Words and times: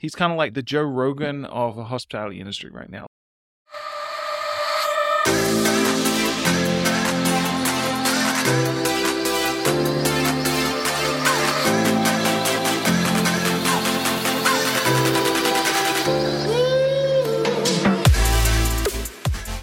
He's 0.00 0.14
kind 0.14 0.32
of 0.32 0.38
like 0.38 0.54
the 0.54 0.62
Joe 0.62 0.80
Rogan 0.80 1.44
of 1.44 1.76
the 1.76 1.84
hospitality 1.84 2.40
industry 2.40 2.70
right 2.70 2.88
now. 2.88 3.06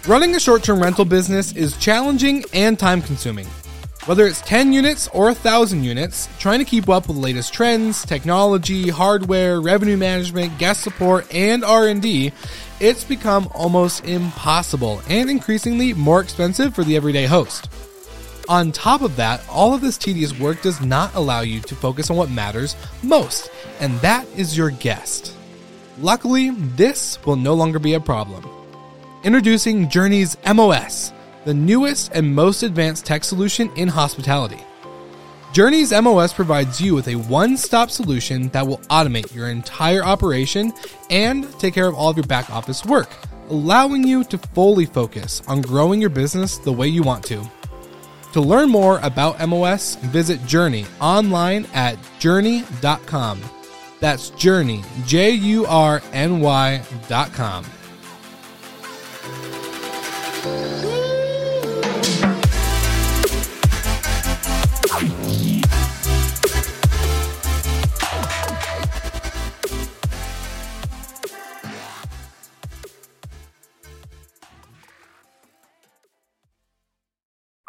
Running 0.06 0.36
a 0.36 0.40
short 0.40 0.62
term 0.62 0.80
rental 0.80 1.04
business 1.04 1.50
is 1.56 1.76
challenging 1.78 2.44
and 2.54 2.78
time 2.78 3.02
consuming. 3.02 3.48
Whether 4.08 4.26
it's 4.26 4.40
10 4.40 4.72
units 4.72 5.06
or 5.08 5.26
1,000 5.26 5.84
units, 5.84 6.30
trying 6.38 6.60
to 6.60 6.64
keep 6.64 6.88
up 6.88 7.08
with 7.08 7.16
the 7.18 7.22
latest 7.22 7.52
trends, 7.52 8.06
technology, 8.06 8.88
hardware, 8.88 9.60
revenue 9.60 9.98
management, 9.98 10.56
guest 10.56 10.80
support, 10.80 11.26
and 11.30 11.62
R&D, 11.62 12.32
it's 12.80 13.04
become 13.04 13.50
almost 13.54 14.06
impossible 14.06 15.02
and 15.10 15.28
increasingly 15.28 15.92
more 15.92 16.22
expensive 16.22 16.74
for 16.74 16.84
the 16.84 16.96
everyday 16.96 17.26
host. 17.26 17.68
On 18.48 18.72
top 18.72 19.02
of 19.02 19.16
that, 19.16 19.46
all 19.46 19.74
of 19.74 19.82
this 19.82 19.98
tedious 19.98 20.32
work 20.38 20.62
does 20.62 20.80
not 20.80 21.14
allow 21.14 21.42
you 21.42 21.60
to 21.60 21.74
focus 21.74 22.08
on 22.08 22.16
what 22.16 22.30
matters 22.30 22.76
most, 23.02 23.50
and 23.78 23.92
that 24.00 24.26
is 24.34 24.56
your 24.56 24.70
guest. 24.70 25.34
Luckily, 25.98 26.48
this 26.48 27.22
will 27.26 27.36
no 27.36 27.52
longer 27.52 27.78
be 27.78 27.92
a 27.92 28.00
problem. 28.00 28.48
Introducing 29.22 29.90
Jurny's 29.90 30.34
MOS, 30.46 31.12
the 31.48 31.54
newest 31.54 32.12
and 32.12 32.34
most 32.34 32.62
advanced 32.62 33.06
tech 33.06 33.24
solution 33.24 33.70
in 33.74 33.88
hospitality. 33.88 34.62
Jurny's 35.54 35.92
MOS 35.92 36.30
provides 36.30 36.78
you 36.78 36.94
with 36.94 37.08
a 37.08 37.14
one 37.14 37.56
stop 37.56 37.90
solution 37.90 38.50
that 38.50 38.66
will 38.66 38.80
automate 38.90 39.34
your 39.34 39.48
entire 39.48 40.04
operation 40.04 40.74
and 41.08 41.50
take 41.58 41.72
care 41.72 41.86
of 41.86 41.94
all 41.94 42.10
of 42.10 42.18
your 42.18 42.26
back 42.26 42.50
office 42.50 42.84
work, 42.84 43.08
allowing 43.48 44.06
you 44.06 44.24
to 44.24 44.36
fully 44.36 44.84
focus 44.84 45.40
on 45.48 45.62
growing 45.62 46.02
your 46.02 46.10
business 46.10 46.58
the 46.58 46.70
way 46.70 46.86
you 46.86 47.02
want 47.02 47.24
to. 47.24 47.42
To 48.34 48.42
learn 48.42 48.68
more 48.68 49.00
about 49.02 49.40
MOS, 49.48 49.94
visit 49.94 50.40
Jurny 50.40 50.86
online 51.00 51.66
at 51.72 51.96
jurny.com. 52.20 53.40
That's 54.00 54.28
Journey, 54.30 54.84
J 55.06 55.30
U 55.30 55.64
R 55.64 56.02
N 56.12 56.40
Y.com. 56.40 57.64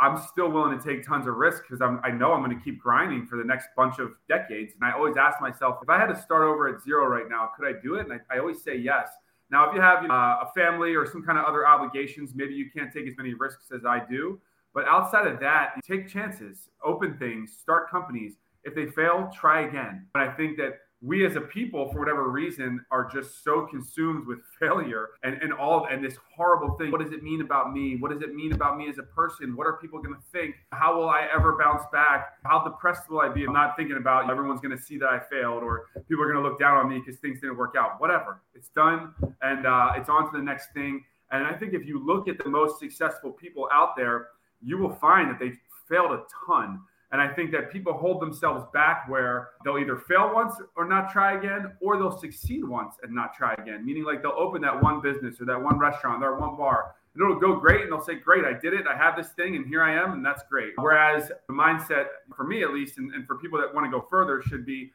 I'm 0.09 0.21
still 0.27 0.52
willing 0.52 0.77
to 0.77 0.83
take 0.83 1.05
tons 1.05 1.27
of 1.27 1.35
risk 1.35 1.63
because 1.63 1.81
I'm 1.81 1.99
I 2.03 2.09
know 2.09 2.33
I'm 2.33 2.43
going 2.43 2.57
to 2.57 2.63
keep 2.63 2.79
grinding 2.79 3.27
for 3.27 3.38
the 3.38 3.43
next 3.43 3.69
bunch 3.75 3.99
of 3.99 4.11
decades. 4.27 4.73
And 4.73 4.89
I 4.89 4.93
always 4.93 5.17
ask 5.17 5.39
myself, 5.39 5.77
if 5.81 5.89
I 5.89 5.97
had 5.97 6.07
to 6.07 6.19
start 6.19 6.43
over 6.43 6.67
at 6.67 6.81
zero 6.81 7.05
right 7.07 7.29
now, 7.29 7.52
could 7.55 7.67
I 7.67 7.79
do 7.79 7.95
it? 7.95 8.07
And 8.07 8.13
I, 8.13 8.35
I 8.35 8.39
always 8.39 8.61
say 8.61 8.75
yes. 8.75 9.09
Now, 9.52 9.67
if 9.67 9.75
you 9.75 9.81
have 9.81 10.03
uh, 10.09 10.43
a 10.43 10.52
family 10.55 10.95
or 10.95 11.05
some 11.05 11.23
kind 11.23 11.37
of 11.37 11.45
other 11.45 11.67
obligations, 11.67 12.33
maybe 12.35 12.53
you 12.53 12.69
can't 12.69 12.93
take 12.93 13.07
as 13.07 13.17
many 13.17 13.33
risks 13.33 13.71
as 13.73 13.85
I 13.85 14.03
do. 14.07 14.39
But 14.73 14.87
outside 14.87 15.25
of 15.25 15.39
that, 15.39 15.73
take 15.83 16.07
chances, 16.07 16.69
open 16.83 17.17
things, 17.17 17.57
start 17.59 17.89
companies. 17.89 18.35
If 18.63 18.75
they 18.75 18.85
fail, 18.85 19.31
try 19.33 19.61
again. 19.67 20.05
But 20.13 20.23
I 20.23 20.31
think 20.33 20.57
that 20.57 20.81
we 21.02 21.25
as 21.25 21.38
a 21.38 21.42
people, 21.42 21.89
for 21.92 22.00
whatever 22.00 22.30
reason, 22.30 22.83
are 22.92 23.09
just 23.09 23.44
so 23.44 23.66
consumed 23.66 24.28
with 24.28 24.39
failure 24.59 25.09
and, 25.23 25.42
and 25.42 25.53
all 25.53 25.88
and 25.89 26.03
this 26.03 26.17
horrible 26.36 26.75
thing. 26.78 26.92
What 26.92 27.02
does 27.02 27.11
it 27.11 27.23
mean 27.23 27.42
about 27.42 27.72
me? 27.72 27.95
What 27.95 28.11
does 28.11 28.22
it 28.22 28.36
mean 28.36 28.52
about 28.52 28.78
me 28.78 28.89
as 28.89 28.97
a 28.97 29.03
person? 29.03 29.55
What 29.55 29.66
are 29.66 29.77
people 29.77 30.02
going 30.02 30.16
to 30.16 30.22
think? 30.31 30.55
How 30.71 30.98
will 30.98 31.09
I 31.09 31.27
ever 31.33 31.58
bounce 31.58 31.83
back? 31.92 32.33
How 32.43 32.64
depressed 32.64 33.09
will 33.09 33.21
I 33.21 33.30
be? 33.30 33.45
I'm 33.45 33.54
not 33.54 33.77
thinking 33.77 33.98
about 33.98 34.30
everyone's 34.30 34.61
going 34.61 34.77
to 34.77 34.83
see 34.83 34.98
that 34.98 35.08
I 35.08 35.20
failed 35.20 35.64
or 35.64 35.86
people 36.08 36.23
are 36.23 36.32
going 36.32 36.43
to 36.43 36.49
look 36.49 36.59
down 36.59 36.77
on 36.77 36.89
me 36.89 36.99
because 36.99 37.20
things 37.20 37.39
didn't 37.39 37.58
work 37.58 37.76
out. 37.77 37.99
Whatever. 37.99 38.42
It's 38.54 38.70
done 38.70 39.14
and 39.42 39.65
uh, 39.65 39.93
it's 39.95 40.09
on 40.09 40.32
to 40.32 40.38
the 40.38 40.43
next 40.43 40.73
thing. 40.73 41.04
And 41.32 41.45
I 41.45 41.54
think 41.54 41.73
if 41.73 41.86
you 41.86 42.05
look 42.05 42.27
at 42.27 42.38
the 42.39 42.49
most 42.49 42.80
successful 42.80 43.32
people 43.32 43.70
out 43.71 43.95
there, 43.95 44.27
you 44.61 44.77
will 44.77 44.95
find 44.95 45.30
that 45.30 45.39
they 45.39 45.54
failed 45.88 46.11
a 46.11 46.23
ton 46.45 46.82
and 47.11 47.20
I 47.20 47.27
think 47.27 47.52
that 47.52 47.71
people 47.71 47.93
hold 47.93 48.21
themselves 48.21 48.64
back 48.71 49.09
where 49.09 49.49
they'll 49.64 49.80
either 49.80 49.97
fail 49.97 50.31
once 50.33 50.53
or 50.75 50.87
not 50.87 51.11
try 51.11 51.37
again, 51.37 51.71
or 51.81 51.97
they'll 51.97 52.17
succeed 52.17 52.64
once 52.64 52.95
and 53.02 53.14
not 53.14 53.33
try 53.33 53.55
again. 53.55 53.86
Meaning, 53.86 54.03
like 54.03 54.21
they'll 54.21 54.31
open 54.37 54.61
that 54.61 54.81
one 54.81 55.02
business 55.02 55.42
or 55.42 55.45
that 55.45 55.61
one 55.61 55.80
restaurant 55.80 56.23
or 56.23 56.39
one 56.39 56.55
bar, 56.55 56.95
and 57.14 57.23
it'll 57.23 57.39
go 57.39 57.55
great, 57.55 57.81
and 57.81 57.92
they'll 57.92 58.03
say, 58.03 58.15
Great, 58.15 58.45
I 58.45 58.53
did 58.53 58.73
it. 58.73 58.86
I 58.87 58.95
have 58.95 59.15
this 59.17 59.30
thing, 59.30 59.55
and 59.55 59.65
here 59.65 59.81
I 59.81 59.95
am, 59.95 60.14
and 60.14 60.25
that's 60.25 60.43
great. 60.49 60.73
Whereas 60.75 61.31
the 61.47 61.53
mindset, 61.53 62.05
for 62.36 62.43
me 62.43 62.64
at 62.64 62.73
least, 62.73 62.97
and, 62.99 63.14
and 63.14 63.26
for 63.26 63.37
people 63.37 63.59
that 63.59 63.73
want 63.73 63.86
to 63.86 63.91
go 63.91 64.05
further, 64.09 64.41
should 64.41 64.65
be 64.65 64.91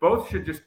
both 0.00 0.28
should 0.30 0.46
just 0.46 0.62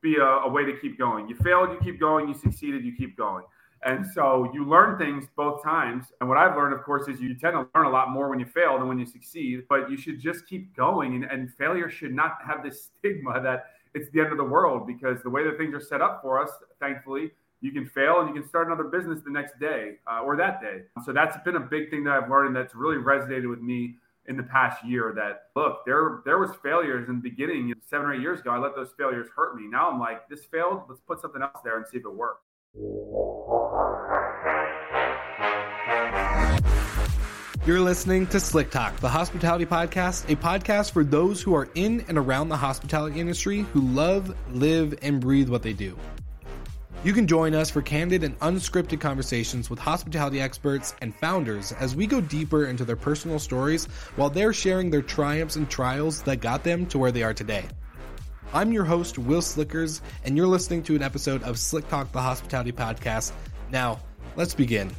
be 0.00 0.16
a, 0.16 0.24
a 0.24 0.48
way 0.48 0.64
to 0.64 0.76
keep 0.78 0.98
going. 0.98 1.28
You 1.28 1.34
failed, 1.36 1.70
you 1.70 1.78
keep 1.82 1.98
going. 1.98 2.28
You 2.28 2.34
succeeded, 2.34 2.84
you 2.84 2.94
keep 2.94 3.16
going. 3.16 3.44
And 3.84 4.06
so 4.06 4.50
you 4.52 4.64
learn 4.64 4.98
things 4.98 5.26
both 5.36 5.62
times. 5.62 6.06
And 6.20 6.28
what 6.28 6.38
I've 6.38 6.56
learned, 6.56 6.74
of 6.74 6.82
course, 6.82 7.08
is 7.08 7.20
you 7.20 7.34
tend 7.34 7.54
to 7.54 7.66
learn 7.74 7.86
a 7.86 7.90
lot 7.90 8.10
more 8.10 8.28
when 8.28 8.40
you 8.40 8.46
fail 8.46 8.78
than 8.78 8.88
when 8.88 8.98
you 8.98 9.06
succeed. 9.06 9.64
But 9.68 9.90
you 9.90 9.96
should 9.96 10.20
just 10.20 10.46
keep 10.46 10.74
going. 10.76 11.14
And, 11.14 11.24
and 11.24 11.52
failure 11.54 11.88
should 11.88 12.12
not 12.12 12.38
have 12.44 12.62
this 12.62 12.90
stigma 12.98 13.40
that 13.42 13.66
it's 13.94 14.10
the 14.10 14.20
end 14.20 14.32
of 14.32 14.38
the 14.38 14.44
world 14.44 14.86
because 14.86 15.22
the 15.22 15.30
way 15.30 15.44
that 15.44 15.56
things 15.56 15.74
are 15.74 15.80
set 15.80 16.00
up 16.00 16.20
for 16.22 16.42
us, 16.42 16.50
thankfully, 16.80 17.30
you 17.60 17.72
can 17.72 17.86
fail 17.86 18.20
and 18.20 18.28
you 18.28 18.40
can 18.40 18.48
start 18.48 18.66
another 18.66 18.84
business 18.84 19.20
the 19.24 19.30
next 19.30 19.58
day 19.58 19.94
uh, 20.06 20.20
or 20.20 20.36
that 20.36 20.60
day. 20.60 20.82
So 21.04 21.12
that's 21.12 21.36
been 21.44 21.56
a 21.56 21.60
big 21.60 21.90
thing 21.90 22.04
that 22.04 22.12
I've 22.12 22.30
learned 22.30 22.54
that's 22.54 22.74
really 22.74 22.96
resonated 22.96 23.48
with 23.48 23.60
me 23.60 23.96
in 24.28 24.36
the 24.36 24.42
past 24.42 24.84
year 24.84 25.12
that 25.16 25.44
look 25.56 25.84
there 25.86 26.20
there 26.24 26.38
was 26.38 26.50
failures 26.62 27.08
in 27.08 27.16
the 27.16 27.30
beginning 27.30 27.72
seven 27.84 28.06
or 28.06 28.14
eight 28.14 28.20
years 28.20 28.40
ago 28.40 28.50
i 28.50 28.58
let 28.58 28.76
those 28.76 28.92
failures 28.98 29.26
hurt 29.34 29.56
me 29.56 29.66
now 29.66 29.90
i'm 29.90 29.98
like 29.98 30.28
this 30.28 30.44
failed 30.44 30.82
let's 30.86 31.00
put 31.00 31.18
something 31.18 31.40
else 31.40 31.60
there 31.64 31.78
and 31.78 31.86
see 31.88 31.96
if 31.96 32.04
it 32.04 32.14
works 32.14 32.44
You're 37.68 37.80
listening 37.80 38.26
to 38.28 38.40
Slick 38.40 38.70
Talk, 38.70 38.96
the 38.96 39.10
hospitality 39.10 39.66
podcast, 39.66 40.32
a 40.32 40.36
podcast 40.36 40.92
for 40.92 41.04
those 41.04 41.42
who 41.42 41.54
are 41.54 41.68
in 41.74 42.02
and 42.08 42.16
around 42.16 42.48
the 42.48 42.56
hospitality 42.56 43.20
industry 43.20 43.66
who 43.74 43.82
love, 43.82 44.34
live, 44.54 44.98
and 45.02 45.20
breathe 45.20 45.50
what 45.50 45.62
they 45.62 45.74
do. 45.74 45.94
You 47.04 47.12
can 47.12 47.26
join 47.26 47.54
us 47.54 47.70
for 47.70 47.82
candid 47.82 48.24
and 48.24 48.38
unscripted 48.40 49.00
conversations 49.00 49.68
with 49.68 49.78
hospitality 49.78 50.40
experts 50.40 50.94
and 51.02 51.14
founders 51.14 51.72
as 51.72 51.94
we 51.94 52.06
go 52.06 52.22
deeper 52.22 52.64
into 52.64 52.86
their 52.86 52.96
personal 52.96 53.38
stories 53.38 53.84
while 54.16 54.30
they're 54.30 54.54
sharing 54.54 54.88
their 54.90 55.02
triumphs 55.02 55.56
and 55.56 55.68
trials 55.68 56.22
that 56.22 56.40
got 56.40 56.64
them 56.64 56.86
to 56.86 56.98
where 56.98 57.12
they 57.12 57.22
are 57.22 57.34
today. 57.34 57.66
I'm 58.54 58.72
your 58.72 58.84
host, 58.84 59.18
Will 59.18 59.42
Slickers, 59.42 60.00
and 60.24 60.38
you're 60.38 60.46
listening 60.46 60.82
to 60.84 60.96
an 60.96 61.02
episode 61.02 61.42
of 61.42 61.58
Slick 61.58 61.86
Talk, 61.88 62.10
the 62.12 62.22
Hospitality 62.22 62.72
Podcast. 62.72 63.32
Now, 63.70 64.00
let's 64.36 64.54
begin. 64.54 64.90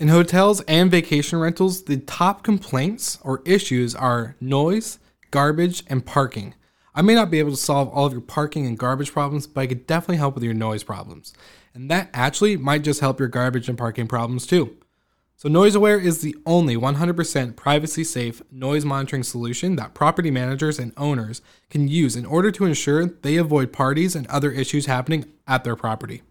In 0.00 0.06
hotels 0.06 0.60
and 0.68 0.90
vacation 0.90 1.40
rentals, 1.40 1.82
the 1.84 1.96
top 1.96 2.44
complaints 2.44 3.18
or 3.22 3.42
issues 3.44 3.96
are 3.96 4.36
noise, 4.40 5.00
garbage, 5.32 5.82
and 5.88 6.06
parking. 6.06 6.54
I 6.94 7.02
may 7.02 7.14
not 7.14 7.30
be 7.32 7.40
able 7.40 7.50
to 7.50 7.56
solve 7.56 7.88
all 7.88 8.06
of 8.06 8.12
your 8.12 8.20
parking 8.20 8.64
and 8.64 8.78
garbage 8.78 9.12
problems, 9.12 9.46
but 9.46 9.62
I 9.62 9.66
could 9.66 9.86
definitely 9.86 10.18
help 10.18 10.34
with 10.34 10.44
your 10.44 10.54
noise 10.54 10.84
problems. 10.84 11.34
And 11.74 11.90
that 11.90 12.10
actually 12.14 12.56
might 12.56 12.84
just 12.84 13.00
help 13.00 13.18
your 13.18 13.28
garbage 13.28 13.68
and 13.68 13.76
parking 13.76 14.06
problems 14.06 14.46
too. 14.46 14.76
So, 15.40 15.48
NoiseAware 15.48 16.02
is 16.02 16.20
the 16.20 16.36
only 16.44 16.74
100% 16.76 17.54
privacy 17.54 18.02
safe 18.02 18.42
noise 18.50 18.84
monitoring 18.84 19.22
solution 19.22 19.76
that 19.76 19.94
property 19.94 20.32
managers 20.32 20.80
and 20.80 20.92
owners 20.96 21.42
can 21.70 21.86
use 21.86 22.16
in 22.16 22.26
order 22.26 22.50
to 22.50 22.64
ensure 22.64 23.06
they 23.06 23.36
avoid 23.36 23.72
parties 23.72 24.16
and 24.16 24.26
other 24.26 24.50
issues 24.50 24.86
happening 24.86 25.26
at 25.46 25.62
their 25.62 25.76
property. 25.76 26.22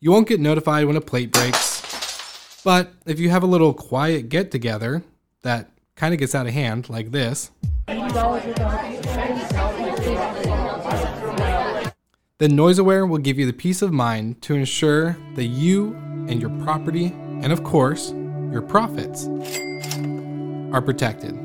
You 0.00 0.10
won't 0.10 0.26
get 0.26 0.40
notified 0.40 0.86
when 0.86 0.96
a 0.96 1.02
plate 1.02 1.32
breaks, 1.32 2.62
but 2.64 2.94
if 3.04 3.20
you 3.20 3.28
have 3.28 3.42
a 3.42 3.46
little 3.46 3.74
quiet 3.74 4.30
get 4.30 4.50
together 4.50 5.02
that 5.42 5.68
kind 5.94 6.14
of 6.14 6.18
gets 6.18 6.34
out 6.34 6.46
of 6.46 6.54
hand, 6.54 6.88
like 6.88 7.10
this, 7.10 7.50
then 12.38 12.52
NoiseAware 12.52 13.06
will 13.06 13.18
give 13.18 13.38
you 13.38 13.44
the 13.44 13.52
peace 13.52 13.82
of 13.82 13.92
mind 13.92 14.40
to 14.40 14.54
ensure 14.54 15.14
that 15.34 15.44
you 15.44 15.94
and 16.26 16.40
your 16.40 16.48
property, 16.64 17.14
and 17.44 17.52
of 17.52 17.62
course, 17.62 18.10
your 18.50 18.62
profits, 18.62 19.28
are 20.72 20.82
protected. 20.82 21.38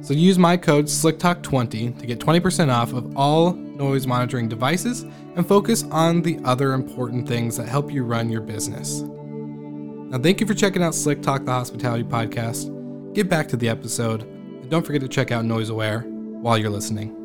So 0.00 0.14
use 0.14 0.38
my 0.38 0.56
code 0.56 0.86
SlickTalk20 0.86 1.98
to 1.98 2.06
get 2.06 2.18
20% 2.18 2.72
off 2.72 2.94
of 2.94 3.16
all 3.16 3.52
noise 3.52 4.06
monitoring 4.06 4.48
devices 4.48 5.02
and 5.36 5.46
focus 5.46 5.84
on 5.90 6.22
the 6.22 6.40
other 6.44 6.72
important 6.72 7.28
things 7.28 7.56
that 7.58 7.68
help 7.68 7.92
you 7.92 8.02
run 8.02 8.30
your 8.30 8.40
business. 8.40 9.02
Now, 9.02 10.18
thank 10.18 10.40
you 10.40 10.46
for 10.46 10.54
checking 10.54 10.82
out 10.82 10.94
Slick 10.94 11.22
Talk, 11.22 11.44
the 11.44 11.52
hospitality 11.52 12.02
podcast. 12.02 13.14
Get 13.14 13.28
back 13.28 13.46
to 13.48 13.56
the 13.56 13.68
episode, 13.68 14.22
and 14.22 14.70
don't 14.70 14.84
forget 14.84 15.02
to 15.02 15.08
check 15.08 15.30
out 15.30 15.44
Noise 15.44 15.68
Aware 15.68 16.00
while 16.00 16.56
you're 16.56 16.70
listening. 16.70 17.19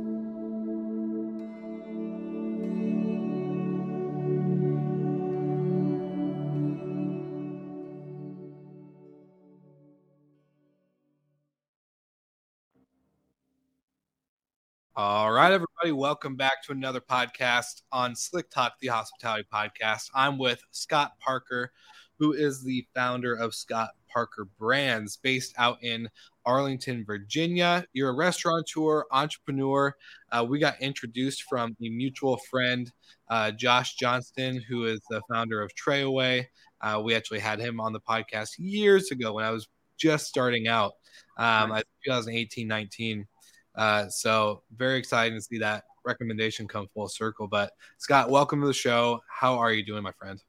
All 14.98 15.34
right, 15.34 15.52
everybody, 15.52 15.92
welcome 15.92 16.38
back 16.38 16.64
to 16.64 16.72
another 16.72 17.02
podcast 17.02 17.82
on 17.92 18.16
Slick 18.16 18.50
Talk, 18.50 18.80
the 18.80 18.88
hospitality 18.88 19.46
podcast. 19.54 20.10
I'm 20.16 20.38
with 20.38 20.62
Scott 20.72 21.20
Parker, 21.20 21.74
who 22.18 22.32
is 22.32 22.64
the 22.64 22.88
founder 22.96 23.36
of 23.36 23.54
Scott 23.54 23.90
Parker 24.08 24.48
Brands, 24.58 25.18
based 25.18 25.54
out 25.58 25.84
in 25.84 26.08
Arlington, 26.46 27.04
Virginia. 27.04 27.86
You're 27.92 28.12
a 28.12 28.16
restaurateur, 28.16 29.04
entrepreneur. 29.12 29.94
Uh, 30.32 30.46
we 30.48 30.60
got 30.60 30.82
introduced 30.82 31.44
from 31.44 31.76
a 31.84 31.90
mutual 31.90 32.38
friend, 32.50 32.90
uh, 33.30 33.52
Josh 33.52 33.96
Johnston, 33.96 34.62
who 34.62 34.86
is 34.86 35.02
the 35.10 35.22
founder 35.30 35.62
of 35.62 35.76
Trayaway. 35.76 36.46
Uh, 36.80 37.02
we 37.04 37.16
actually 37.16 37.40
had 37.40 37.60
him 37.60 37.82
on 37.82 37.92
the 37.92 38.00
podcast 38.00 38.52
years 38.60 39.12
ago 39.12 39.34
when 39.34 39.44
I 39.44 39.52
was 39.52 39.68
just 39.98 40.28
starting 40.28 40.70
out, 40.70 40.94
um, 41.38 41.72
2018 42.06 42.66
19. 42.66 43.28
Uh, 43.76 44.08
so 44.08 44.64
very 44.76 44.98
exciting 44.98 45.38
to 45.38 45.42
see 45.42 45.58
that 45.60 45.84
recommendation 46.06 46.68
come 46.68 46.88
full 46.94 47.10
circle. 47.10 47.48
But 47.48 47.72
Scott, 47.98 48.30
welcome 48.30 48.62
to 48.62 48.68
the 48.68 48.74
show. 48.74 49.22
How 49.28 49.58
are 49.58 49.74
you 49.74 49.84
doing, 49.84 50.04
my 50.04 50.12
friend? 50.12 50.42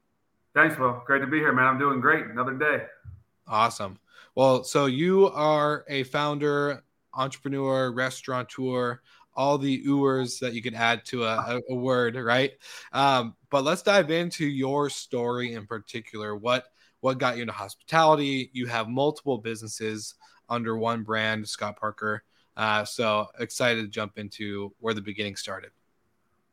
Thanks, 0.53 0.77
Will. 0.77 1.01
Great 1.05 1.19
to 1.19 1.27
be 1.27 1.37
here, 1.37 1.53
man. 1.53 1.65
I'm 1.65 1.79
doing 1.79 1.99
great. 1.99 2.25
Another 2.25 2.53
day. 2.53 2.85
Awesome. 3.47 3.99
Well, 4.35 4.63
so 4.63 4.85
you 4.85 5.27
are 5.29 5.85
a 5.87 6.03
founder, 6.03 6.83
entrepreneur, 7.13 7.91
restaurateur, 7.91 9.01
all 9.35 9.57
the 9.57 9.71
ewers 9.71 10.39
that 10.39 10.53
you 10.53 10.61
could 10.61 10.73
add 10.73 11.05
to 11.05 11.23
a, 11.23 11.59
a 11.69 11.75
word, 11.75 12.15
right? 12.15 12.53
Um, 12.91 13.35
but 13.51 13.63
let's 13.63 13.83
dive 13.83 14.09
into 14.09 14.45
your 14.45 14.89
story 14.89 15.53
in 15.53 15.67
particular. 15.67 16.35
What 16.35 16.65
what 17.01 17.19
got 17.19 17.35
you 17.35 17.43
into 17.43 17.53
hospitality? 17.53 18.49
You 18.53 18.65
have 18.65 18.89
multiple 18.89 19.37
businesses 19.37 20.15
under 20.49 20.75
one 20.77 21.03
brand, 21.03 21.47
Scott 21.47 21.79
Parker. 21.79 22.23
Uh, 22.57 22.83
so 22.83 23.27
excited 23.37 23.83
to 23.83 23.87
jump 23.87 24.17
into 24.17 24.73
where 24.79 24.95
the 24.95 25.01
beginning 25.01 25.35
started. 25.35 25.69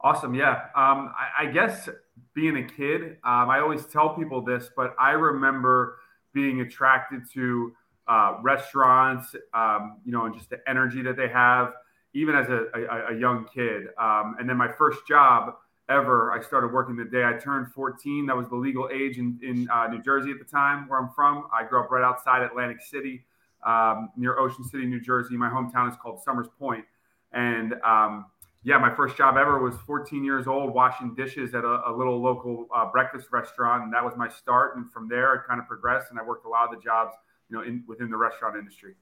Awesome. 0.03 0.35
Yeah. 0.35 0.67
Um, 0.77 1.15
I, 1.19 1.45
I, 1.45 1.47
guess 1.47 1.89
being 2.35 2.59
a 2.59 2.63
kid, 2.63 3.17
um, 3.25 3.49
I 3.49 3.61
always 3.61 3.87
tell 3.87 4.15
people 4.15 4.43
this, 4.43 4.69
but 4.77 4.95
I 4.99 5.13
remember 5.13 5.97
being 6.35 6.61
attracted 6.61 7.23
to 7.33 7.75
uh, 8.07 8.37
restaurants, 8.43 9.35
um, 9.55 9.97
you 10.05 10.13
know, 10.13 10.27
and 10.27 10.35
just 10.35 10.51
the 10.51 10.61
energy 10.69 11.01
that 11.01 11.17
they 11.17 11.29
have, 11.29 11.73
even 12.13 12.35
as 12.35 12.51
a, 12.51 12.67
a, 12.75 13.15
a 13.15 13.19
young 13.19 13.47
kid. 13.47 13.85
Um, 13.99 14.37
and 14.39 14.47
then 14.47 14.59
my 14.59 14.71
first 14.71 15.07
job 15.09 15.55
ever, 15.89 16.33
I 16.33 16.43
started 16.43 16.71
working 16.71 16.97
the 16.97 17.07
day 17.07 17.25
I 17.25 17.39
turned 17.39 17.73
14. 17.73 18.27
That 18.27 18.37
was 18.37 18.51
the 18.51 18.57
legal 18.57 18.91
age 18.93 19.17
in, 19.17 19.41
in 19.43 19.71
uh, 19.71 19.87
New 19.87 20.03
Jersey 20.03 20.33
at 20.33 20.39
the 20.39 20.45
time, 20.45 20.87
where 20.87 20.99
I'm 20.99 21.09
from. 21.15 21.47
I 21.51 21.65
grew 21.67 21.83
up 21.83 21.91
right 21.91 22.05
outside 22.05 22.43
Atlantic 22.43 22.83
City 22.83 23.25
um, 23.67 24.11
near 24.17 24.39
Ocean 24.39 24.65
City, 24.65 24.87
New 24.87 25.01
Jersey. 25.01 25.37
My 25.37 25.49
hometown 25.49 25.91
is 25.91 25.97
called 26.01 26.23
Somers 26.23 26.49
Point. 26.59 26.85
And 27.33 27.75
um, 27.85 28.27
yeah, 28.63 28.79
my 28.79 28.95
first 28.95 29.17
job 29.17 29.37
ever 29.37 29.59
was 29.59 29.75
14 29.87 30.25
years 30.25 30.47
old, 30.47 30.73
washing 30.73 31.15
dishes 31.15 31.55
at 31.55 31.65
a, 31.65 31.83
a 31.87 31.93
little 31.95 32.21
local 32.23 32.67
uh, 32.75 32.91
breakfast 32.91 33.29
restaurant, 33.31 33.85
and 33.85 33.93
that 33.93 34.03
was 34.03 34.15
my 34.17 34.29
start. 34.29 34.77
And 34.77 34.91
from 34.91 35.09
there, 35.09 35.33
I 35.33 35.47
kind 35.47 35.61
of 35.61 35.67
progressed, 35.67 36.11
and 36.11 36.19
I 36.19 36.23
worked 36.23 36.47
a 36.47 36.49
lot 36.49 36.73
of 36.73 36.79
the 36.79 36.83
jobs, 36.83 37.15
you 37.51 37.57
know, 37.57 37.63
in, 37.63 37.85
within 37.87 38.11
the 38.11 38.17
restaurant 38.17 38.57
industry. 38.57 38.95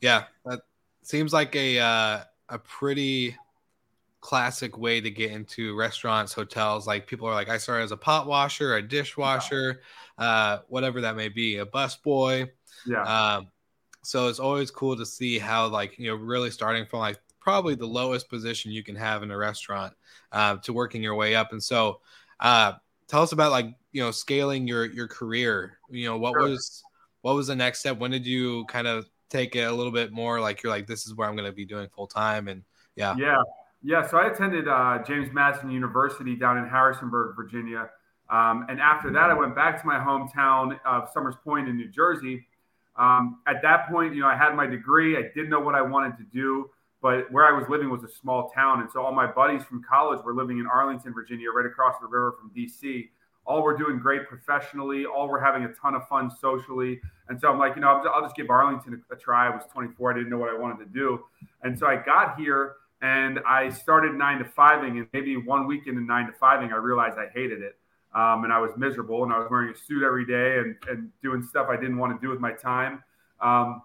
Yeah, 0.00 0.24
that 0.44 0.60
seems 1.02 1.32
like 1.32 1.56
a 1.56 1.78
uh, 1.78 2.20
a 2.50 2.58
pretty 2.58 3.36
classic 4.20 4.76
way 4.76 5.00
to 5.00 5.10
get 5.10 5.30
into 5.30 5.74
restaurants, 5.74 6.32
hotels. 6.32 6.86
Like 6.86 7.06
people 7.06 7.26
are 7.26 7.34
like, 7.34 7.48
I 7.48 7.56
started 7.56 7.84
as 7.84 7.92
a 7.92 7.96
pot 7.96 8.26
washer, 8.26 8.76
a 8.76 8.82
dishwasher, 8.82 9.80
uh, 10.18 10.58
whatever 10.68 11.00
that 11.02 11.16
may 11.16 11.28
be, 11.28 11.56
a 11.56 11.66
busboy. 11.66 12.50
Yeah. 12.86 13.02
Um, 13.02 13.48
so 14.02 14.28
it's 14.28 14.38
always 14.38 14.70
cool 14.70 14.96
to 14.96 15.06
see 15.06 15.38
how 15.38 15.66
like 15.68 15.98
you 15.98 16.08
know 16.08 16.16
really 16.16 16.50
starting 16.50 16.86
from 16.86 17.00
like 17.00 17.18
probably 17.40 17.74
the 17.74 17.86
lowest 17.86 18.28
position 18.28 18.70
you 18.70 18.82
can 18.82 18.96
have 18.96 19.22
in 19.22 19.30
a 19.30 19.36
restaurant 19.36 19.94
uh, 20.32 20.56
to 20.58 20.72
working 20.72 21.02
your 21.02 21.14
way 21.14 21.34
up. 21.34 21.52
And 21.52 21.62
so 21.62 22.00
uh, 22.40 22.72
tell 23.06 23.22
us 23.22 23.32
about 23.32 23.52
like 23.52 23.66
you 23.92 24.02
know 24.02 24.10
scaling 24.10 24.66
your 24.66 24.86
your 24.86 25.08
career. 25.08 25.78
You 25.90 26.06
know 26.08 26.18
what 26.18 26.34
sure. 26.34 26.48
was 26.48 26.82
what 27.22 27.34
was 27.34 27.46
the 27.46 27.56
next 27.56 27.80
step? 27.80 27.98
When 27.98 28.10
did 28.10 28.26
you 28.26 28.64
kind 28.66 28.86
of 28.86 29.08
take 29.28 29.56
it 29.56 29.62
a 29.62 29.72
little 29.72 29.92
bit 29.92 30.12
more 30.12 30.40
like 30.40 30.62
you're 30.62 30.72
like 30.72 30.86
this 30.86 31.06
is 31.06 31.14
where 31.14 31.28
i'm 31.28 31.36
going 31.36 31.48
to 31.48 31.52
be 31.52 31.64
doing 31.64 31.88
full 31.94 32.06
time 32.06 32.48
and 32.48 32.62
yeah. 32.96 33.14
Yeah. 33.16 33.42
Yeah 33.82 34.06
so 34.06 34.18
i 34.18 34.28
attended 34.28 34.68
uh, 34.68 34.98
james 35.06 35.28
madison 35.32 35.70
university 35.70 36.34
down 36.36 36.58
in 36.58 36.68
harrisonburg 36.68 37.36
virginia. 37.36 37.90
Um, 38.30 38.66
and 38.68 38.80
after 38.80 39.10
that 39.12 39.30
i 39.30 39.34
went 39.34 39.54
back 39.54 39.80
to 39.80 39.86
my 39.86 39.96
hometown 39.96 40.78
of 40.84 41.08
Somers 41.12 41.36
point 41.44 41.68
in 41.68 41.76
new 41.76 41.88
jersey 41.88 42.46
um, 42.98 43.38
at 43.46 43.62
that 43.62 43.88
point, 43.88 44.14
you 44.14 44.20
know, 44.20 44.26
I 44.26 44.36
had 44.36 44.54
my 44.54 44.66
degree. 44.66 45.16
I 45.16 45.22
didn't 45.34 45.50
know 45.50 45.60
what 45.60 45.74
I 45.76 45.82
wanted 45.82 46.16
to 46.18 46.24
do, 46.24 46.70
but 47.00 47.30
where 47.30 47.46
I 47.46 47.56
was 47.56 47.68
living 47.68 47.90
was 47.90 48.02
a 48.02 48.08
small 48.08 48.50
town. 48.50 48.80
And 48.80 48.90
so 48.90 49.02
all 49.02 49.12
my 49.12 49.26
buddies 49.26 49.62
from 49.64 49.82
college 49.88 50.22
were 50.24 50.34
living 50.34 50.58
in 50.58 50.66
Arlington, 50.66 51.14
Virginia, 51.14 51.50
right 51.50 51.66
across 51.66 51.94
the 52.00 52.06
river 52.06 52.34
from 52.40 52.50
DC. 52.50 53.08
All 53.46 53.62
were 53.62 53.76
doing 53.76 53.98
great 53.98 54.26
professionally. 54.28 55.06
All 55.06 55.28
were 55.28 55.40
having 55.40 55.64
a 55.64 55.72
ton 55.72 55.94
of 55.94 56.06
fun 56.08 56.30
socially. 56.30 57.00
And 57.28 57.40
so 57.40 57.50
I'm 57.50 57.58
like, 57.58 57.76
you 57.76 57.82
know, 57.82 58.02
I'll 58.12 58.22
just 58.22 58.36
give 58.36 58.50
Arlington 58.50 59.02
a, 59.10 59.16
try. 59.16 59.46
I 59.46 59.50
was 59.50 59.62
24. 59.72 60.10
I 60.10 60.14
didn't 60.14 60.28
know 60.28 60.38
what 60.38 60.50
I 60.50 60.58
wanted 60.58 60.84
to 60.84 60.90
do. 60.90 61.20
And 61.62 61.78
so 61.78 61.86
I 61.86 61.96
got 61.96 62.38
here 62.38 62.74
and 63.00 63.38
I 63.48 63.70
started 63.70 64.14
nine 64.14 64.38
to 64.38 64.44
fiving. 64.44 64.98
And 64.98 65.06
maybe 65.12 65.36
one 65.36 65.66
weekend 65.66 65.96
in 65.98 66.06
nine 66.06 66.26
to 66.26 66.32
fiving, 66.32 66.72
I 66.72 66.76
realized 66.76 67.16
I 67.16 67.28
hated 67.32 67.62
it 67.62 67.76
um, 68.18 68.42
and 68.42 68.52
I 68.52 68.58
was 68.58 68.72
miserable 68.76 69.22
and 69.22 69.32
I 69.32 69.38
was 69.38 69.46
wearing 69.48 69.72
a 69.72 69.78
suit 69.78 70.02
every 70.02 70.26
day 70.26 70.58
and, 70.58 70.74
and 70.88 71.10
doing 71.22 71.40
stuff 71.40 71.68
I 71.70 71.76
didn't 71.76 71.98
want 71.98 72.20
to 72.20 72.26
do 72.26 72.30
with 72.30 72.40
my 72.40 72.50
time. 72.50 73.04
Um, 73.40 73.82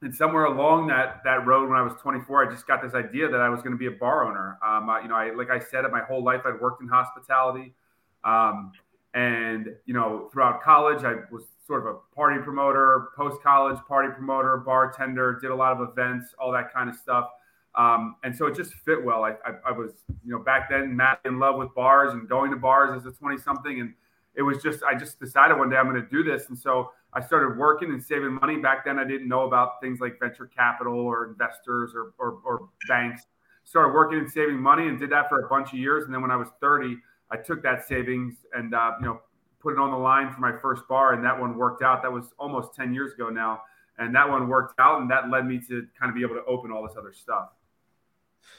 and 0.00 0.12
somewhere 0.12 0.46
along 0.46 0.88
that 0.88 1.20
that 1.22 1.46
road, 1.46 1.68
when 1.68 1.78
I 1.78 1.82
was 1.82 1.92
24, 2.02 2.48
I 2.48 2.52
just 2.52 2.66
got 2.66 2.82
this 2.82 2.94
idea 2.94 3.28
that 3.28 3.40
I 3.40 3.48
was 3.48 3.62
going 3.62 3.70
to 3.70 3.78
be 3.78 3.86
a 3.86 3.92
bar 3.92 4.24
owner. 4.24 4.58
Um, 4.66 4.90
I, 4.90 5.02
you 5.02 5.08
know, 5.08 5.14
I 5.14 5.30
like 5.30 5.50
I 5.50 5.60
said, 5.60 5.84
my 5.92 6.00
whole 6.00 6.24
life 6.24 6.40
I'd 6.44 6.60
worked 6.60 6.82
in 6.82 6.88
hospitality, 6.88 7.72
um, 8.24 8.72
and 9.14 9.68
you 9.86 9.94
know, 9.94 10.28
throughout 10.32 10.60
college 10.60 11.04
I 11.04 11.14
was 11.30 11.44
sort 11.64 11.86
of 11.86 11.94
a 11.94 12.16
party 12.16 12.42
promoter, 12.42 13.10
post 13.16 13.40
college 13.44 13.78
party 13.86 14.12
promoter, 14.12 14.56
bartender, 14.56 15.38
did 15.40 15.52
a 15.52 15.54
lot 15.54 15.80
of 15.80 15.88
events, 15.88 16.34
all 16.36 16.50
that 16.50 16.74
kind 16.74 16.90
of 16.90 16.96
stuff. 16.96 17.28
Um, 17.74 18.16
and 18.22 18.36
so 18.36 18.46
it 18.46 18.54
just 18.54 18.74
fit 18.74 19.02
well. 19.02 19.24
I, 19.24 19.30
I, 19.46 19.52
I, 19.68 19.72
was, 19.72 19.92
you 20.24 20.30
know, 20.30 20.38
back 20.38 20.68
then, 20.68 20.94
Matt 20.94 21.20
in 21.24 21.38
love 21.38 21.56
with 21.56 21.74
bars 21.74 22.12
and 22.12 22.28
going 22.28 22.50
to 22.50 22.56
bars 22.56 23.00
as 23.00 23.06
a 23.06 23.16
20 23.16 23.38
something. 23.38 23.80
And 23.80 23.94
it 24.34 24.42
was 24.42 24.62
just, 24.62 24.82
I 24.82 24.94
just 24.94 25.18
decided 25.18 25.56
one 25.56 25.70
day 25.70 25.76
I'm 25.76 25.88
going 25.88 26.00
to 26.00 26.08
do 26.08 26.22
this. 26.22 26.48
And 26.48 26.58
so 26.58 26.90
I 27.14 27.20
started 27.20 27.58
working 27.58 27.90
and 27.90 28.02
saving 28.02 28.34
money. 28.34 28.58
Back 28.58 28.84
then, 28.84 28.98
I 28.98 29.04
didn't 29.04 29.28
know 29.28 29.42
about 29.42 29.80
things 29.80 30.00
like 30.00 30.18
venture 30.20 30.46
capital 30.46 30.98
or 30.98 31.28
investors 31.28 31.92
or, 31.94 32.12
or, 32.18 32.38
or 32.44 32.68
banks. 32.88 33.22
Started 33.64 33.94
working 33.94 34.18
and 34.18 34.30
saving 34.30 34.60
money 34.60 34.88
and 34.88 34.98
did 34.98 35.10
that 35.10 35.28
for 35.28 35.40
a 35.40 35.48
bunch 35.48 35.72
of 35.72 35.78
years. 35.78 36.04
And 36.04 36.12
then 36.12 36.20
when 36.20 36.30
I 36.30 36.36
was 36.36 36.48
30, 36.60 36.96
I 37.30 37.36
took 37.38 37.62
that 37.62 37.86
savings 37.88 38.34
and, 38.52 38.74
uh, 38.74 38.92
you 39.00 39.06
know, 39.06 39.20
put 39.60 39.72
it 39.72 39.78
on 39.78 39.90
the 39.90 39.96
line 39.96 40.30
for 40.30 40.40
my 40.40 40.52
first 40.58 40.86
bar. 40.88 41.14
And 41.14 41.24
that 41.24 41.38
one 41.38 41.56
worked 41.56 41.82
out. 41.82 42.02
That 42.02 42.12
was 42.12 42.26
almost 42.38 42.74
10 42.74 42.92
years 42.92 43.14
ago 43.14 43.30
now. 43.30 43.62
And 43.98 44.14
that 44.14 44.28
one 44.28 44.48
worked 44.48 44.78
out. 44.78 45.00
And 45.00 45.10
that 45.10 45.30
led 45.30 45.46
me 45.46 45.58
to 45.68 45.86
kind 45.98 46.10
of 46.10 46.14
be 46.14 46.22
able 46.22 46.34
to 46.34 46.44
open 46.44 46.70
all 46.70 46.86
this 46.86 46.96
other 46.98 47.12
stuff. 47.12 47.48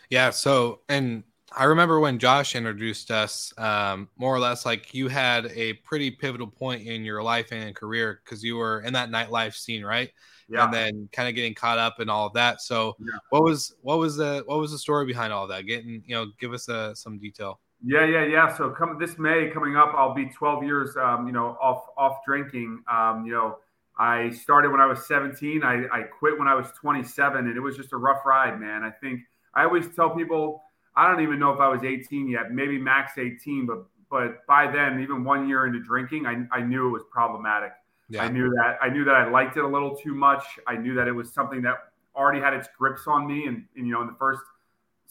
Yeah. 0.09 0.29
So, 0.29 0.81
and 0.89 1.23
I 1.55 1.65
remember 1.65 1.99
when 1.99 2.19
Josh 2.19 2.55
introduced 2.55 3.11
us, 3.11 3.53
um, 3.57 4.09
more 4.17 4.35
or 4.35 4.39
less 4.39 4.65
like 4.65 4.93
you 4.93 5.07
had 5.07 5.47
a 5.47 5.73
pretty 5.73 6.11
pivotal 6.11 6.47
point 6.47 6.87
in 6.87 7.03
your 7.03 7.21
life 7.21 7.51
and 7.51 7.75
career 7.75 8.21
because 8.23 8.43
you 8.43 8.55
were 8.57 8.81
in 8.81 8.93
that 8.93 9.09
nightlife 9.09 9.55
scene, 9.55 9.83
right? 9.83 10.11
Yeah. 10.49 10.65
And 10.65 10.73
then 10.73 11.09
kind 11.11 11.29
of 11.29 11.35
getting 11.35 11.53
caught 11.53 11.77
up 11.77 11.99
in 11.99 12.09
all 12.09 12.27
of 12.27 12.33
that. 12.33 12.61
So, 12.61 12.95
yeah. 12.99 13.17
what 13.29 13.43
was 13.43 13.75
what 13.81 13.97
was 13.97 14.17
the 14.17 14.43
what 14.45 14.59
was 14.59 14.71
the 14.71 14.77
story 14.77 15.05
behind 15.05 15.31
all 15.31 15.47
that? 15.47 15.65
Getting 15.65 16.03
you 16.05 16.15
know, 16.15 16.27
give 16.39 16.53
us 16.53 16.67
uh, 16.69 16.93
some 16.95 17.17
detail. 17.17 17.59
Yeah, 17.85 18.05
yeah, 18.05 18.25
yeah. 18.25 18.55
So 18.55 18.69
come 18.69 18.97
this 18.97 19.19
May 19.19 19.49
coming 19.49 19.75
up, 19.75 19.93
I'll 19.95 20.13
be 20.13 20.25
12 20.27 20.63
years, 20.63 20.95
um, 20.95 21.27
you 21.27 21.33
know, 21.33 21.57
off 21.61 21.83
off 21.97 22.19
drinking. 22.25 22.81
Um, 22.89 23.25
you 23.25 23.33
know, 23.33 23.57
I 23.97 24.29
started 24.29 24.71
when 24.71 24.79
I 24.79 24.85
was 24.85 25.05
17. 25.05 25.63
I, 25.63 25.85
I 25.91 26.03
quit 26.03 26.39
when 26.39 26.47
I 26.47 26.55
was 26.55 26.67
27, 26.79 27.45
and 27.45 27.57
it 27.57 27.59
was 27.59 27.75
just 27.75 27.91
a 27.91 27.97
rough 27.97 28.25
ride, 28.25 28.59
man. 28.59 28.83
I 28.83 28.89
think 28.89 29.21
I 29.55 29.63
always 29.63 29.88
tell 29.95 30.10
people 30.15 30.63
I 30.95 31.10
don't 31.10 31.22
even 31.22 31.39
know 31.39 31.51
if 31.51 31.60
I 31.60 31.67
was 31.67 31.83
18 31.83 32.29
yet, 32.29 32.51
maybe 32.51 32.77
max 32.77 33.17
18, 33.17 33.65
but 33.65 33.86
but 34.10 34.45
by 34.45 34.72
then, 34.72 35.01
even 35.01 35.24
one 35.24 35.50
year 35.50 35.65
into 35.65 35.79
drinking, 35.79 36.27
I, 36.27 36.45
I 36.55 36.62
knew 36.62 36.88
it 36.88 36.91
was 36.91 37.01
problematic. 37.10 37.72
Yeah. 38.10 38.24
I 38.24 38.29
knew 38.29 38.48
that 38.50 38.77
I 38.79 38.89
knew 38.89 39.03
that 39.05 39.15
I 39.15 39.27
liked 39.27 39.57
it 39.57 39.63
a 39.63 39.67
little 39.67 39.95
too 39.95 40.13
much. 40.13 40.43
I 40.67 40.75
knew 40.75 40.93
that 40.93 41.07
it 41.07 41.12
was 41.12 41.33
something 41.33 41.63
that 41.63 41.77
already 42.15 42.39
had 42.39 42.53
its 42.53 42.67
grips 42.77 43.07
on 43.07 43.25
me, 43.25 43.48
and, 43.48 43.65
and 43.75 43.88
you 43.88 43.93
know, 43.93 44.01
in 44.01 44.07
the 44.07 44.15
first 44.19 44.41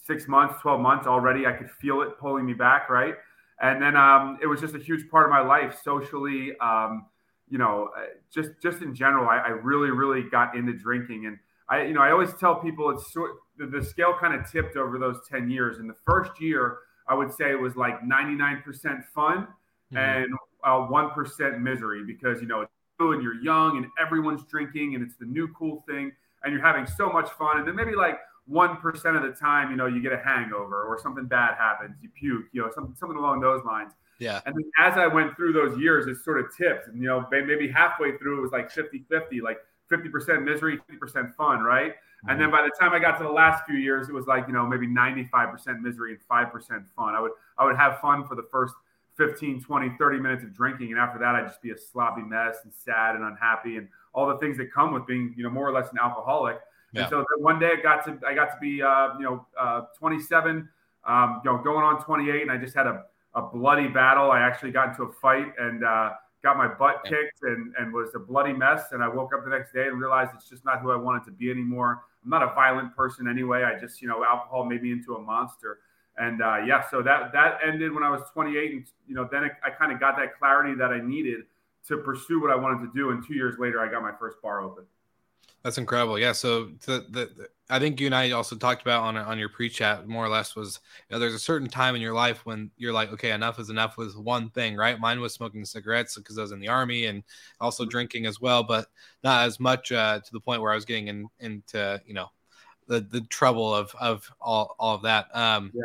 six 0.05 0.27
months, 0.27 0.55
12 0.61 0.79
months 0.79 1.05
already. 1.05 1.45
I 1.45 1.51
could 1.51 1.69
feel 1.69 2.01
it 2.01 2.17
pulling 2.17 2.45
me 2.45 2.53
back, 2.53 2.89
right? 2.89 3.15
And 3.61 3.81
then 3.81 3.95
um, 3.97 4.37
it 4.41 4.47
was 4.47 4.61
just 4.61 4.75
a 4.75 4.79
huge 4.79 5.09
part 5.09 5.25
of 5.25 5.31
my 5.31 5.41
life 5.41 5.77
socially. 5.83 6.57
Um, 6.59 7.05
you 7.49 7.57
know, 7.57 7.89
uh, 7.97 8.05
just 8.33 8.51
just 8.61 8.81
in 8.81 8.95
general, 8.95 9.27
I, 9.27 9.37
I, 9.37 9.49
really, 9.49 9.91
really 9.91 10.23
got 10.29 10.55
into 10.55 10.73
drinking. 10.73 11.25
And 11.25 11.39
I, 11.69 11.83
you 11.83 11.93
know, 11.93 12.01
I 12.01 12.11
always 12.11 12.33
tell 12.35 12.55
people 12.55 12.89
it's 12.89 13.11
sort 13.11 13.31
the, 13.57 13.65
the 13.65 13.83
scale 13.83 14.13
kind 14.19 14.33
of 14.33 14.49
tipped 14.49 14.77
over 14.77 14.97
those 14.97 15.17
10 15.29 15.49
years. 15.49 15.79
In 15.79 15.87
the 15.87 15.95
first 16.05 16.39
year, 16.41 16.79
I 17.07 17.13
would 17.13 17.33
say 17.33 17.51
it 17.51 17.59
was 17.59 17.75
like 17.75 18.01
99% 18.01 18.63
fun 19.13 19.47
mm-hmm. 19.93 19.97
and 19.97 20.33
uh, 20.63 20.87
1% 20.87 21.59
misery 21.59 22.03
because, 22.05 22.41
you 22.41 22.47
know, 22.47 22.61
it's 22.61 22.71
new 22.99 23.11
and 23.11 23.21
you're 23.21 23.41
young 23.41 23.77
and 23.77 23.87
everyone's 23.99 24.43
drinking 24.45 24.95
and 24.95 25.03
it's 25.03 25.15
the 25.15 25.25
new 25.25 25.47
cool 25.49 25.83
thing 25.87 26.11
and 26.43 26.53
you're 26.53 26.61
having 26.61 26.85
so 26.85 27.09
much 27.11 27.29
fun. 27.31 27.59
And 27.59 27.67
then 27.67 27.75
maybe 27.75 27.95
like 27.95 28.19
1% 28.51 29.15
of 29.15 29.23
the 29.23 29.35
time, 29.39 29.71
you 29.71 29.77
know, 29.77 29.85
you 29.85 30.01
get 30.01 30.13
a 30.13 30.17
hangover 30.17 30.83
or 30.83 30.99
something 31.01 31.25
bad 31.25 31.55
happens, 31.57 31.95
you 32.01 32.09
puke, 32.09 32.45
you 32.51 32.61
know, 32.61 32.69
something, 32.73 32.95
something 32.95 33.17
along 33.17 33.39
those 33.39 33.63
lines. 33.63 33.93
Yeah. 34.19 34.41
And 34.45 34.55
then 34.55 34.63
as 34.79 34.97
I 34.97 35.07
went 35.07 35.35
through 35.35 35.53
those 35.53 35.77
years, 35.77 36.07
it 36.07 36.23
sort 36.23 36.39
of 36.39 36.45
tipped. 36.55 36.87
And, 36.87 37.01
you 37.01 37.07
know, 37.07 37.25
maybe 37.31 37.69
halfway 37.69 38.17
through, 38.17 38.39
it 38.39 38.41
was 38.41 38.51
like 38.51 38.71
50 38.71 39.05
50, 39.09 39.41
like 39.41 39.57
50% 39.91 40.43
misery, 40.43 40.79
50% 40.89 41.35
fun, 41.35 41.61
right? 41.61 41.93
And 42.27 42.39
then 42.39 42.51
by 42.51 42.61
the 42.61 42.71
time 42.79 42.93
I 42.93 42.99
got 42.99 43.17
to 43.17 43.23
the 43.23 43.29
last 43.29 43.65
few 43.65 43.75
years, 43.75 44.07
it 44.07 44.13
was 44.13 44.27
like, 44.27 44.47
you 44.47 44.53
know, 44.53 44.65
maybe 44.65 44.87
95% 44.87 45.81
misery 45.81 46.11
and 46.11 46.19
5% 46.31 46.85
fun. 46.95 47.15
I 47.15 47.19
would, 47.19 47.31
I 47.57 47.65
would 47.65 47.75
have 47.75 47.99
fun 47.99 48.25
for 48.25 48.35
the 48.35 48.47
first 48.49 48.73
15, 49.17 49.61
20, 49.61 49.95
30 49.97 50.19
minutes 50.19 50.43
of 50.43 50.53
drinking. 50.53 50.91
And 50.91 50.99
after 50.99 51.19
that, 51.19 51.35
I'd 51.35 51.47
just 51.47 51.61
be 51.61 51.71
a 51.71 51.77
sloppy 51.77 52.21
mess 52.21 52.57
and 52.63 52.73
sad 52.73 53.15
and 53.15 53.23
unhappy 53.25 53.77
and 53.77 53.89
all 54.13 54.27
the 54.27 54.37
things 54.37 54.57
that 54.57 54.71
come 54.71 54.93
with 54.93 55.05
being, 55.05 55.33
you 55.35 55.43
know, 55.43 55.49
more 55.49 55.67
or 55.67 55.73
less 55.73 55.91
an 55.91 55.97
alcoholic. 56.01 56.59
Yeah. 56.93 57.01
And 57.01 57.09
so 57.09 57.25
one 57.39 57.59
day 57.59 57.71
I 57.77 57.81
got 57.81 58.05
to, 58.05 58.17
I 58.25 58.33
got 58.33 58.51
to 58.51 58.57
be, 58.61 58.81
uh, 58.81 59.17
you 59.17 59.25
know, 59.25 59.45
uh, 59.59 59.81
27, 59.97 60.69
um, 61.05 61.41
you 61.43 61.51
know, 61.51 61.57
going 61.57 61.83
on 61.83 62.03
28 62.03 62.41
and 62.41 62.51
I 62.51 62.57
just 62.57 62.75
had 62.75 62.87
a, 62.87 63.03
a 63.35 63.41
bloody 63.41 63.87
battle. 63.87 64.31
I 64.31 64.39
actually 64.39 64.71
got 64.71 64.89
into 64.89 65.03
a 65.03 65.11
fight 65.11 65.47
and, 65.59 65.83
uh, 65.83 66.11
got 66.43 66.57
my 66.57 66.67
butt 66.67 67.03
kicked 67.05 67.41
and, 67.43 67.73
and 67.79 67.93
was 67.93 68.13
a 68.15 68.19
bloody 68.19 68.53
mess. 68.53 68.91
And 68.91 69.01
I 69.01 69.07
woke 69.07 69.33
up 69.33 69.43
the 69.43 69.49
next 69.49 69.73
day 69.73 69.87
and 69.87 69.99
realized 69.99 70.31
it's 70.35 70.49
just 70.49 70.65
not 70.65 70.81
who 70.81 70.91
I 70.91 70.95
wanted 70.97 71.23
to 71.25 71.31
be 71.31 71.49
anymore. 71.49 72.03
I'm 72.23 72.29
not 72.29 72.43
a 72.43 72.53
violent 72.53 72.95
person 72.95 73.27
anyway. 73.27 73.63
I 73.63 73.79
just, 73.79 74.01
you 74.01 74.07
know, 74.07 74.23
alcohol 74.23 74.65
made 74.65 74.81
me 74.81 74.91
into 74.91 75.15
a 75.15 75.21
monster. 75.21 75.79
And 76.17 76.41
uh, 76.41 76.57
yeah, 76.65 76.83
so 76.89 77.01
that 77.01 77.33
that 77.33 77.57
ended 77.65 77.93
when 77.93 78.03
I 78.03 78.09
was 78.09 78.21
28, 78.33 78.71
and 78.71 78.85
you 79.07 79.15
know, 79.15 79.27
then 79.31 79.45
I, 79.45 79.67
I 79.67 79.69
kind 79.71 79.91
of 79.91 79.99
got 79.99 80.15
that 80.17 80.37
clarity 80.37 80.75
that 80.75 80.91
I 80.91 81.01
needed 81.01 81.45
to 81.87 81.97
pursue 81.97 82.39
what 82.39 82.51
I 82.51 82.55
wanted 82.55 82.85
to 82.85 82.91
do. 82.93 83.09
And 83.09 83.25
two 83.25 83.33
years 83.33 83.57
later, 83.57 83.81
I 83.81 83.91
got 83.91 84.01
my 84.03 84.13
first 84.19 84.41
bar 84.41 84.61
open. 84.61 84.85
That's 85.63 85.77
incredible. 85.77 86.19
Yeah. 86.19 86.33
So 86.33 86.65
the, 86.85 87.05
the, 87.09 87.31
the, 87.37 87.47
I 87.69 87.79
think 87.79 87.99
you 87.99 88.05
and 88.05 88.13
I 88.13 88.31
also 88.31 88.55
talked 88.57 88.81
about 88.81 89.03
on 89.03 89.15
on 89.15 89.39
your 89.39 89.47
pre-chat 89.47 90.07
more 90.07 90.25
or 90.25 90.29
less 90.29 90.55
was 90.55 90.81
you 91.09 91.15
know 91.15 91.19
there's 91.19 91.33
a 91.33 91.39
certain 91.39 91.69
time 91.69 91.95
in 91.95 92.01
your 92.01 92.13
life 92.13 92.45
when 92.45 92.69
you're 92.77 92.93
like 92.93 93.11
okay 93.13 93.31
enough 93.31 93.57
is 93.57 93.69
enough 93.69 93.97
with 93.97 94.15
one 94.17 94.49
thing 94.49 94.75
right 94.75 94.99
mine 94.99 95.21
was 95.21 95.33
smoking 95.33 95.63
cigarettes 95.63 96.15
because 96.15 96.37
I 96.37 96.41
was 96.41 96.51
in 96.51 96.59
the 96.59 96.67
army 96.67 97.05
and 97.05 97.23
also 97.61 97.85
drinking 97.85 98.25
as 98.25 98.41
well 98.41 98.63
but 98.63 98.87
not 99.23 99.47
as 99.47 99.61
much 99.61 99.93
uh, 99.93 100.19
to 100.19 100.31
the 100.33 100.41
point 100.41 100.61
where 100.61 100.73
I 100.73 100.75
was 100.75 100.85
getting 100.85 101.07
in, 101.07 101.27
into 101.39 102.01
you 102.05 102.13
know 102.13 102.27
the 102.87 102.99
the 102.99 103.21
trouble 103.21 103.73
of 103.73 103.95
of 103.99 104.29
all 104.41 104.75
all 104.77 104.95
of 104.95 105.01
that 105.03 105.33
um, 105.35 105.71
yeah 105.73 105.81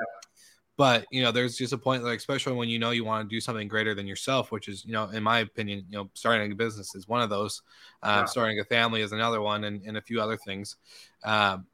but 0.78 1.04
you 1.10 1.22
know 1.22 1.30
there's 1.30 1.58
just 1.58 1.74
a 1.74 1.78
point 1.78 2.02
like 2.02 2.16
especially 2.16 2.54
when 2.54 2.68
you 2.68 2.78
know 2.78 2.90
you 2.90 3.04
want 3.04 3.28
to 3.28 3.34
do 3.34 3.40
something 3.40 3.68
greater 3.68 3.94
than 3.94 4.06
yourself 4.06 4.50
which 4.50 4.68
is 4.68 4.84
you 4.86 4.92
know 4.92 5.04
in 5.10 5.22
my 5.22 5.40
opinion 5.40 5.84
you 5.90 5.98
know 5.98 6.08
starting 6.14 6.50
a 6.50 6.54
business 6.54 6.94
is 6.94 7.06
one 7.06 7.20
of 7.20 7.28
those 7.28 7.60
um, 8.02 8.20
yeah. 8.20 8.24
starting 8.24 8.58
a 8.60 8.64
family 8.64 9.02
is 9.02 9.12
another 9.12 9.42
one 9.42 9.64
and, 9.64 9.82
and 9.82 9.98
a 9.98 10.02
few 10.02 10.22
other 10.22 10.38
things 10.38 10.76
um, 11.24 11.66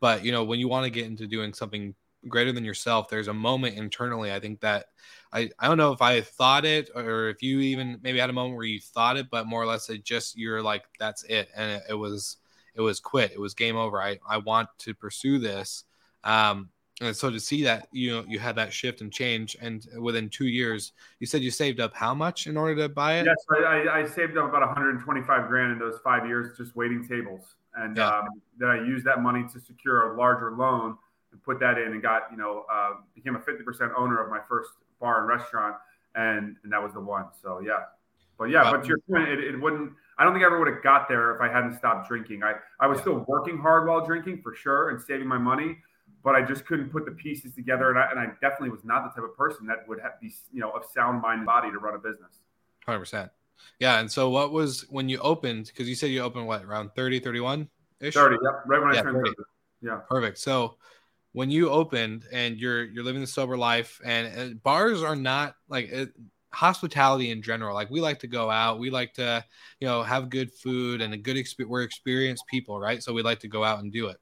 but 0.00 0.24
you 0.24 0.32
know 0.32 0.44
when 0.44 0.58
you 0.58 0.68
want 0.68 0.84
to 0.84 0.90
get 0.90 1.04
into 1.04 1.26
doing 1.26 1.52
something 1.52 1.94
greater 2.28 2.52
than 2.52 2.64
yourself 2.64 3.08
there's 3.08 3.28
a 3.28 3.34
moment 3.34 3.76
internally 3.76 4.32
i 4.32 4.40
think 4.40 4.58
that 4.60 4.86
I, 5.30 5.50
I 5.58 5.68
don't 5.68 5.76
know 5.76 5.92
if 5.92 6.00
i 6.00 6.22
thought 6.22 6.64
it 6.64 6.88
or 6.94 7.28
if 7.28 7.42
you 7.42 7.60
even 7.60 7.98
maybe 8.02 8.18
had 8.18 8.30
a 8.30 8.32
moment 8.32 8.56
where 8.56 8.64
you 8.64 8.80
thought 8.80 9.18
it 9.18 9.28
but 9.30 9.46
more 9.46 9.62
or 9.62 9.66
less 9.66 9.90
it 9.90 10.04
just 10.04 10.38
you're 10.38 10.62
like 10.62 10.84
that's 10.98 11.24
it 11.24 11.50
and 11.54 11.72
it, 11.72 11.82
it 11.90 11.94
was 11.94 12.38
it 12.74 12.80
was 12.80 12.98
quit 12.98 13.32
it 13.32 13.40
was 13.40 13.52
game 13.52 13.76
over 13.76 14.00
i 14.00 14.18
i 14.26 14.38
want 14.38 14.70
to 14.78 14.94
pursue 14.94 15.38
this 15.38 15.84
um, 16.24 16.70
and 17.00 17.16
so 17.16 17.30
to 17.30 17.40
see 17.40 17.62
that 17.64 17.88
you 17.92 18.10
know 18.10 18.24
you 18.28 18.38
had 18.38 18.54
that 18.54 18.72
shift 18.72 19.00
and 19.00 19.12
change 19.12 19.56
and 19.60 19.86
within 19.98 20.28
two 20.28 20.46
years 20.46 20.92
you 21.18 21.26
said 21.26 21.42
you 21.42 21.50
saved 21.50 21.80
up 21.80 21.92
how 21.94 22.14
much 22.14 22.46
in 22.46 22.56
order 22.56 22.82
to 22.82 22.88
buy 22.88 23.14
it 23.14 23.26
yes 23.26 23.64
i, 23.66 24.00
I 24.00 24.06
saved 24.06 24.36
up 24.36 24.48
about 24.48 24.60
125 24.62 25.48
grand 25.48 25.72
in 25.72 25.78
those 25.78 25.98
five 26.04 26.26
years 26.26 26.56
just 26.56 26.76
waiting 26.76 27.06
tables 27.06 27.56
and 27.74 27.96
yeah. 27.96 28.18
um, 28.18 28.28
then 28.58 28.68
i 28.68 28.76
used 28.76 29.04
that 29.06 29.22
money 29.22 29.44
to 29.52 29.60
secure 29.60 30.12
a 30.12 30.16
larger 30.16 30.52
loan 30.52 30.96
and 31.32 31.42
put 31.42 31.58
that 31.60 31.78
in 31.78 31.92
and 31.92 32.02
got 32.02 32.28
you 32.30 32.36
know 32.36 32.64
uh, 32.72 32.90
became 33.14 33.34
a 33.34 33.40
50% 33.40 33.92
owner 33.96 34.22
of 34.22 34.30
my 34.30 34.40
first 34.48 34.70
bar 35.00 35.20
and 35.20 35.28
restaurant 35.28 35.76
and 36.14 36.56
and 36.62 36.72
that 36.72 36.82
was 36.82 36.92
the 36.92 37.00
one 37.00 37.24
so 37.42 37.60
yeah 37.60 37.80
but 38.38 38.44
yeah 38.44 38.70
but 38.70 38.82
to 38.82 38.88
your 38.88 38.98
point 39.10 39.28
it, 39.28 39.40
it 39.40 39.60
wouldn't 39.60 39.92
I 40.16 40.22
don't 40.22 40.32
think 40.32 40.44
I 40.44 40.46
ever 40.46 40.60
would 40.60 40.68
have 40.68 40.82
got 40.82 41.08
there 41.08 41.34
if 41.34 41.40
I 41.40 41.48
hadn't 41.48 41.74
stopped 41.74 42.06
drinking. 42.06 42.44
I, 42.44 42.54
I 42.78 42.86
was 42.86 42.98
yeah. 42.98 43.02
still 43.02 43.24
working 43.26 43.58
hard 43.58 43.88
while 43.88 44.06
drinking 44.06 44.42
for 44.42 44.54
sure 44.54 44.90
and 44.90 45.02
saving 45.02 45.26
my 45.26 45.38
money, 45.38 45.78
but 46.24 46.34
I 46.34 46.42
just 46.42 46.64
couldn't 46.64 46.88
put 46.88 47.04
the 47.04 47.12
pieces 47.12 47.54
together. 47.54 47.90
And 47.90 47.98
I, 47.98 48.10
and 48.10 48.18
I 48.18 48.26
definitely 48.40 48.70
was 48.70 48.82
not 48.82 49.04
the 49.04 49.20
type 49.20 49.28
of 49.28 49.36
person 49.36 49.66
that 49.66 49.86
would 49.86 50.00
have 50.00 50.18
be, 50.20 50.32
you 50.52 50.60
know, 50.60 50.70
of 50.70 50.84
sound 50.86 51.20
mind 51.20 51.40
and 51.40 51.46
body 51.46 51.70
to 51.70 51.78
run 51.78 51.94
a 51.94 51.98
business. 51.98 52.40
100%. 52.88 53.28
Yeah. 53.78 54.00
And 54.00 54.10
so 54.10 54.30
what 54.30 54.50
was 54.50 54.86
when 54.88 55.08
you 55.08 55.18
opened, 55.18 55.66
because 55.66 55.86
you 55.86 55.94
said 55.94 56.10
you 56.10 56.22
opened 56.22 56.46
what, 56.46 56.64
around 56.64 56.90
30, 56.96 57.20
31 57.20 57.68
ish? 58.00 58.14
30, 58.14 58.38
yeah. 58.42 58.50
Right 58.66 58.82
when 58.82 58.94
yeah, 58.94 59.00
I 59.00 59.02
turned 59.02 59.16
30. 59.18 59.30
30. 59.30 59.34
Yeah. 59.82 60.00
Perfect. 60.08 60.38
So 60.38 60.76
when 61.32 61.50
you 61.50 61.68
opened 61.68 62.26
and 62.32 62.56
you're, 62.56 62.84
you're 62.84 63.04
living 63.04 63.20
the 63.20 63.26
sober 63.26 63.58
life 63.58 64.00
and, 64.02 64.26
and 64.26 64.62
bars 64.62 65.02
are 65.02 65.16
not 65.16 65.56
like 65.68 65.90
it, 65.90 66.08
hospitality 66.52 67.32
in 67.32 67.42
general 67.42 67.74
like 67.74 67.90
we 67.90 68.00
like 68.00 68.20
to 68.20 68.28
go 68.28 68.48
out 68.48 68.78
we 68.78 68.88
like 68.88 69.12
to 69.12 69.44
you 69.80 69.88
know 69.88 70.04
have 70.04 70.30
good 70.30 70.52
food 70.52 71.00
and 71.00 71.12
a 71.12 71.16
good 71.16 71.36
experience 71.36 71.68
we're 71.68 71.82
experienced 71.82 72.44
people 72.48 72.78
right 72.78 73.02
so 73.02 73.12
we 73.12 73.22
like 73.22 73.40
to 73.40 73.48
go 73.48 73.64
out 73.64 73.80
and 73.80 73.92
do 73.92 74.06
it 74.06 74.16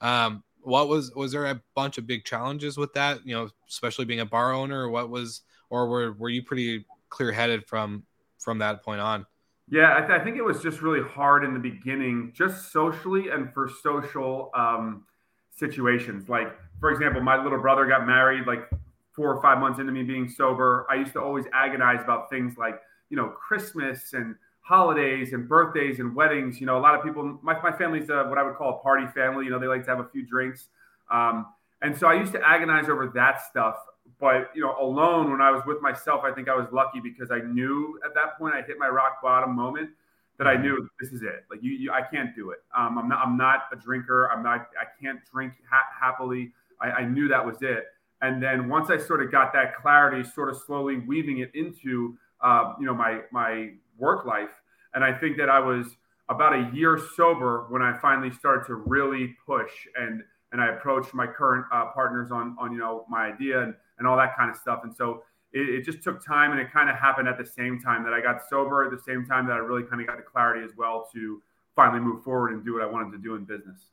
um, 0.00 0.42
what 0.66 0.88
was 0.88 1.14
was 1.14 1.30
there 1.30 1.46
a 1.46 1.62
bunch 1.76 1.96
of 1.96 2.08
big 2.08 2.24
challenges 2.24 2.76
with 2.76 2.92
that 2.94 3.24
you 3.24 3.34
know 3.34 3.48
especially 3.68 4.04
being 4.04 4.20
a 4.20 4.26
bar 4.26 4.52
owner? 4.52 4.82
Or 4.82 4.90
what 4.90 5.08
was 5.10 5.42
or 5.70 5.88
were, 5.88 6.12
were 6.12 6.28
you 6.28 6.42
pretty 6.42 6.84
clear 7.08 7.30
headed 7.30 7.64
from 7.66 8.02
from 8.38 8.58
that 8.58 8.82
point 8.82 9.00
on? 9.00 9.26
Yeah 9.70 9.96
I, 9.96 10.00
th- 10.00 10.20
I, 10.20 10.24
think 10.24 10.36
it 10.36 10.44
was 10.44 10.62
just 10.62 10.82
really 10.82 11.08
hard 11.08 11.44
in 11.44 11.54
the 11.54 11.60
beginning 11.60 12.32
just 12.34 12.72
socially 12.72 13.28
and 13.28 13.52
for 13.52 13.70
social 13.82 14.50
um, 14.54 15.06
situations. 15.54 16.28
Like 16.28 16.52
for 16.80 16.90
example 16.90 17.20
my 17.22 17.40
little 17.40 17.60
brother 17.60 17.86
got 17.86 18.04
married 18.04 18.46
like 18.46 18.68
four 19.12 19.32
or 19.32 19.40
five 19.40 19.58
months 19.58 19.78
into 19.78 19.92
me 19.92 20.02
being 20.02 20.28
sober. 20.28 20.84
I 20.90 20.96
used 20.96 21.12
to 21.12 21.22
always 21.22 21.44
agonize 21.52 22.02
about 22.02 22.28
things 22.28 22.56
like 22.58 22.80
you 23.08 23.16
know 23.16 23.28
christmas 23.28 24.14
and 24.14 24.34
holidays 24.66 25.32
and 25.32 25.48
birthdays 25.48 26.00
and 26.00 26.14
weddings. 26.14 26.60
You 26.60 26.66
know, 26.66 26.76
a 26.76 26.80
lot 26.80 26.96
of 26.96 27.04
people, 27.04 27.38
my, 27.40 27.60
my 27.62 27.70
family's 27.70 28.10
a, 28.10 28.24
what 28.24 28.36
I 28.36 28.42
would 28.42 28.56
call 28.56 28.70
a 28.70 28.82
party 28.82 29.06
family. 29.14 29.44
You 29.44 29.52
know, 29.52 29.60
they 29.60 29.68
like 29.68 29.84
to 29.84 29.90
have 29.90 30.00
a 30.00 30.08
few 30.08 30.26
drinks. 30.26 30.68
Um, 31.08 31.46
and 31.82 31.96
so 31.96 32.08
I 32.08 32.14
used 32.14 32.32
to 32.32 32.42
agonize 32.44 32.88
over 32.88 33.06
that 33.14 33.42
stuff. 33.48 33.76
But, 34.18 34.50
you 34.56 34.62
know, 34.62 34.74
alone 34.80 35.30
when 35.30 35.40
I 35.40 35.52
was 35.52 35.62
with 35.66 35.80
myself, 35.82 36.22
I 36.24 36.32
think 36.32 36.48
I 36.48 36.56
was 36.56 36.66
lucky 36.72 36.98
because 37.00 37.30
I 37.30 37.38
knew 37.38 38.00
at 38.04 38.12
that 38.14 38.38
point 38.38 38.54
I 38.54 38.62
hit 38.62 38.76
my 38.76 38.88
rock 38.88 39.22
bottom 39.22 39.54
moment 39.54 39.90
that 40.38 40.48
I 40.48 40.54
mm-hmm. 40.54 40.62
knew 40.62 40.90
this 41.00 41.12
is 41.12 41.22
it. 41.22 41.44
Like 41.48 41.62
you, 41.62 41.72
you 41.72 41.92
I 41.92 42.02
can't 42.02 42.34
do 42.34 42.50
it. 42.50 42.58
Um, 42.76 42.98
I'm 42.98 43.08
not, 43.08 43.24
I'm 43.24 43.36
not 43.36 43.64
a 43.72 43.76
drinker. 43.76 44.28
I'm 44.32 44.42
not, 44.42 44.68
I 44.80 44.86
can't 45.00 45.20
drink 45.32 45.52
ha- 45.70 45.90
happily. 46.00 46.52
I, 46.80 46.90
I 46.90 47.04
knew 47.04 47.28
that 47.28 47.44
was 47.44 47.58
it. 47.60 47.84
And 48.20 48.42
then 48.42 48.68
once 48.68 48.90
I 48.90 48.96
sort 48.96 49.22
of 49.22 49.30
got 49.30 49.52
that 49.52 49.76
clarity, 49.76 50.28
sort 50.28 50.48
of 50.48 50.56
slowly 50.66 50.98
weaving 50.98 51.38
it 51.38 51.50
into, 51.54 52.16
uh, 52.40 52.72
you 52.80 52.86
know, 52.86 52.94
my, 52.94 53.20
my 53.30 53.70
work 53.98 54.26
life. 54.26 54.50
And 54.94 55.04
I 55.04 55.12
think 55.12 55.36
that 55.38 55.48
I 55.48 55.58
was 55.58 55.86
about 56.28 56.54
a 56.54 56.70
year 56.74 57.00
sober 57.16 57.66
when 57.68 57.82
I 57.82 57.96
finally 57.98 58.30
started 58.30 58.66
to 58.66 58.74
really 58.74 59.36
push 59.46 59.72
and 59.96 60.22
and 60.52 60.60
I 60.60 60.68
approached 60.68 61.12
my 61.12 61.26
current 61.26 61.66
uh, 61.72 61.86
partners 61.92 62.30
on 62.30 62.56
on 62.58 62.72
you 62.72 62.78
know 62.78 63.04
my 63.08 63.26
idea 63.26 63.62
and, 63.62 63.74
and 63.98 64.06
all 64.06 64.16
that 64.16 64.36
kind 64.36 64.50
of 64.50 64.56
stuff. 64.56 64.80
And 64.84 64.94
so 64.94 65.22
it, 65.52 65.68
it 65.68 65.84
just 65.84 66.02
took 66.02 66.24
time 66.24 66.52
and 66.52 66.60
it 66.60 66.72
kind 66.72 66.88
of 66.88 66.96
happened 66.96 67.28
at 67.28 67.38
the 67.38 67.44
same 67.44 67.80
time 67.80 68.04
that 68.04 68.12
I 68.12 68.20
got 68.20 68.42
sober 68.48 68.84
at 68.84 68.90
the 68.90 69.02
same 69.02 69.24
time 69.26 69.46
that 69.46 69.54
I 69.54 69.58
really 69.58 69.82
kind 69.82 70.00
of 70.00 70.06
got 70.06 70.16
the 70.16 70.22
clarity 70.22 70.64
as 70.64 70.72
well 70.76 71.08
to 71.14 71.42
finally 71.74 72.00
move 72.00 72.22
forward 72.22 72.52
and 72.52 72.64
do 72.64 72.74
what 72.74 72.82
I 72.82 72.86
wanted 72.86 73.12
to 73.12 73.18
do 73.18 73.34
in 73.34 73.44
business. 73.44 73.90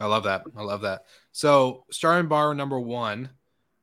I 0.00 0.06
love 0.06 0.24
that. 0.24 0.44
I 0.56 0.62
love 0.62 0.82
that. 0.82 1.04
So 1.32 1.84
starting 1.90 2.28
bar 2.28 2.54
number 2.54 2.78
one, 2.78 3.30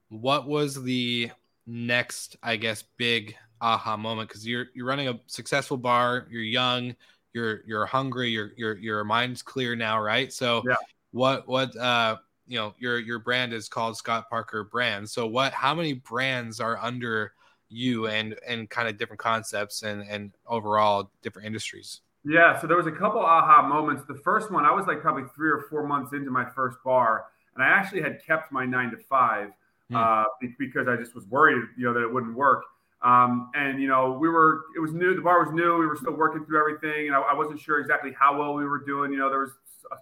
what 0.10 0.48
was 0.48 0.82
the 0.82 1.32
next, 1.68 2.38
I 2.42 2.56
guess, 2.56 2.84
big 2.98 3.36
aha 3.62 3.98
moment 3.98 4.30
because 4.30 4.48
you're 4.48 4.68
you're 4.74 4.86
running 4.86 5.08
a 5.08 5.20
successful 5.28 5.78
bar, 5.78 6.28
you're 6.30 6.42
young, 6.42 6.96
you're 7.34 7.62
you're 7.66 7.86
hungry, 7.86 8.30
your 8.30 8.52
your 8.58 8.78
your 8.78 9.04
mind's 9.04 9.42
clear 9.42 9.76
now, 9.76 10.00
right? 10.00 10.32
So 10.32 10.64
yeah. 10.68 10.76
what 11.12 11.48
what 11.48 11.76
uh 11.78 12.18
you 12.48 12.58
know 12.58 12.74
your 12.78 13.00
your 13.00 13.20
brand 13.20 13.54
is 13.54 13.68
called 13.68 13.98
Scott 13.98 14.30
Parker 14.30 14.64
Brand. 14.64 15.10
So 15.10 15.28
what 15.28 15.54
how 15.54 15.74
many 15.74 15.94
brands 15.94 16.60
are 16.60 16.78
under 16.82 17.34
you 17.70 18.08
and 18.08 18.36
and 18.48 18.70
kind 18.70 18.88
of 18.88 18.98
different 18.98 19.20
concepts 19.20 19.84
and 19.84 20.04
and 20.04 20.32
overall 20.48 21.12
different 21.22 21.48
industries? 21.48 22.02
Yeah, 22.24 22.60
so 22.60 22.66
there 22.66 22.78
was 22.78 22.88
a 22.88 22.92
couple 22.92 23.22
aha 23.22 23.62
moments. 23.68 24.04
The 24.08 24.16
first 24.16 24.52
one, 24.52 24.66
I 24.66 24.72
was 24.72 24.88
like 24.88 25.02
probably 25.02 25.26
three 25.36 25.50
or 25.50 25.66
four 25.70 25.86
months 25.86 26.14
into 26.14 26.32
my 26.32 26.46
first 26.56 26.78
bar, 26.84 27.26
and 27.54 27.64
I 27.64 27.68
actually 27.68 28.02
had 28.02 28.20
kept 28.26 28.52
my 28.52 28.66
nine 28.66 28.90
to 28.92 28.98
five 28.98 29.50
mm. 29.92 29.96
uh, 29.96 30.26
because 30.58 30.88
I 30.88 30.96
just 30.96 31.14
was 31.14 31.26
worried, 31.28 31.64
you 31.78 31.86
know, 31.86 31.94
that 31.94 32.02
it 32.02 32.12
wouldn't 32.12 32.36
work. 32.36 32.64
Um, 33.06 33.52
and 33.54 33.80
you 33.80 33.88
know, 33.88 34.18
we 34.20 34.28
were 34.28 34.64
it 34.76 34.80
was 34.80 34.92
new. 34.92 35.16
The 35.16 35.22
bar 35.22 35.40
was 35.46 35.54
new. 35.54 35.78
We 35.78 35.86
were 35.86 35.96
still 35.96 36.14
working 36.14 36.44
through 36.44 36.60
everything, 36.60 37.08
and 37.08 37.16
I, 37.16 37.22
I 37.22 37.34
wasn't 37.36 37.60
sure 37.60 37.80
exactly 37.80 38.12
how 38.20 38.38
well 38.38 38.56
we 38.56 38.66
were 38.66 38.84
doing. 38.84 39.12
You 39.12 39.20
know, 39.20 39.30
there 39.30 39.42
was 39.42 39.52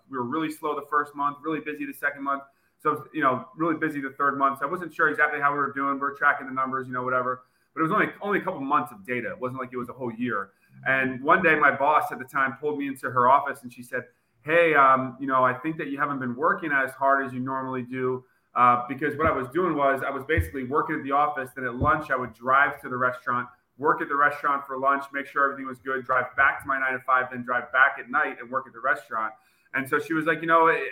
we 0.10 0.18
were 0.18 0.24
really 0.24 0.50
slow 0.50 0.74
the 0.74 0.86
first 0.90 1.14
month, 1.14 1.38
really 1.44 1.60
busy 1.60 1.86
the 1.86 1.94
second 1.94 2.24
month. 2.24 2.44
So 2.82 3.06
you 3.14 3.22
know, 3.22 3.46
really 3.58 3.76
busy 3.76 4.00
the 4.00 4.12
third 4.12 4.38
month. 4.38 4.60
So 4.60 4.68
I 4.68 4.72
wasn't 4.72 4.94
sure 4.94 5.10
exactly 5.10 5.42
how 5.42 5.52
we 5.52 5.58
were 5.58 5.74
doing. 5.74 5.96
We 5.96 6.00
we're 6.00 6.16
tracking 6.16 6.48
the 6.48 6.54
numbers, 6.54 6.88
you 6.88 6.94
know, 6.94 7.04
whatever. 7.04 7.44
But 7.74 7.82
it 7.82 7.84
was 7.84 7.92
only 7.92 8.08
only 8.22 8.40
a 8.40 8.42
couple 8.42 8.62
months 8.62 8.94
of 8.94 9.06
data. 9.06 9.32
It 9.32 9.40
wasn't 9.40 9.60
like 9.60 9.72
it 9.74 9.78
was 9.78 9.90
a 9.90 9.94
whole 9.94 10.12
year. 10.14 10.52
And 10.88 11.22
one 11.22 11.44
day, 11.44 11.56
my 11.56 11.76
boss 11.76 12.10
at 12.12 12.20
the 12.20 12.26
time 12.26 12.56
pulled 12.60 12.80
me 12.80 12.88
into 12.88 13.12
her 13.12 13.30
office, 13.30 13.64
and 13.64 13.74
she 13.74 13.84
said, 13.84 14.06
"Hey, 14.44 14.76
um, 14.76 15.18
you 15.20 15.28
know, 15.28 15.44
I 15.44 15.54
think 15.54 15.78
that 15.78 15.88
you 15.88 15.98
haven't 15.98 16.20
been 16.20 16.36
working 16.38 16.72
as 16.72 16.92
hard 16.92 17.26
as 17.26 17.34
you 17.34 17.42
normally 17.42 17.84
do." 17.84 18.24
Uh, 18.56 18.84
because 18.88 19.18
what 19.18 19.26
I 19.26 19.32
was 19.32 19.48
doing 19.48 19.76
was 19.76 20.02
I 20.06 20.12
was 20.12 20.24
basically 20.26 20.64
working 20.64 20.96
at 20.96 21.04
the 21.04 21.12
office. 21.12 21.50
Then 21.56 21.66
at 21.66 21.76
lunch, 21.76 22.12
I 22.12 22.16
would 22.16 22.34
drive 22.34 22.80
to 22.82 22.90
the 22.90 22.98
restaurant, 22.98 23.48
work 23.78 24.02
at 24.02 24.10
the 24.10 24.16
restaurant 24.16 24.66
for 24.68 24.78
lunch, 24.78 25.06
make 25.12 25.26
sure 25.26 25.46
everything 25.46 25.68
was 25.68 25.80
good, 25.80 26.06
drive 26.06 26.36
back 26.36 26.62
to 26.62 26.68
my 26.68 26.80
nine 26.80 26.94
to 26.94 27.00
five, 27.00 27.26
then 27.32 27.44
drive 27.44 27.72
back 27.72 27.96
at 28.00 28.12
night 28.12 28.38
and 28.40 28.52
work 28.52 28.66
at 28.68 28.74
the 28.74 28.80
restaurant. 28.80 29.34
And 29.74 29.90
so 29.90 29.98
she 29.98 30.14
was 30.14 30.26
like, 30.26 30.42
you 30.42 30.48
know, 30.48 30.68
I, 30.68 30.88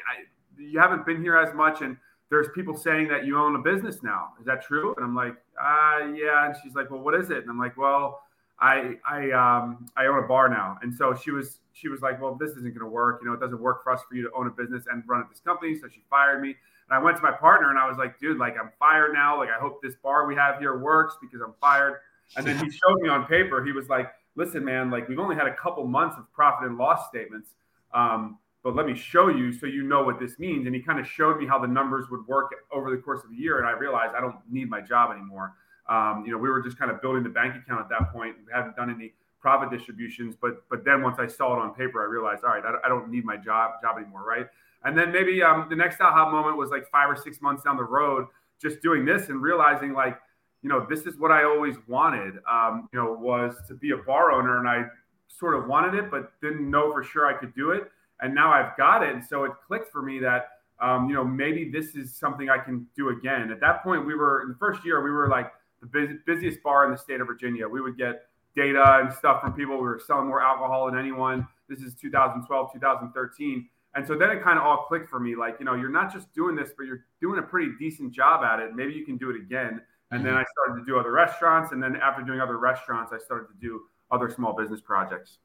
you 0.57 0.79
haven't 0.79 1.05
been 1.05 1.21
here 1.21 1.37
as 1.37 1.53
much, 1.53 1.81
and 1.81 1.97
there's 2.31 2.47
people 2.55 2.75
saying 2.75 3.09
that 3.09 3.25
you 3.25 3.37
own 3.37 3.55
a 3.55 3.59
business 3.59 4.01
now. 4.01 4.29
Is 4.39 4.45
that 4.45 4.63
true? 4.63 4.95
And 4.95 5.05
I'm 5.05 5.15
like, 5.15 5.35
uh, 5.61 6.07
yeah. 6.15 6.47
And 6.47 6.55
she's 6.63 6.73
like, 6.73 6.89
well, 6.89 7.01
what 7.01 7.13
is 7.13 7.29
it? 7.29 7.39
And 7.39 7.49
I'm 7.49 7.59
like, 7.59 7.77
well, 7.77 8.21
I 8.59 8.95
I 9.05 9.31
um 9.31 9.87
I 9.97 10.05
own 10.05 10.23
a 10.23 10.27
bar 10.27 10.47
now. 10.47 10.77
And 10.81 10.93
so 10.93 11.13
she 11.13 11.31
was 11.31 11.59
she 11.73 11.89
was 11.89 12.01
like, 12.01 12.21
well, 12.21 12.35
this 12.35 12.51
isn't 12.51 12.73
going 12.73 12.79
to 12.79 12.87
work. 12.87 13.19
You 13.21 13.27
know, 13.27 13.33
it 13.33 13.39
doesn't 13.39 13.59
work 13.59 13.83
for 13.83 13.91
us 13.91 14.01
for 14.07 14.15
you 14.15 14.23
to 14.23 14.29
own 14.35 14.47
a 14.47 14.51
business 14.51 14.85
and 14.91 15.03
run 15.07 15.19
at 15.19 15.29
this 15.29 15.39
company. 15.39 15.75
So 15.75 15.87
she 15.87 16.01
fired 16.09 16.41
me. 16.41 16.55
And 16.91 16.99
I 16.99 17.03
went 17.03 17.15
to 17.15 17.23
my 17.23 17.31
partner 17.31 17.69
and 17.69 17.79
I 17.79 17.87
was 17.87 17.97
like, 17.97 18.19
dude, 18.19 18.37
like 18.37 18.55
I'm 18.61 18.69
fired 18.77 19.13
now. 19.13 19.37
Like 19.37 19.47
I 19.49 19.57
hope 19.57 19.81
this 19.81 19.95
bar 20.03 20.27
we 20.27 20.35
have 20.35 20.59
here 20.59 20.77
works 20.77 21.15
because 21.21 21.39
I'm 21.39 21.53
fired. 21.61 21.99
And 22.35 22.45
then 22.45 22.57
he 22.57 22.69
showed 22.69 22.99
me 22.99 23.07
on 23.07 23.25
paper. 23.27 23.63
He 23.63 23.71
was 23.71 23.87
like, 23.87 24.11
listen, 24.35 24.65
man, 24.65 24.91
like 24.91 25.07
we've 25.07 25.17
only 25.17 25.37
had 25.37 25.47
a 25.47 25.55
couple 25.55 25.85
months 25.87 26.17
of 26.17 26.29
profit 26.33 26.67
and 26.67 26.77
loss 26.77 27.07
statements. 27.07 27.51
Um, 27.93 28.39
but 28.61 28.75
let 28.75 28.85
me 28.85 28.93
show 28.93 29.29
you 29.29 29.53
so 29.53 29.67
you 29.67 29.83
know 29.83 30.03
what 30.03 30.19
this 30.19 30.37
means. 30.37 30.65
And 30.65 30.75
he 30.75 30.81
kind 30.81 30.99
of 30.99 31.07
showed 31.07 31.37
me 31.39 31.47
how 31.47 31.57
the 31.59 31.67
numbers 31.67 32.09
would 32.11 32.27
work 32.27 32.51
over 32.73 32.91
the 32.91 32.97
course 32.97 33.23
of 33.23 33.29
the 33.29 33.37
year. 33.37 33.59
And 33.59 33.67
I 33.67 33.71
realized 33.71 34.13
I 34.13 34.19
don't 34.19 34.35
need 34.51 34.69
my 34.69 34.81
job 34.81 35.11
anymore. 35.11 35.53
Um, 35.89 36.23
you 36.25 36.33
know, 36.33 36.37
we 36.37 36.49
were 36.49 36.61
just 36.61 36.77
kind 36.77 36.91
of 36.91 37.01
building 37.01 37.23
the 37.23 37.29
bank 37.29 37.55
account 37.55 37.79
at 37.79 37.89
that 37.89 38.11
point. 38.11 38.35
We 38.45 38.51
haven't 38.53 38.75
done 38.75 38.93
any 38.93 39.13
profit 39.39 39.71
distributions, 39.71 40.35
but 40.39 40.69
but 40.69 40.83
then 40.83 41.01
once 41.01 41.19
I 41.19 41.27
saw 41.27 41.55
it 41.55 41.59
on 41.59 41.73
paper, 41.73 42.01
I 42.01 42.05
realized, 42.05 42.43
all 42.43 42.51
right, 42.51 42.63
I, 42.63 42.85
I 42.85 42.89
don't 42.89 43.09
need 43.09 43.25
my 43.25 43.37
job 43.37 43.81
job 43.81 43.97
anymore, 43.97 44.23
right? 44.23 44.47
And 44.83 44.97
then 44.97 45.11
maybe 45.11 45.43
um, 45.43 45.67
the 45.69 45.75
next 45.75 46.01
aha 46.01 46.29
moment 46.29 46.57
was 46.57 46.69
like 46.69 46.89
five 46.89 47.09
or 47.09 47.15
six 47.15 47.41
months 47.41 47.63
down 47.63 47.77
the 47.77 47.83
road, 47.83 48.25
just 48.61 48.81
doing 48.81 49.05
this 49.05 49.29
and 49.29 49.41
realizing 49.41 49.93
like, 49.93 50.17
you 50.63 50.69
know, 50.69 50.85
this 50.89 51.01
is 51.01 51.17
what 51.17 51.31
I 51.31 51.43
always 51.43 51.75
wanted. 51.87 52.35
Um, 52.49 52.89
you 52.93 52.99
know, 52.99 53.13
was 53.13 53.55
to 53.67 53.73
be 53.73 53.91
a 53.91 53.97
bar 53.97 54.31
owner, 54.31 54.59
and 54.59 54.67
I 54.67 54.83
sort 55.27 55.55
of 55.55 55.67
wanted 55.67 55.95
it, 55.95 56.11
but 56.11 56.39
didn't 56.41 56.69
know 56.69 56.91
for 56.91 57.03
sure 57.03 57.25
I 57.25 57.33
could 57.33 57.55
do 57.55 57.71
it. 57.71 57.83
And 58.21 58.35
now 58.35 58.51
I've 58.51 58.77
got 58.77 59.01
it, 59.01 59.13
and 59.13 59.23
so 59.23 59.43
it 59.45 59.51
clicked 59.65 59.91
for 59.91 60.03
me 60.03 60.19
that 60.19 60.49
um, 60.79 61.09
you 61.09 61.15
know 61.15 61.23
maybe 61.23 61.69
this 61.71 61.95
is 61.95 62.15
something 62.15 62.49
I 62.49 62.59
can 62.59 62.87
do 62.95 63.09
again. 63.09 63.51
At 63.51 63.59
that 63.61 63.83
point, 63.83 64.05
we 64.05 64.13
were 64.13 64.43
in 64.43 64.49
the 64.49 64.55
first 64.55 64.85
year 64.85 65.01
we 65.01 65.09
were 65.09 65.27
like 65.29 65.51
the 65.81 66.19
busiest 66.27 66.61
bar 66.61 66.85
in 66.85 66.91
the 66.91 66.97
state 66.97 67.21
of 67.21 67.27
Virginia. 67.27 67.67
We 67.67 67.81
would 67.81 67.97
get 67.97 68.27
data 68.55 68.99
and 69.01 69.11
stuff 69.11 69.41
from 69.41 69.53
people. 69.53 69.77
We 69.77 69.83
were 69.83 70.01
selling 70.05 70.27
more 70.27 70.41
alcohol 70.41 70.85
than 70.85 70.99
anyone. 70.99 71.47
This 71.67 71.79
is 71.79 71.95
2012, 71.95 72.73
2013 72.73 73.67
and 73.95 74.07
so 74.07 74.17
then 74.17 74.29
it 74.29 74.41
kind 74.41 74.57
of 74.57 74.63
all 74.63 74.85
clicked 74.87 75.09
for 75.09 75.19
me 75.19 75.35
like, 75.35 75.57
you 75.59 75.65
know, 75.65 75.75
you're 75.75 75.89
not 75.89 76.13
just 76.13 76.33
doing 76.33 76.55
this, 76.55 76.71
but 76.77 76.85
you're 76.85 77.05
doing 77.19 77.39
a 77.39 77.41
pretty 77.41 77.71
decent 77.77 78.13
job 78.13 78.43
at 78.43 78.59
it. 78.59 78.73
Maybe 78.73 78.93
you 78.93 79.05
can 79.05 79.17
do 79.17 79.29
it 79.29 79.35
again. 79.35 79.81
And 80.11 80.19
mm-hmm. 80.19 80.23
then 80.23 80.33
I 80.35 80.43
started 80.43 80.81
to 80.81 80.85
do 80.85 80.97
other 80.97 81.11
restaurants. 81.11 81.73
And 81.73 81.83
then 81.83 81.97
after 81.97 82.23
doing 82.23 82.39
other 82.39 82.57
restaurants, 82.57 83.11
I 83.13 83.17
started 83.17 83.47
to 83.47 83.59
do 83.59 83.81
other 84.09 84.29
small 84.29 84.53
business 84.53 84.79
projects. 84.79 85.39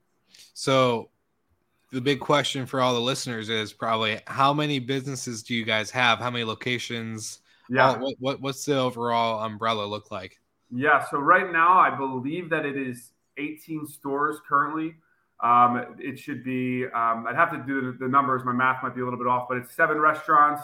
So 0.54 1.10
the 1.90 2.00
big 2.00 2.20
question 2.20 2.66
for 2.66 2.80
all 2.80 2.94
the 2.94 3.00
listeners 3.00 3.48
is 3.48 3.72
probably 3.72 4.20
how 4.26 4.52
many 4.52 4.78
businesses 4.78 5.42
do 5.42 5.54
you 5.54 5.64
guys 5.64 5.90
have? 5.90 6.18
How 6.18 6.30
many 6.30 6.44
locations? 6.44 7.40
Yeah. 7.68 7.96
what, 7.98 8.14
what, 8.20 8.40
what's 8.40 8.64
the 8.64 8.76
overall 8.78 9.44
umbrella 9.44 9.86
look 9.86 10.12
like? 10.12 10.38
Yeah. 10.70 11.04
So 11.10 11.18
right 11.18 11.50
now, 11.50 11.78
I 11.78 11.90
believe 11.96 12.50
that 12.50 12.64
it 12.64 12.76
is 12.76 13.12
18 13.38 13.86
stores 13.86 14.38
currently. 14.48 14.94
Um, 15.40 15.96
it 15.98 16.18
should 16.18 16.42
be, 16.42 16.84
um, 16.86 17.26
I'd 17.28 17.36
have 17.36 17.50
to 17.50 17.62
do 17.66 17.92
the, 17.92 17.98
the, 17.98 18.08
numbers. 18.08 18.42
My 18.44 18.52
math 18.52 18.82
might 18.82 18.94
be 18.94 19.02
a 19.02 19.04
little 19.04 19.18
bit 19.18 19.28
off, 19.28 19.46
but 19.48 19.58
it's 19.58 19.74
seven 19.74 19.98
restaurants. 19.98 20.62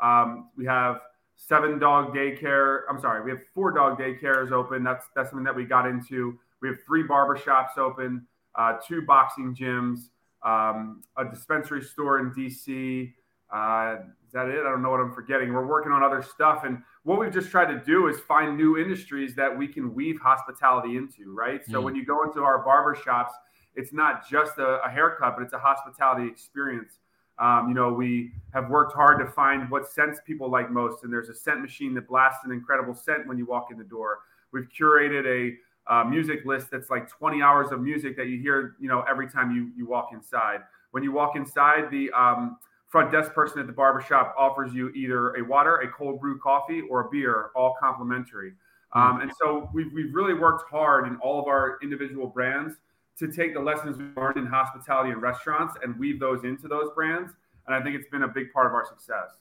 Um, 0.00 0.50
we 0.56 0.64
have 0.66 1.00
seven 1.36 1.78
dog 1.78 2.14
daycare. 2.14 2.82
I'm 2.88 3.00
sorry, 3.00 3.22
we 3.24 3.30
have 3.30 3.40
four 3.54 3.72
dog 3.72 3.98
daycares 3.98 4.52
open. 4.52 4.84
That's 4.84 5.06
that's 5.16 5.30
something 5.30 5.44
that 5.44 5.56
we 5.56 5.64
got 5.64 5.86
into. 5.86 6.38
We 6.60 6.68
have 6.68 6.78
three 6.86 7.02
barbershops 7.02 7.76
open, 7.78 8.26
uh, 8.54 8.74
two 8.86 9.02
boxing 9.02 9.56
gyms, 9.56 10.08
um, 10.44 11.02
a 11.16 11.24
dispensary 11.24 11.82
store 11.82 12.20
in 12.20 12.30
DC. 12.30 13.12
Uh, 13.52 13.96
is 14.24 14.32
that 14.32 14.48
it? 14.48 14.60
I 14.60 14.70
don't 14.70 14.82
know 14.82 14.90
what 14.90 15.00
I'm 15.00 15.12
forgetting. 15.12 15.52
We're 15.52 15.66
working 15.66 15.92
on 15.92 16.02
other 16.02 16.22
stuff. 16.22 16.64
And 16.64 16.82
what 17.02 17.18
we've 17.18 17.32
just 17.32 17.50
tried 17.50 17.66
to 17.66 17.84
do 17.84 18.08
is 18.08 18.18
find 18.20 18.56
new 18.56 18.78
industries 18.78 19.34
that 19.34 19.56
we 19.56 19.68
can 19.68 19.94
weave 19.94 20.18
hospitality 20.20 20.96
into, 20.96 21.34
right? 21.34 21.60
So 21.66 21.80
mm. 21.80 21.84
when 21.84 21.94
you 21.94 22.06
go 22.06 22.22
into 22.22 22.40
our 22.40 22.64
barbershops, 22.64 23.32
it's 23.74 23.92
not 23.92 24.28
just 24.28 24.58
a, 24.58 24.82
a 24.84 24.90
haircut, 24.90 25.34
but 25.36 25.42
it's 25.42 25.52
a 25.52 25.58
hospitality 25.58 26.28
experience. 26.28 26.98
Um, 27.38 27.68
you 27.68 27.74
know, 27.74 27.92
we 27.92 28.32
have 28.52 28.68
worked 28.68 28.94
hard 28.94 29.18
to 29.18 29.26
find 29.26 29.70
what 29.70 29.88
scents 29.88 30.20
people 30.24 30.50
like 30.50 30.70
most, 30.70 31.04
and 31.04 31.12
there's 31.12 31.28
a 31.28 31.34
scent 31.34 31.60
machine 31.60 31.94
that 31.94 32.06
blasts 32.06 32.44
an 32.44 32.52
incredible 32.52 32.94
scent 32.94 33.26
when 33.26 33.38
you 33.38 33.46
walk 33.46 33.68
in 33.70 33.78
the 33.78 33.84
door. 33.84 34.20
We've 34.52 34.68
curated 34.68 35.26
a 35.26 35.92
uh, 35.92 36.04
music 36.04 36.44
list 36.44 36.70
that's 36.70 36.90
like 36.90 37.08
20 37.08 37.42
hours 37.42 37.72
of 37.72 37.80
music 37.80 38.16
that 38.16 38.28
you 38.28 38.38
hear, 38.38 38.76
you 38.78 38.88
know, 38.88 39.02
every 39.10 39.28
time 39.28 39.54
you 39.54 39.70
you 39.76 39.86
walk 39.86 40.10
inside. 40.12 40.60
When 40.92 41.02
you 41.02 41.10
walk 41.10 41.36
inside, 41.36 41.90
the 41.90 42.10
um, 42.12 42.58
front 42.88 43.10
desk 43.10 43.32
person 43.32 43.58
at 43.60 43.66
the 43.66 43.72
barbershop 43.72 44.34
offers 44.38 44.74
you 44.74 44.90
either 44.90 45.34
a 45.36 45.42
water, 45.42 45.78
a 45.78 45.90
cold 45.90 46.20
brew 46.20 46.38
coffee, 46.38 46.82
or 46.82 47.06
a 47.06 47.10
beer, 47.10 47.50
all 47.56 47.74
complimentary. 47.80 48.52
Um, 48.94 49.22
and 49.22 49.32
so 49.40 49.70
we've, 49.72 49.90
we've 49.94 50.14
really 50.14 50.34
worked 50.34 50.70
hard 50.70 51.06
in 51.06 51.16
all 51.16 51.40
of 51.40 51.46
our 51.46 51.78
individual 51.82 52.26
brands 52.26 52.74
to 53.18 53.30
take 53.30 53.54
the 53.54 53.60
lessons 53.60 53.98
we 53.98 54.04
learned 54.16 54.38
in 54.38 54.46
hospitality 54.46 55.10
and 55.10 55.20
restaurants 55.20 55.74
and 55.82 55.98
weave 55.98 56.18
those 56.18 56.44
into 56.44 56.68
those 56.68 56.90
brands. 56.94 57.32
And 57.66 57.74
I 57.74 57.82
think 57.82 57.96
it's 57.96 58.08
been 58.08 58.22
a 58.22 58.28
big 58.28 58.52
part 58.52 58.66
of 58.66 58.72
our 58.72 58.86
success. 58.86 59.38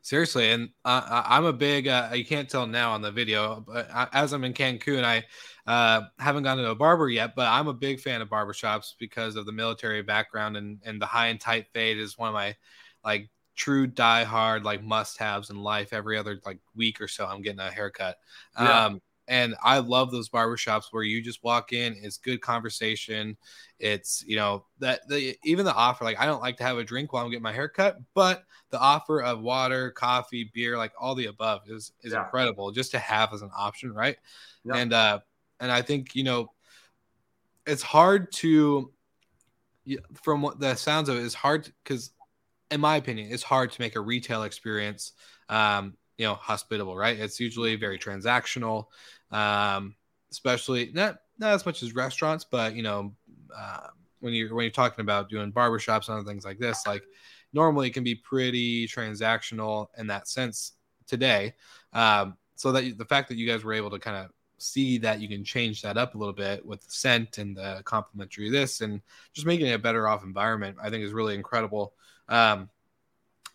Seriously, 0.00 0.50
and 0.50 0.70
uh, 0.84 1.22
I'm 1.26 1.44
a 1.44 1.52
big. 1.52 1.88
Uh, 1.88 2.10
you 2.14 2.24
can't 2.24 2.48
tell 2.48 2.66
now 2.66 2.92
on 2.92 3.02
the 3.02 3.10
video, 3.10 3.64
but 3.66 3.88
as 4.12 4.32
I'm 4.32 4.44
in 4.44 4.52
Cancun, 4.52 5.04
I 5.04 5.24
uh, 5.66 6.02
haven't 6.18 6.44
gone 6.44 6.56
to 6.58 6.70
a 6.70 6.74
barber 6.74 7.08
yet. 7.08 7.34
But 7.34 7.48
I'm 7.48 7.68
a 7.68 7.74
big 7.74 8.00
fan 8.00 8.20
of 8.20 8.28
barbershops 8.28 8.94
because 8.98 9.36
of 9.36 9.46
the 9.46 9.52
military 9.52 10.02
background 10.02 10.56
and 10.56 10.80
and 10.84 11.00
the 11.00 11.06
high 11.06 11.28
and 11.28 11.40
tight 11.40 11.66
fade 11.72 11.98
is 11.98 12.18
one 12.18 12.28
of 12.28 12.34
my 12.34 12.54
like 13.04 13.28
true 13.54 13.86
die 13.86 14.24
hard 14.24 14.64
like 14.64 14.82
must 14.82 15.18
haves 15.18 15.50
in 15.50 15.56
life. 15.56 15.92
Every 15.92 16.18
other 16.18 16.40
like 16.44 16.58
week 16.74 17.00
or 17.00 17.08
so, 17.08 17.26
I'm 17.26 17.42
getting 17.42 17.60
a 17.60 17.70
haircut. 17.70 18.18
Yeah. 18.58 18.86
Um, 18.86 19.02
and 19.28 19.54
I 19.62 19.78
love 19.78 20.10
those 20.10 20.28
barbershops 20.28 20.84
where 20.90 21.04
you 21.04 21.22
just 21.22 21.44
walk 21.44 21.72
in, 21.72 21.96
it's 22.02 22.18
good 22.18 22.40
conversation. 22.40 23.36
It's, 23.78 24.24
you 24.26 24.36
know, 24.36 24.64
that 24.80 25.06
the 25.08 25.36
even 25.44 25.64
the 25.64 25.74
offer, 25.74 26.04
like 26.04 26.18
I 26.20 26.26
don't 26.26 26.42
like 26.42 26.56
to 26.56 26.64
have 26.64 26.78
a 26.78 26.84
drink 26.84 27.12
while 27.12 27.24
I'm 27.24 27.30
getting 27.30 27.42
my 27.42 27.52
hair 27.52 27.68
cut, 27.68 27.98
but 28.14 28.44
the 28.70 28.80
offer 28.80 29.22
of 29.22 29.40
water, 29.40 29.90
coffee, 29.90 30.50
beer, 30.52 30.76
like 30.76 30.92
all 30.98 31.14
the 31.14 31.26
above 31.26 31.62
is 31.68 31.92
is 32.02 32.12
yeah. 32.12 32.24
incredible 32.24 32.72
just 32.72 32.90
to 32.92 32.98
have 32.98 33.32
as 33.32 33.42
an 33.42 33.50
option, 33.56 33.92
right? 33.92 34.16
Yeah. 34.64 34.76
And 34.76 34.92
uh 34.92 35.20
and 35.60 35.70
I 35.70 35.82
think, 35.82 36.16
you 36.16 36.24
know, 36.24 36.52
it's 37.66 37.82
hard 37.82 38.32
to 38.32 38.92
from 40.14 40.42
what 40.42 40.58
the 40.58 40.74
sounds 40.74 41.08
of 41.08 41.16
it 41.16 41.22
is 41.22 41.34
hard 41.34 41.72
because 41.84 42.10
in 42.70 42.80
my 42.80 42.96
opinion, 42.96 43.30
it's 43.30 43.42
hard 43.42 43.70
to 43.70 43.80
make 43.80 43.94
a 43.94 44.00
retail 44.00 44.42
experience 44.42 45.12
um 45.48 45.96
you 46.18 46.26
know 46.26 46.34
hospitable 46.34 46.96
right? 46.96 47.18
It's 47.18 47.40
usually 47.40 47.76
very 47.76 47.98
transactional 47.98 48.86
um 49.32 49.94
especially 50.30 50.90
not 50.92 51.18
not 51.38 51.52
as 51.52 51.66
much 51.66 51.82
as 51.82 51.94
restaurants 51.94 52.44
but 52.44 52.74
you 52.74 52.82
know 52.82 53.12
uh, 53.56 53.88
when 54.20 54.32
you're 54.32 54.54
when 54.54 54.64
you're 54.64 54.70
talking 54.70 55.02
about 55.02 55.28
doing 55.28 55.52
barbershops 55.52 56.08
and 56.08 56.18
other 56.18 56.28
things 56.28 56.44
like 56.44 56.58
this 56.58 56.86
like 56.86 57.02
normally 57.52 57.88
it 57.88 57.94
can 57.94 58.04
be 58.04 58.14
pretty 58.14 58.86
transactional 58.86 59.88
in 59.98 60.06
that 60.06 60.28
sense 60.28 60.72
today 61.06 61.54
um 61.92 62.36
so 62.54 62.72
that 62.72 62.96
the 62.98 63.04
fact 63.04 63.28
that 63.28 63.36
you 63.36 63.46
guys 63.46 63.64
were 63.64 63.72
able 63.72 63.90
to 63.90 63.98
kind 63.98 64.16
of 64.16 64.30
see 64.58 64.96
that 64.96 65.20
you 65.20 65.28
can 65.28 65.42
change 65.42 65.82
that 65.82 65.98
up 65.98 66.14
a 66.14 66.18
little 66.18 66.32
bit 66.32 66.64
with 66.64 66.80
the 66.82 66.90
scent 66.90 67.38
and 67.38 67.56
the 67.56 67.82
complimentary 67.84 68.48
this 68.48 68.80
and 68.80 69.00
just 69.32 69.46
making 69.46 69.66
it 69.66 69.72
a 69.72 69.78
better 69.78 70.06
off 70.06 70.22
environment 70.24 70.76
i 70.82 70.88
think 70.88 71.04
is 71.04 71.12
really 71.12 71.34
incredible. 71.34 71.94
Um 72.28 72.68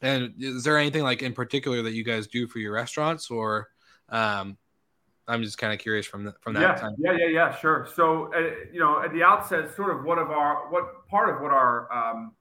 and 0.01 0.33
is 0.39 0.63
there 0.63 0.77
anything 0.77 1.03
like 1.03 1.21
in 1.21 1.33
particular 1.33 1.81
that 1.83 1.93
you 1.93 2.03
guys 2.03 2.27
do 2.27 2.47
for 2.47 2.59
your 2.59 2.73
restaurants, 2.73 3.29
or 3.31 3.67
um, 4.09 4.57
I'm 5.27 5.43
just 5.43 5.57
kind 5.57 5.73
of 5.73 5.79
curious 5.79 6.05
from 6.05 6.25
the, 6.25 6.33
from 6.41 6.53
that. 6.53 6.61
Yeah, 6.61 6.75
time. 6.75 6.95
yeah, 6.99 7.11
yeah, 7.19 7.27
yeah, 7.27 7.55
sure. 7.55 7.87
So 7.95 8.33
uh, 8.33 8.39
you 8.71 8.79
know, 8.79 9.01
at 9.03 9.11
the 9.13 9.23
outset, 9.23 9.75
sort 9.75 9.95
of 9.97 10.05
what 10.05 10.17
of 10.17 10.29
our 10.29 10.69
what 10.71 11.07
part 11.07 11.35
of 11.35 11.41
what 11.41 11.51
our 11.51 11.91
um, 11.91 12.33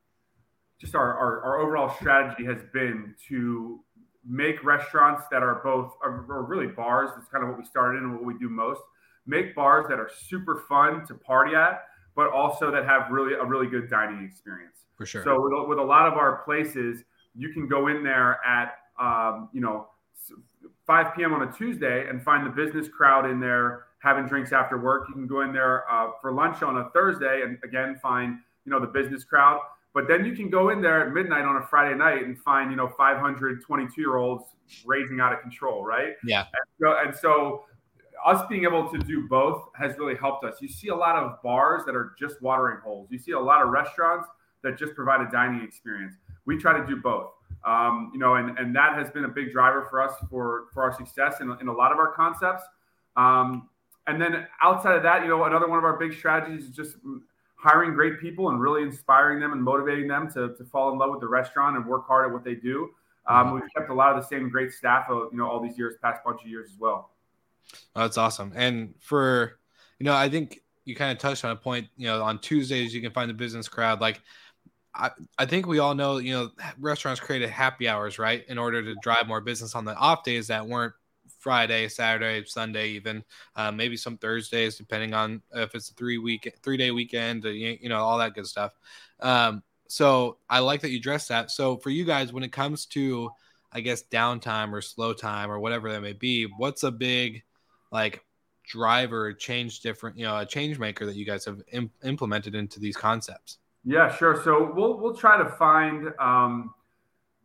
just 0.79 0.95
our, 0.95 1.17
our, 1.17 1.43
our 1.43 1.61
overall 1.61 1.95
strategy 1.97 2.45
has 2.45 2.59
been 2.73 3.15
to 3.29 3.81
make 4.29 4.63
restaurants 4.65 5.25
that 5.31 5.43
are 5.43 5.61
both 5.63 5.95
are, 6.03 6.27
are 6.31 6.43
really 6.45 6.67
bars. 6.67 7.11
That's 7.17 7.29
kind 7.29 7.43
of 7.43 7.51
what 7.51 7.59
we 7.59 7.65
started 7.65 8.03
and 8.03 8.13
what 8.13 8.25
we 8.25 8.37
do 8.39 8.49
most. 8.49 8.83
Make 9.27 9.55
bars 9.55 9.87
that 9.89 9.99
are 9.99 10.11
super 10.29 10.65
fun 10.69 11.07
to 11.07 11.15
party 11.15 11.55
at, 11.55 11.85
but 12.15 12.31
also 12.31 12.71
that 12.71 12.85
have 12.85 13.11
really 13.11 13.35
a 13.35 13.45
really 13.45 13.67
good 13.67 13.91
dining 13.91 14.25
experience. 14.25 14.85
For 14.97 15.07
sure. 15.07 15.25
So 15.25 15.41
with, 15.41 15.69
with 15.69 15.79
a 15.79 15.83
lot 15.83 16.07
of 16.07 16.15
our 16.15 16.43
places, 16.45 17.05
you 17.37 17.53
can 17.53 17.69
go 17.69 17.89
in 17.89 18.03
there 18.03 18.39
at 18.45 18.79
um, 19.01 19.49
you 19.53 19.61
know 19.61 19.89
5 20.87 21.15
p.m. 21.17 21.35
on 21.35 21.49
a 21.49 21.53
Tuesday 21.53 22.09
and 22.09 22.23
find 22.23 22.47
the 22.47 22.51
business 22.51 22.89
crowd 22.89 23.29
in 23.29 23.41
there 23.41 23.87
having 23.99 24.27
drinks 24.27 24.53
after 24.53 24.79
work. 24.79 25.09
You 25.09 25.15
can 25.15 25.27
go 25.27 25.41
in 25.41 25.53
there 25.53 25.91
uh, 25.91 26.11
for 26.21 26.33
lunch 26.33 26.63
on 26.63 26.79
a 26.79 26.91
Thursday 26.91 27.43
and 27.43 27.59
again 27.65 27.99
find 28.03 28.39
you 28.65 28.73
know 28.73 28.81
the 28.81 28.87
business 28.87 29.25
crowd. 29.25 29.61
But 29.95 30.09
then 30.09 30.27
you 30.27 30.37
can 30.37 30.51
go 30.51 30.69
in 30.69 30.83
there 30.83 31.07
at 31.07 31.15
midnight 31.15 31.47
on 31.47 31.57
a 31.57 31.67
Friday 31.67 31.97
night 31.97 32.25
and 32.25 32.39
find 32.39 32.71
you 32.71 32.77
know 32.77 32.89
522 32.99 34.01
year 34.01 34.17
olds 34.17 34.45
raising 34.85 35.21
out 35.21 35.33
of 35.33 35.41
control, 35.41 35.85
right? 35.85 36.15
Yeah. 36.25 36.41
And 36.41 36.67
so, 36.81 36.97
and 36.99 37.17
so 37.17 37.65
us 38.25 38.47
being 38.49 38.65
able 38.65 38.91
to 38.91 38.99
do 38.99 39.27
both 39.29 39.69
has 39.75 39.97
really 39.99 40.17
helped 40.17 40.45
us. 40.45 40.57
You 40.61 40.69
see 40.69 40.89
a 40.89 40.95
lot 40.95 41.17
of 41.17 41.43
bars 41.43 41.83
that 41.87 41.95
are 41.95 42.13
just 42.19 42.43
watering 42.43 42.79
holes. 42.85 43.09
You 43.11 43.19
see 43.19 43.33
a 43.33 43.41
lot 43.41 43.63
of 43.63 43.69
restaurants 43.69 44.29
that 44.63 44.77
just 44.77 44.95
provide 44.95 45.21
a 45.21 45.31
dining 45.31 45.63
experience. 45.63 46.15
We 46.47 46.57
try 46.57 46.79
to 46.79 46.87
do 46.87 46.97
both. 46.97 47.33
Um, 47.65 48.11
you 48.13 48.21
know, 48.21 48.37
and, 48.37 48.57
and 48.59 48.75
that 48.77 48.95
has 48.95 49.11
been 49.11 49.25
a 49.25 49.29
big 49.29 49.51
driver 49.53 49.87
for 49.91 50.01
us 50.01 50.13
for, 50.31 50.67
for 50.73 50.85
our 50.85 50.93
success 50.93 51.41
in, 51.41 51.55
in 51.61 51.69
a 51.69 51.73
lot 51.73 51.91
of 51.91 51.99
our 51.99 52.13
concepts. 52.13 52.63
Um, 53.17 53.69
and 54.07 54.23
then 54.23 54.47
outside 54.63 54.95
of 54.97 55.03
that, 55.03 55.23
you 55.23 55.29
know, 55.29 55.45
another 55.45 55.69
one 55.69 55.79
of 55.79 55.85
our 55.85 55.99
big 55.99 56.13
strategies 56.13 56.65
is 56.65 56.71
just 56.71 56.97
hiring 57.57 57.95
great 57.95 58.21
people 58.21 58.51
and 58.51 58.61
really 58.61 58.83
inspiring 58.83 59.41
them 59.41 59.53
and 59.53 59.61
motivating 59.61 60.07
them 60.07 60.31
to, 60.31 60.55
to 60.57 60.65
fall 60.65 60.93
in 60.93 60.99
love 60.99 61.11
with 61.11 61.21
the 61.21 61.27
restaurant 61.27 61.77
and 61.77 61.85
work 61.85 62.07
hard 62.07 62.27
at 62.27 62.33
what 62.33 62.45
they 62.45 62.55
do. 62.55 62.91
Um, 63.27 63.55
we've 63.55 63.65
kept 63.77 63.91
a 63.91 63.95
lot 63.95 64.17
of 64.17 64.23
the 64.23 64.29
same 64.29 64.49
great 64.49 64.71
staff, 64.71 65.11
of, 65.11 65.33
you 65.33 65.39
know, 65.39 65.49
all 65.49 65.61
these 65.61 65.77
years, 65.77 65.95
past 66.01 66.23
bunch 66.25 66.43
of 66.43 66.49
years 66.49 66.71
as 66.73 66.79
well. 66.79 67.11
Oh, 67.97 68.03
that's 68.03 68.17
awesome. 68.17 68.53
And 68.55 68.95
for, 69.01 69.59
you 69.99 70.05
know, 70.05 70.15
I 70.15 70.29
think 70.29 70.61
you 70.85 70.95
kind 70.95 71.11
of 71.11 71.19
touched 71.19 71.45
on 71.45 71.51
a 71.51 71.57
point, 71.57 71.89
you 71.97 72.07
know, 72.07 72.23
on 72.23 72.39
Tuesdays, 72.39 72.95
you 72.95 73.03
can 73.03 73.11
find 73.11 73.29
the 73.29 73.35
business 73.35 73.69
crowd. 73.69 74.01
Like, 74.01 74.21
I, 74.97 75.11
I 75.39 75.47
think 75.47 75.67
we 75.67 75.79
all 75.79 75.95
know, 75.95 76.19
you 76.19 76.33
know, 76.33 76.51
restaurants 76.79 77.21
created 77.21 77.51
happy 77.51 77.89
hours, 77.89 78.19
right? 78.19 78.45
In 78.49 78.59
order 78.59 78.83
to 78.83 78.95
drive 79.03 79.27
more 79.27 79.41
business 79.41 79.75
on 79.75 79.85
the 79.85 79.95
off 79.95 80.25
days 80.25 80.47
that 80.49 80.67
weren't 80.67 80.95
Friday, 81.39 81.89
Saturday, 81.89 82.45
Sunday, 82.47 82.89
even 82.91 83.23
uh, 83.57 83.71
maybe 83.71 83.97
some 83.97 84.17
Thursdays, 84.17 84.77
depending 84.77 85.15
on 85.15 85.43
if 85.55 85.75
it's 85.75 85.91
a 85.91 85.95
three 85.95 86.19
week, 86.19 86.53
three 86.63 86.77
day 86.77 86.91
weekend, 86.91 87.45
uh, 87.45 87.51
you, 87.51 87.89
know, 87.89 87.99
all 87.99 88.19
that 88.19 88.35
good 88.35 88.47
stuff. 88.47 88.73
Um, 89.21 89.63
so 89.89 90.39
I 90.49 90.61
like 90.61 90.81
that 90.81 90.91
you 90.91 90.99
addressed 90.99 91.29
that. 91.29 91.51
So 91.51 91.77
for 91.77 91.91
you 91.91 92.05
guys, 92.05 92.33
when 92.33 92.43
it 92.43 92.53
comes 92.53 92.87
to, 92.87 93.31
I 93.73 93.81
guess, 93.81 94.03
downtime 94.03 94.73
or 94.73 94.81
slow 94.81 95.13
time 95.13 95.51
or 95.51 95.61
whatever 95.61 95.93
that 95.93 96.01
may 96.01 96.15
be, 96.15 96.45
what's 96.57 96.83
a 96.83 96.91
big 96.91 97.43
like 97.93 98.25
driver 98.67 99.33
change 99.33 99.81
different, 99.81 100.19
you 100.19 100.25
know, 100.25 100.39
a 100.39 100.47
change 100.47 100.79
maker 100.79 101.07
that 101.07 101.17
you 101.17 101.25
guys 101.25 101.45
have 101.45 101.63
Im- 101.73 101.93
implemented 102.03 102.55
into 102.55 102.81
these 102.81 102.97
concepts? 102.97 103.59
Yeah, 103.87 104.15
sure. 104.15 104.43
So 104.43 104.73
we'll 104.75 104.99
we'll 104.99 105.15
try 105.15 105.39
to 105.39 105.49
find 105.49 106.09
um, 106.19 106.75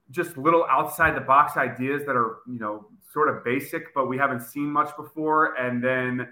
just 0.09 0.37
little 0.37 0.65
outside 0.69 1.15
the 1.15 1.21
box 1.21 1.55
ideas 1.55 2.03
that 2.07 2.15
are 2.15 2.39
you 2.47 2.57
know 2.57 2.87
sort 3.13 3.29
of 3.29 3.43
basic, 3.45 3.93
but 3.93 4.07
we 4.07 4.17
haven't 4.17 4.41
seen 4.41 4.65
much 4.71 4.89
before, 4.97 5.53
and 5.53 5.83
then 5.83 6.27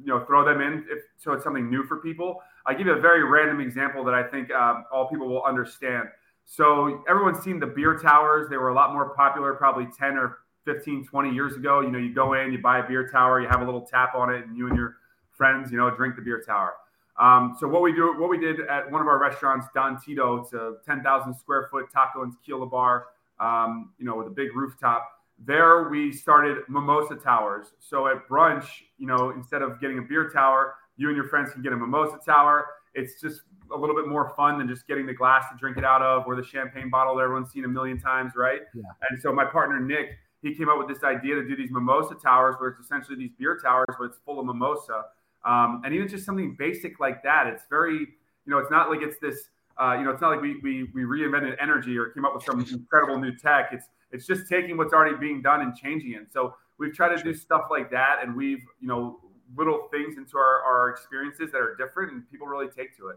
you 0.00 0.06
know 0.06 0.24
throw 0.24 0.44
them 0.44 0.60
in 0.60 0.84
if, 0.90 0.98
so 1.16 1.32
it's 1.32 1.44
something 1.44 1.70
new 1.70 1.84
for 1.84 1.98
people. 1.98 2.40
I 2.66 2.74
give 2.74 2.88
you 2.88 2.94
a 2.94 3.00
very 3.00 3.22
random 3.22 3.60
example 3.60 4.04
that 4.04 4.14
I 4.14 4.24
think 4.24 4.50
um, 4.50 4.84
all 4.92 5.08
people 5.08 5.28
will 5.28 5.44
understand. 5.44 6.08
So 6.44 7.04
everyone's 7.08 7.38
seen 7.44 7.60
the 7.60 7.68
beer 7.68 7.96
towers. 7.96 8.48
They 8.50 8.56
were 8.56 8.70
a 8.70 8.74
lot 8.74 8.92
more 8.92 9.14
popular 9.14 9.54
probably 9.54 9.86
10 9.96 10.16
or 10.18 10.38
15, 10.64 11.06
20 11.06 11.30
years 11.32 11.54
ago. 11.54 11.82
You 11.82 11.90
know, 11.90 11.98
you 11.98 12.12
go 12.12 12.34
in, 12.34 12.52
you 12.52 12.58
buy 12.58 12.80
a 12.80 12.88
beer 12.88 13.08
tower, 13.08 13.40
you 13.40 13.48
have 13.48 13.60
a 13.62 13.64
little 13.64 13.82
tap 13.82 14.14
on 14.16 14.34
it, 14.34 14.44
and 14.44 14.56
you 14.56 14.66
and 14.66 14.76
your 14.76 14.96
friends, 15.30 15.70
you 15.70 15.78
know, 15.78 15.88
drink 15.94 16.16
the 16.16 16.22
beer 16.22 16.42
tower. 16.44 16.74
Um, 17.20 17.56
so 17.58 17.68
what 17.68 17.82
we 17.82 17.92
do, 17.92 18.14
what 18.18 18.28
we 18.28 18.38
did 18.38 18.60
at 18.60 18.90
one 18.90 19.00
of 19.00 19.06
our 19.06 19.18
restaurants, 19.18 19.66
Don 19.74 20.00
Tito, 20.00 20.36
it's 20.36 20.52
a 20.52 20.76
10,000 20.84 21.34
square 21.34 21.68
foot 21.70 21.86
taco 21.92 22.22
and 22.22 22.32
tequila 22.32 22.66
bar, 22.66 23.06
um, 23.38 23.92
you 23.98 24.04
know, 24.04 24.16
with 24.16 24.26
a 24.26 24.30
big 24.30 24.54
rooftop. 24.54 25.08
There 25.38 25.88
we 25.88 26.12
started 26.12 26.58
mimosa 26.68 27.16
towers. 27.16 27.72
So 27.78 28.06
at 28.08 28.28
brunch, 28.28 28.66
you 28.98 29.06
know, 29.06 29.30
instead 29.30 29.62
of 29.62 29.80
getting 29.80 29.98
a 29.98 30.02
beer 30.02 30.28
tower, 30.30 30.74
you 30.96 31.08
and 31.08 31.16
your 31.16 31.28
friends 31.28 31.52
can 31.52 31.62
get 31.62 31.72
a 31.72 31.76
mimosa 31.76 32.18
tower. 32.24 32.66
It's 32.94 33.20
just 33.20 33.42
a 33.72 33.76
little 33.76 33.96
bit 33.96 34.06
more 34.06 34.32
fun 34.36 34.58
than 34.58 34.68
just 34.68 34.86
getting 34.86 35.06
the 35.06 35.14
glass 35.14 35.44
to 35.50 35.56
drink 35.58 35.76
it 35.76 35.84
out 35.84 36.02
of 36.02 36.24
or 36.26 36.36
the 36.36 36.44
champagne 36.44 36.90
bottle 36.90 37.16
that 37.16 37.22
everyone's 37.22 37.50
seen 37.50 37.64
a 37.64 37.68
million 37.68 37.98
times, 37.98 38.32
right? 38.36 38.60
Yeah. 38.74 38.82
And 39.10 39.20
so 39.20 39.32
my 39.32 39.44
partner 39.44 39.80
Nick, 39.80 40.10
he 40.42 40.54
came 40.54 40.68
up 40.68 40.78
with 40.78 40.88
this 40.88 41.02
idea 41.02 41.34
to 41.34 41.46
do 41.46 41.56
these 41.56 41.70
mimosa 41.70 42.14
towers, 42.14 42.54
where 42.58 42.70
it's 42.70 42.80
essentially 42.80 43.16
these 43.16 43.32
beer 43.38 43.58
towers, 43.62 43.86
but 43.98 44.04
it's 44.04 44.18
full 44.24 44.38
of 44.38 44.46
mimosa. 44.46 45.04
Um, 45.44 45.82
and 45.84 45.94
even 45.94 46.08
just 46.08 46.24
something 46.24 46.56
basic 46.58 47.00
like 47.00 47.22
that, 47.22 47.46
it's 47.46 47.64
very, 47.68 47.98
you 47.98 48.06
know, 48.46 48.58
it's 48.58 48.70
not 48.70 48.88
like 48.88 49.00
it's 49.02 49.18
this, 49.18 49.48
uh, 49.80 49.94
you 49.98 50.04
know, 50.04 50.10
it's 50.10 50.20
not 50.20 50.30
like 50.30 50.40
we, 50.40 50.58
we, 50.62 50.88
we 50.94 51.02
reinvented 51.02 51.56
energy 51.60 51.98
or 51.98 52.10
came 52.10 52.24
up 52.24 52.34
with 52.34 52.44
some 52.44 52.60
incredible 52.60 53.18
new 53.18 53.36
tech. 53.36 53.70
It's, 53.72 53.86
it's 54.10 54.26
just 54.26 54.48
taking 54.48 54.76
what's 54.76 54.94
already 54.94 55.16
being 55.16 55.42
done 55.42 55.60
and 55.60 55.76
changing 55.76 56.12
it. 56.12 56.32
So 56.32 56.54
we've 56.78 56.94
tried 56.94 57.16
to 57.16 57.22
do 57.22 57.34
stuff 57.34 57.64
like 57.70 57.90
that. 57.90 58.20
And 58.22 58.34
we've, 58.34 58.62
you 58.80 58.88
know, 58.88 59.20
little 59.56 59.88
things 59.90 60.16
into 60.16 60.38
our, 60.38 60.62
our 60.62 60.90
experiences 60.90 61.52
that 61.52 61.58
are 61.58 61.74
different 61.76 62.12
and 62.12 62.30
people 62.30 62.46
really 62.46 62.68
take 62.68 62.96
to 62.96 63.08
it. 63.08 63.16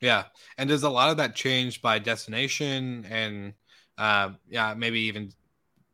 Yeah. 0.00 0.24
And 0.58 0.68
does 0.68 0.82
a 0.82 0.90
lot 0.90 1.10
of 1.10 1.16
that 1.18 1.34
change 1.34 1.80
by 1.80 1.98
destination 2.00 3.06
and, 3.08 3.54
uh, 3.96 4.30
yeah, 4.48 4.74
maybe 4.74 5.00
even 5.00 5.32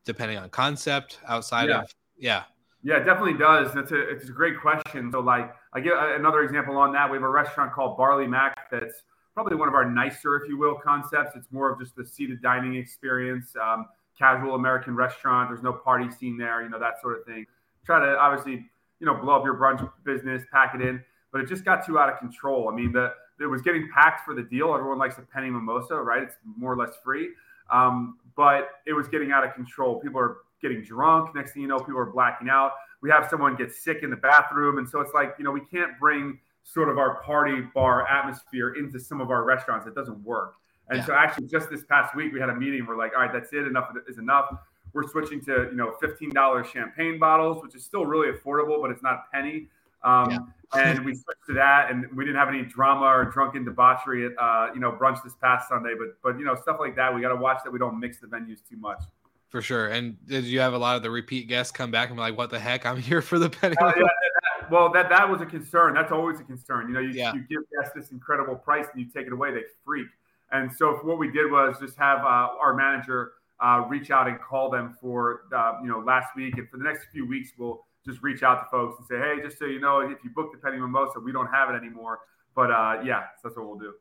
depending 0.05 0.39
on 0.39 0.49
concept 0.49 1.19
outside 1.27 1.69
yeah. 1.69 1.81
of, 1.81 1.95
yeah. 2.17 2.43
Yeah, 2.89 2.97
it 2.97 3.05
definitely 3.05 3.35
does. 3.35 3.75
That's 3.75 3.93
a 3.93 4.01
it's 4.09 4.31
a 4.31 4.33
great 4.33 4.59
question. 4.59 5.13
So 5.13 5.21
like 5.21 5.55
I 5.75 5.81
give 5.81 5.93
another 5.95 6.43
example 6.43 6.79
on 6.79 6.91
that. 6.95 7.11
We 7.11 7.19
have 7.19 7.23
a 7.23 7.29
restaurant 7.29 7.71
called 7.71 7.99
Barley 7.99 8.27
Mac 8.27 8.71
that's 8.71 9.03
probably 9.35 9.59
one 9.59 9.69
of 9.69 9.75
our 9.75 9.85
nicer, 9.85 10.37
if 10.37 10.49
you 10.49 10.57
will, 10.57 10.75
concepts. 10.75 11.33
It's 11.37 11.53
more 11.53 11.71
of 11.71 11.79
just 11.79 11.95
the 11.97 12.07
seated 12.07 12.41
dining 12.41 12.77
experience, 12.77 13.55
um, 13.63 13.89
casual 14.19 14.55
American 14.55 14.97
restaurant. 14.97 15.51
There's 15.51 15.63
no 15.63 15.75
party 15.75 16.11
scene 16.11 16.39
there, 16.39 16.63
you 16.63 16.71
know 16.71 16.79
that 16.79 16.99
sort 17.03 17.19
of 17.19 17.27
thing. 17.27 17.45
Try 17.85 18.01
to 18.01 18.17
obviously 18.17 18.65
you 19.01 19.07
know 19.07 19.17
blow 19.17 19.37
up 19.37 19.45
your 19.45 19.59
brunch 19.59 19.87
business, 20.07 20.45
pack 20.51 20.75
it 20.75 20.81
in, 20.81 21.05
but 21.31 21.43
it 21.43 21.47
just 21.47 21.67
got 21.67 21.85
too 21.85 21.99
out 21.99 22.11
of 22.11 22.19
control. 22.19 22.71
I 22.73 22.75
mean 22.75 22.93
the 22.93 23.13
it 23.39 23.45
was 23.45 23.61
getting 23.61 23.91
packed 23.95 24.25
for 24.25 24.35
the 24.35 24.45
deal. 24.45 24.75
Everyone 24.75 24.97
likes 24.97 25.19
a 25.19 25.23
penny 25.31 25.51
mimosa, 25.51 25.97
right? 25.97 26.23
It's 26.23 26.37
more 26.57 26.73
or 26.73 26.77
less 26.79 26.95
free. 27.05 27.33
Um, 27.71 28.17
but 28.35 28.71
it 28.87 28.95
was 28.95 29.09
getting 29.09 29.31
out 29.31 29.45
of 29.45 29.53
control. 29.53 30.01
People 30.01 30.21
are 30.21 30.39
getting 30.61 30.83
drunk. 30.83 31.35
Next 31.35 31.53
thing 31.53 31.63
you 31.63 31.69
know, 31.69 31.79
people 31.79 31.99
are 31.99 32.07
blacking 32.07 32.49
out. 32.49 32.73
We 33.01 33.11
have 33.11 33.29
someone 33.31 33.57
get 33.57 33.73
sick 33.73 34.03
in 34.03 34.11
the 34.11 34.17
bathroom. 34.17 34.79
And 34.79 34.89
so 34.89 35.01
it's 35.01 35.13
like, 35.15 35.35
you 35.39 35.45
know, 35.45 35.51
we 35.51 35.61
can't 35.61 35.99
bring 35.99 36.39
sort 36.65 36.89
of 36.89 36.99
our 36.99 37.23
party 37.23 37.63
bar 37.75 38.07
atmosphere 38.09 38.75
into 38.75 38.99
some 38.99 39.21
of 39.21 39.31
our 39.31 39.45
restaurants. 39.45 39.87
It 39.87 39.95
doesn't 39.95 40.23
work. 40.25 40.55
And 40.91 40.99
yeah. 40.99 41.07
so 41.07 41.15
actually 41.15 41.47
just 41.47 41.71
this 41.71 41.85
past 41.85 42.15
week, 42.15 42.33
we 42.33 42.41
had 42.41 42.49
a 42.49 42.55
meeting. 42.55 42.87
We're 42.87 42.97
like, 42.97 43.13
all 43.15 43.23
right, 43.23 43.33
that's 43.33 43.53
it. 43.53 43.67
Enough 43.67 43.91
is 44.09 44.19
enough. 44.19 44.53
We're 44.93 45.07
switching 45.09 45.45
to, 45.45 45.69
you 45.71 45.77
know, 45.77 45.95
$15 46.03 46.65
champagne 46.65 47.19
bottles, 47.19 47.63
which 47.63 47.75
is 47.75 47.85
still 47.85 48.07
really 48.07 48.33
affordable, 48.33 48.81
but 48.81 48.91
it's 48.91 49.03
not 49.03 49.15
a 49.15 49.25
penny. 49.33 49.69
Um, 50.03 50.31
yeah. 50.31 50.81
and 50.81 51.05
we 51.05 51.15
switched 51.15 51.47
to 51.49 51.55
that, 51.55 51.91
and 51.91 52.07
we 52.15 52.25
didn't 52.25 52.39
have 52.39 52.49
any 52.49 52.63
drama 52.63 53.07
or 53.07 53.25
drunken 53.25 53.65
debauchery 53.65 54.27
at 54.27 54.33
uh, 54.39 54.69
you 54.73 54.81
know 54.81 54.93
brunch 54.93 55.23
this 55.25 55.35
past 55.41 55.69
Sunday. 55.69 55.95
But 55.99 56.17
but 56.23 56.39
you 56.39 56.45
know 56.45 56.55
stuff 56.55 56.77
like 56.79 56.95
that, 56.97 57.13
we 57.13 57.21
got 57.21 57.31
to 57.31 57.37
watch 57.37 57.59
that 57.65 57.73
we 57.73 57.79
don't 57.79 57.99
mix 57.99 58.19
the 58.21 58.27
venues 58.27 58.59
too 58.69 58.77
much. 58.77 59.03
For 59.49 59.63
sure. 59.63 59.89
And 59.89 60.17
did 60.27 60.45
you 60.45 60.61
have 60.61 60.75
a 60.75 60.79
lot 60.79 60.97
of 60.97 61.03
the 61.03 61.11
repeat 61.11 61.49
guests 61.49 61.73
come 61.73 61.91
back 61.91 62.09
and 62.09 62.17
be 62.17 62.21
like, 62.21 62.37
"What 62.37 62.51
the 62.51 62.59
heck? 62.59 62.85
I'm 62.85 62.97
here 63.01 63.23
for 63.23 63.39
the 63.39 63.49
penny." 63.49 63.77
Uh, 63.81 63.93
yeah, 63.97 64.03
that, 64.03 64.71
well, 64.71 64.93
that 64.93 65.09
that 65.09 65.29
was 65.29 65.41
a 65.41 65.47
concern. 65.47 65.95
That's 65.95 66.13
always 66.13 66.39
a 66.41 66.45
concern. 66.45 66.89
You 66.89 66.95
know, 66.95 67.01
you, 67.01 67.11
yeah. 67.11 67.33
you 67.33 67.41
give 67.41 67.63
guests 67.71 67.95
this 67.95 68.11
incredible 68.11 68.57
price 68.57 68.87
and 68.93 69.03
you 69.03 69.09
take 69.11 69.27
it 69.27 69.33
away, 69.33 69.53
they 69.53 69.63
freak. 69.85 70.09
And 70.51 70.71
so 70.73 70.95
what 71.03 71.19
we 71.19 71.31
did 71.31 71.51
was 71.51 71.77
just 71.81 71.97
have 71.99 72.21
uh, 72.21 72.49
our 72.61 72.75
manager 72.75 73.33
uh, 73.61 73.85
reach 73.89 74.11
out 74.11 74.29
and 74.29 74.39
call 74.41 74.71
them 74.71 74.97
for 75.01 75.43
uh, 75.55 75.75
you 75.83 75.89
know 75.89 76.01
last 76.01 76.29
week, 76.37 76.59
and 76.59 76.69
for 76.69 76.77
the 76.77 76.85
next 76.85 77.07
few 77.13 77.27
weeks, 77.27 77.53
we'll 77.59 77.85
just 78.07 78.23
reach 78.23 78.43
out 78.43 78.63
to 78.65 78.71
folks 78.71 78.97
and 78.99 79.07
say, 79.07 79.19
"Hey, 79.19 79.43
just 79.43 79.59
so 79.59 79.65
you 79.65 79.81
know, 79.81 80.01
if 80.01 80.19
you 80.23 80.31
book 80.31 80.53
the 80.53 80.59
penny 80.59 80.79
mimosa, 80.79 81.21
we 81.21 81.33
don't 81.33 81.49
have 81.53 81.71
it 81.71 81.77
anymore." 81.77 82.21
But 82.55 82.71
uh, 82.71 83.01
yeah, 83.05 83.25
so 83.41 83.49
that's 83.49 83.57
what 83.57 83.67
we'll 83.67 83.79
do. 83.79 83.95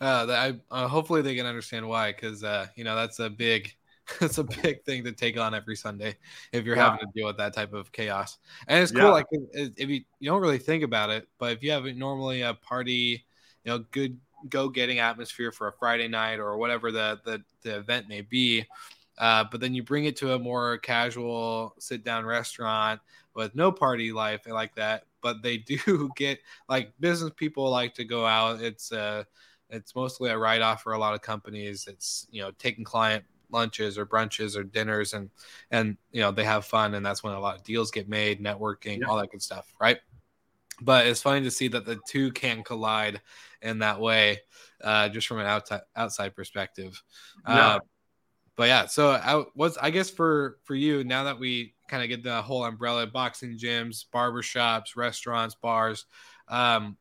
Uh, 0.00 0.26
I, 0.28 0.60
uh, 0.70 0.88
hopefully 0.88 1.22
they 1.22 1.34
can 1.34 1.46
understand 1.46 1.88
why, 1.88 2.12
because 2.12 2.44
uh, 2.44 2.66
you 2.76 2.84
know 2.84 2.96
that's 2.96 3.18
a 3.18 3.30
big 3.30 3.74
it's 4.20 4.38
a 4.38 4.44
big 4.44 4.84
thing 4.84 5.04
to 5.04 5.12
take 5.12 5.38
on 5.38 5.54
every 5.54 5.76
Sunday 5.76 6.16
if 6.52 6.64
you're 6.64 6.76
yeah. 6.76 6.90
having 6.90 7.06
to 7.06 7.12
deal 7.14 7.26
with 7.26 7.36
that 7.38 7.52
type 7.52 7.72
of 7.72 7.90
chaos. 7.92 8.38
And 8.68 8.82
it's 8.82 8.92
cool, 8.92 9.02
yeah. 9.02 9.10
like 9.10 9.26
if 9.52 9.88
you 9.88 10.04
you 10.20 10.30
don't 10.30 10.40
really 10.40 10.58
think 10.58 10.84
about 10.84 11.10
it, 11.10 11.28
but 11.38 11.52
if 11.52 11.62
you 11.62 11.72
have 11.72 11.84
normally 11.84 12.42
a 12.42 12.54
party, 12.54 13.24
you 13.64 13.72
know, 13.72 13.84
good 13.90 14.18
go 14.48 14.68
getting 14.68 14.98
atmosphere 14.98 15.50
for 15.50 15.68
a 15.68 15.72
Friday 15.72 16.08
night 16.08 16.38
or 16.38 16.56
whatever 16.56 16.92
the 16.92 17.20
the, 17.24 17.42
the 17.62 17.76
event 17.76 18.08
may 18.08 18.20
be. 18.20 18.64
Uh, 19.18 19.44
but 19.50 19.60
then 19.60 19.74
you 19.74 19.82
bring 19.82 20.04
it 20.04 20.16
to 20.16 20.34
a 20.34 20.38
more 20.38 20.76
casual 20.78 21.74
sit 21.78 22.04
down 22.04 22.24
restaurant 22.26 23.00
with 23.34 23.54
no 23.54 23.72
party 23.72 24.12
life 24.12 24.42
like 24.46 24.74
that. 24.76 25.04
But 25.22 25.42
they 25.42 25.56
do 25.58 26.10
get 26.16 26.38
like 26.68 26.92
business 27.00 27.32
people 27.34 27.70
like 27.70 27.94
to 27.94 28.04
go 28.04 28.24
out. 28.24 28.60
It's 28.60 28.92
uh 28.92 29.24
it's 29.68 29.96
mostly 29.96 30.30
a 30.30 30.38
write 30.38 30.62
off 30.62 30.82
for 30.82 30.92
a 30.92 30.98
lot 30.98 31.14
of 31.14 31.22
companies. 31.22 31.88
It's 31.88 32.28
you 32.30 32.42
know 32.42 32.52
taking 32.52 32.84
client 32.84 33.24
lunches 33.50 33.98
or 33.98 34.06
brunches 34.06 34.56
or 34.56 34.64
dinners 34.64 35.12
and 35.12 35.30
and 35.70 35.96
you 36.12 36.20
know 36.20 36.32
they 36.32 36.44
have 36.44 36.64
fun 36.64 36.94
and 36.94 37.04
that's 37.04 37.22
when 37.22 37.34
a 37.34 37.40
lot 37.40 37.56
of 37.56 37.64
deals 37.64 37.90
get 37.90 38.08
made, 38.08 38.42
networking, 38.42 39.00
yeah. 39.00 39.06
all 39.06 39.16
that 39.16 39.30
good 39.30 39.42
stuff, 39.42 39.72
right? 39.80 39.98
But 40.80 41.06
it's 41.06 41.22
funny 41.22 41.42
to 41.42 41.50
see 41.50 41.68
that 41.68 41.86
the 41.86 41.98
two 42.06 42.32
can 42.32 42.62
collide 42.62 43.20
in 43.62 43.78
that 43.78 44.00
way, 44.00 44.40
uh, 44.82 45.08
just 45.08 45.26
from 45.26 45.38
an 45.38 45.46
outside 45.46 45.80
outside 45.94 46.34
perspective. 46.34 47.02
Uh, 47.44 47.80
but 48.56 48.68
yeah, 48.68 48.86
so 48.86 49.10
I 49.10 49.44
was 49.54 49.76
I 49.78 49.90
guess 49.90 50.10
for 50.10 50.58
for 50.64 50.74
you 50.74 51.04
now 51.04 51.24
that 51.24 51.38
we 51.38 51.74
kind 51.88 52.02
of 52.02 52.08
get 52.08 52.22
the 52.22 52.42
whole 52.42 52.64
umbrella 52.64 53.06
boxing 53.06 53.56
gyms, 53.58 54.04
barbershops, 54.12 54.96
restaurants, 54.96 55.54
bars. 55.54 56.06
Um, 56.48 56.96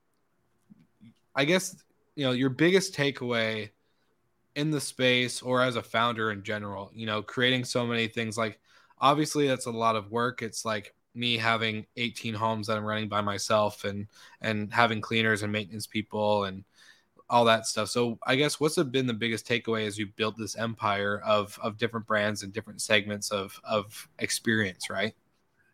I 1.33 1.45
guess 1.45 1.75
you 2.15 2.25
know 2.25 2.31
your 2.31 2.49
biggest 2.49 2.93
takeaway 2.93 3.71
in 4.55 4.71
the 4.71 4.81
space 4.81 5.41
or 5.41 5.61
as 5.61 5.75
a 5.75 5.83
founder 5.83 6.31
in 6.31 6.43
general. 6.43 6.91
You 6.93 7.05
know, 7.05 7.21
creating 7.21 7.65
so 7.65 7.85
many 7.85 8.07
things 8.07 8.37
like 8.37 8.59
obviously 8.99 9.47
that's 9.47 9.65
a 9.65 9.71
lot 9.71 9.95
of 9.95 10.11
work. 10.11 10.41
It's 10.41 10.65
like 10.65 10.93
me 11.13 11.37
having 11.37 11.85
18 11.97 12.33
homes 12.33 12.67
that 12.67 12.77
I'm 12.77 12.85
running 12.85 13.09
by 13.09 13.21
myself 13.21 13.83
and 13.85 14.07
and 14.41 14.73
having 14.73 15.01
cleaners 15.01 15.43
and 15.43 15.51
maintenance 15.51 15.87
people 15.87 16.45
and 16.45 16.63
all 17.29 17.45
that 17.45 17.65
stuff. 17.67 17.89
So 17.89 18.19
I 18.25 18.35
guess 18.35 18.59
what's 18.59 18.81
been 18.83 19.07
the 19.07 19.13
biggest 19.13 19.47
takeaway 19.47 19.87
as 19.87 19.97
you 19.97 20.07
built 20.07 20.37
this 20.37 20.55
empire 20.57 21.21
of 21.25 21.59
of 21.61 21.77
different 21.77 22.07
brands 22.07 22.43
and 22.43 22.53
different 22.53 22.81
segments 22.81 23.31
of 23.31 23.59
of 23.63 24.09
experience, 24.19 24.89
right? 24.89 25.15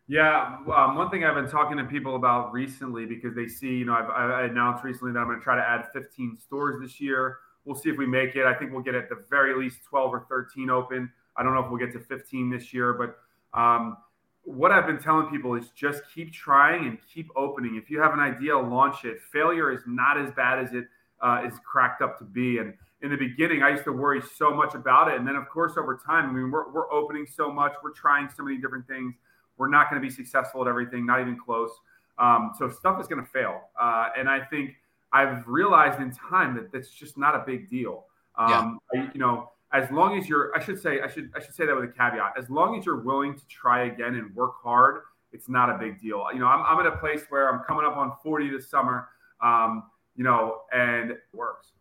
Yeah, 0.08 0.58
um, 0.74 0.96
one 0.96 1.10
thing 1.10 1.24
I've 1.24 1.34
been 1.34 1.48
talking 1.48 1.78
to 1.78 1.84
people 1.84 2.16
about 2.16 2.52
recently 2.52 3.06
because 3.06 3.34
they 3.34 3.46
see, 3.46 3.68
you 3.78 3.84
know, 3.84 3.94
I've, 3.94 4.10
I 4.10 4.44
announced 4.44 4.84
recently 4.84 5.12
that 5.12 5.18
I'm 5.20 5.26
going 5.26 5.38
to 5.38 5.44
try 5.44 5.56
to 5.56 5.66
add 5.66 5.88
15 5.92 6.36
stores 6.36 6.80
this 6.80 7.00
year. 7.00 7.38
We'll 7.64 7.76
see 7.76 7.90
if 7.90 7.96
we 7.96 8.06
make 8.06 8.34
it. 8.34 8.44
I 8.44 8.54
think 8.54 8.72
we'll 8.72 8.82
get 8.82 8.94
at 8.94 9.08
the 9.08 9.24
very 9.30 9.54
least 9.54 9.84
12 9.84 10.14
or 10.14 10.26
13 10.28 10.70
open. 10.70 11.10
I 11.36 11.42
don't 11.42 11.54
know 11.54 11.60
if 11.60 11.70
we'll 11.70 11.78
get 11.78 11.92
to 11.92 12.00
15 12.00 12.50
this 12.50 12.74
year, 12.74 12.92
but 12.92 13.58
um, 13.58 13.96
what 14.44 14.72
I've 14.72 14.86
been 14.86 14.98
telling 14.98 15.28
people 15.28 15.54
is 15.54 15.70
just 15.70 16.02
keep 16.12 16.32
trying 16.32 16.86
and 16.86 16.98
keep 17.12 17.28
opening. 17.36 17.76
If 17.76 17.90
you 17.90 18.00
have 18.00 18.12
an 18.12 18.20
idea, 18.20 18.58
launch 18.58 19.04
it. 19.04 19.18
Failure 19.32 19.72
is 19.72 19.82
not 19.86 20.20
as 20.20 20.30
bad 20.32 20.58
as 20.58 20.72
it 20.72 20.84
uh, 21.22 21.42
is 21.46 21.54
cracked 21.64 22.02
up 22.02 22.18
to 22.18 22.24
be. 22.24 22.58
And 22.58 22.74
in 23.02 23.10
the 23.10 23.16
beginning, 23.16 23.62
I 23.62 23.70
used 23.70 23.84
to 23.84 23.92
worry 23.92 24.20
so 24.36 24.52
much 24.52 24.74
about 24.74 25.08
it. 25.08 25.18
And 25.18 25.26
then, 25.26 25.36
of 25.36 25.48
course, 25.48 25.74
over 25.76 25.96
time, 26.04 26.30
I 26.30 26.32
mean, 26.32 26.50
we're, 26.50 26.70
we're 26.72 26.92
opening 26.92 27.26
so 27.26 27.52
much, 27.52 27.72
we're 27.82 27.92
trying 27.92 28.28
so 28.36 28.42
many 28.42 28.58
different 28.58 28.86
things. 28.88 29.14
We're 29.56 29.68
not 29.68 29.88
going 29.88 30.02
to 30.02 30.06
be 30.06 30.12
successful 30.12 30.62
at 30.62 30.68
everything, 30.68 31.06
not 31.06 31.20
even 31.20 31.38
close. 31.38 31.70
Um, 32.18 32.52
so 32.58 32.68
stuff 32.68 33.00
is 33.00 33.06
going 33.06 33.24
to 33.24 33.30
fail. 33.30 33.60
Uh, 33.80 34.08
and 34.16 34.28
I 34.28 34.40
think 34.40 34.74
I've 35.12 35.46
realized 35.46 36.00
in 36.00 36.10
time 36.12 36.54
that 36.56 36.72
that's 36.72 36.90
just 36.90 37.18
not 37.18 37.34
a 37.34 37.44
big 37.46 37.68
deal. 37.68 38.06
Um, 38.36 38.78
yeah. 38.94 39.10
You 39.12 39.20
know, 39.20 39.50
as 39.72 39.90
long 39.90 40.18
as 40.18 40.28
you're, 40.28 40.54
I 40.56 40.62
should 40.62 40.80
say, 40.80 41.00
I 41.00 41.08
should, 41.08 41.30
I 41.36 41.40
should 41.40 41.54
say 41.54 41.66
that 41.66 41.74
with 41.74 41.84
a 41.84 41.92
caveat. 41.92 42.34
As 42.36 42.48
long 42.48 42.78
as 42.78 42.86
you're 42.86 43.00
willing 43.00 43.34
to 43.34 43.46
try 43.46 43.84
again 43.84 44.14
and 44.14 44.34
work 44.34 44.54
hard, 44.62 45.02
it's 45.32 45.48
not 45.48 45.70
a 45.70 45.78
big 45.78 46.00
deal. 46.00 46.26
You 46.32 46.40
know, 46.40 46.46
I'm, 46.46 46.64
I'm 46.64 46.86
at 46.86 46.92
a 46.92 46.96
place 46.96 47.22
where 47.28 47.52
I'm 47.52 47.62
coming 47.64 47.84
up 47.84 47.96
on 47.96 48.12
40 48.22 48.50
this 48.50 48.68
summer. 48.68 49.08
Um, 49.40 49.84
you 50.16 50.24
know, 50.24 50.62
and 50.72 51.10
it 51.12 51.22
works. 51.32 51.72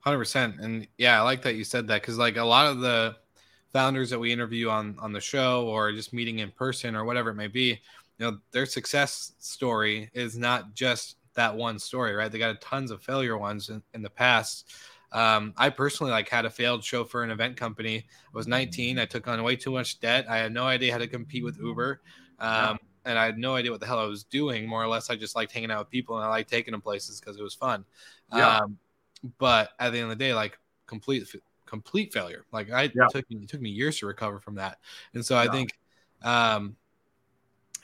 Hundred 0.00 0.18
percent, 0.18 0.60
and 0.60 0.86
yeah, 0.98 1.18
I 1.18 1.22
like 1.22 1.42
that 1.42 1.56
you 1.56 1.64
said 1.64 1.88
that 1.88 2.00
because 2.00 2.16
like 2.16 2.36
a 2.36 2.44
lot 2.44 2.66
of 2.66 2.78
the 2.78 3.16
founders 3.72 4.10
that 4.10 4.18
we 4.18 4.32
interview 4.32 4.68
on 4.68 4.96
on 5.00 5.12
the 5.12 5.20
show 5.20 5.66
or 5.66 5.90
just 5.90 6.12
meeting 6.12 6.38
in 6.38 6.50
person 6.52 6.94
or 6.94 7.04
whatever 7.04 7.30
it 7.30 7.34
may 7.34 7.48
be, 7.48 7.80
you 8.18 8.30
know, 8.30 8.38
their 8.52 8.66
success 8.66 9.32
story 9.40 10.08
is 10.14 10.38
not 10.38 10.74
just 10.74 11.16
that 11.36 11.54
one 11.54 11.78
story, 11.78 12.14
right? 12.14 12.30
They 12.30 12.38
got 12.38 12.60
tons 12.60 12.90
of 12.90 13.02
failure 13.02 13.38
ones 13.38 13.68
in, 13.68 13.82
in 13.94 14.02
the 14.02 14.10
past. 14.10 14.72
Um, 15.12 15.54
I 15.56 15.70
personally 15.70 16.12
like 16.12 16.28
had 16.28 16.44
a 16.44 16.50
failed 16.50 16.84
show 16.84 17.04
for 17.04 17.22
an 17.22 17.30
event 17.30 17.56
company. 17.56 17.98
I 17.98 18.36
was 18.36 18.46
19. 18.46 18.98
I 18.98 19.06
took 19.06 19.28
on 19.28 19.42
way 19.42 19.56
too 19.56 19.70
much 19.70 20.00
debt. 20.00 20.26
I 20.28 20.38
had 20.38 20.52
no 20.52 20.64
idea 20.64 20.92
how 20.92 20.98
to 20.98 21.06
compete 21.06 21.44
with 21.44 21.58
Uber. 21.58 22.00
Um, 22.38 22.78
and 23.04 23.18
I 23.18 23.24
had 23.24 23.38
no 23.38 23.54
idea 23.54 23.70
what 23.70 23.80
the 23.80 23.86
hell 23.86 24.00
I 24.00 24.04
was 24.06 24.24
doing. 24.24 24.68
More 24.68 24.82
or 24.82 24.88
less, 24.88 25.08
I 25.08 25.16
just 25.16 25.36
liked 25.36 25.52
hanging 25.52 25.70
out 25.70 25.78
with 25.78 25.90
people 25.90 26.16
and 26.16 26.24
I 26.24 26.28
liked 26.28 26.50
taking 26.50 26.72
them 26.72 26.82
places 26.82 27.20
because 27.20 27.38
it 27.38 27.42
was 27.42 27.54
fun. 27.54 27.84
Yeah. 28.34 28.58
Um, 28.58 28.78
but 29.38 29.70
at 29.78 29.92
the 29.92 29.98
end 29.98 30.10
of 30.10 30.18
the 30.18 30.24
day, 30.24 30.34
like 30.34 30.58
complete 30.86 31.26
complete 31.66 32.12
failure. 32.12 32.44
Like 32.52 32.70
I 32.70 32.90
yeah. 32.94 33.06
took 33.10 33.24
it 33.28 33.48
took 33.48 33.60
me 33.60 33.70
years 33.70 33.98
to 34.00 34.06
recover 34.06 34.40
from 34.40 34.56
that. 34.56 34.78
And 35.14 35.24
so 35.24 35.36
I 35.36 35.48
think, 35.48 35.70
um, 36.22 36.76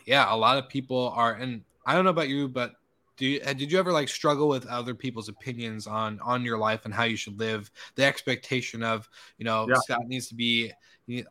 yeah, 0.06 0.32
a 0.32 0.36
lot 0.36 0.58
of 0.58 0.68
people 0.68 1.10
are, 1.10 1.34
and 1.34 1.62
I 1.86 1.94
don't 1.94 2.04
know 2.04 2.10
about 2.10 2.28
you, 2.28 2.48
but 2.48 2.72
do 3.16 3.26
you, 3.26 3.40
did 3.40 3.70
you 3.70 3.78
ever 3.78 3.92
like 3.92 4.08
struggle 4.08 4.48
with 4.48 4.66
other 4.66 4.94
people's 4.94 5.28
opinions 5.28 5.86
on 5.86 6.18
on 6.20 6.44
your 6.44 6.58
life 6.58 6.84
and 6.84 6.94
how 6.94 7.04
you 7.04 7.16
should 7.16 7.38
live? 7.38 7.70
The 7.94 8.04
expectation 8.04 8.82
of 8.82 9.08
you 9.38 9.44
know 9.44 9.66
yeah. 9.68 9.76
Scott 9.84 10.06
needs 10.06 10.28
to 10.28 10.34
be 10.34 10.72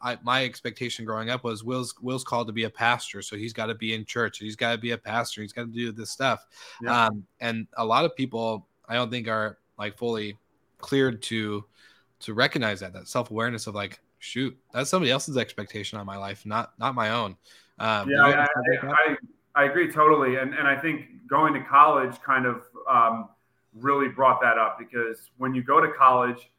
I, 0.01 0.17
my 0.23 0.43
expectation 0.43 1.05
growing 1.05 1.29
up 1.29 1.43
was 1.43 1.63
Will's 1.63 1.95
Will's 2.01 2.23
called 2.23 2.47
to 2.47 2.53
be 2.53 2.65
a 2.65 2.69
pastor, 2.69 3.21
so 3.21 3.35
he's 3.35 3.53
got 3.53 3.67
to 3.67 3.75
be 3.75 3.93
in 3.93 4.05
church. 4.05 4.39
He's 4.39 4.55
got 4.55 4.73
to 4.73 4.77
be 4.77 4.91
a 4.91 4.97
pastor. 4.97 5.41
He's 5.41 5.53
got 5.53 5.63
to 5.63 5.71
do 5.71 5.91
this 5.91 6.11
stuff. 6.11 6.45
Yeah. 6.81 7.07
Um, 7.07 7.25
and 7.39 7.67
a 7.77 7.85
lot 7.85 8.05
of 8.05 8.15
people, 8.15 8.67
I 8.87 8.95
don't 8.95 9.09
think, 9.09 9.27
are 9.27 9.57
like 9.77 9.97
fully 9.97 10.37
cleared 10.79 11.21
to 11.23 11.65
to 12.21 12.33
recognize 12.33 12.81
that 12.81 12.93
that 12.93 13.07
self 13.07 13.31
awareness 13.31 13.65
of 13.67 13.75
like, 13.75 13.99
shoot, 14.19 14.57
that's 14.73 14.89
somebody 14.89 15.11
else's 15.11 15.37
expectation 15.37 15.97
on 15.97 16.05
my 16.05 16.17
life, 16.17 16.45
not 16.45 16.73
not 16.77 16.93
my 16.93 17.11
own. 17.11 17.37
Um, 17.79 18.09
yeah, 18.09 18.23
I, 18.25 18.87
I, 18.87 19.15
I, 19.55 19.65
agree 19.65 19.91
totally, 19.91 20.37
and 20.37 20.53
and 20.53 20.67
I 20.67 20.75
think 20.79 21.27
going 21.27 21.53
to 21.53 21.61
college 21.61 22.19
kind 22.21 22.45
of 22.45 22.63
um, 22.89 23.29
really 23.73 24.09
brought 24.09 24.41
that 24.41 24.57
up 24.57 24.77
because 24.77 25.29
when 25.37 25.55
you 25.55 25.63
go 25.63 25.79
to 25.79 25.91
college 25.91 26.49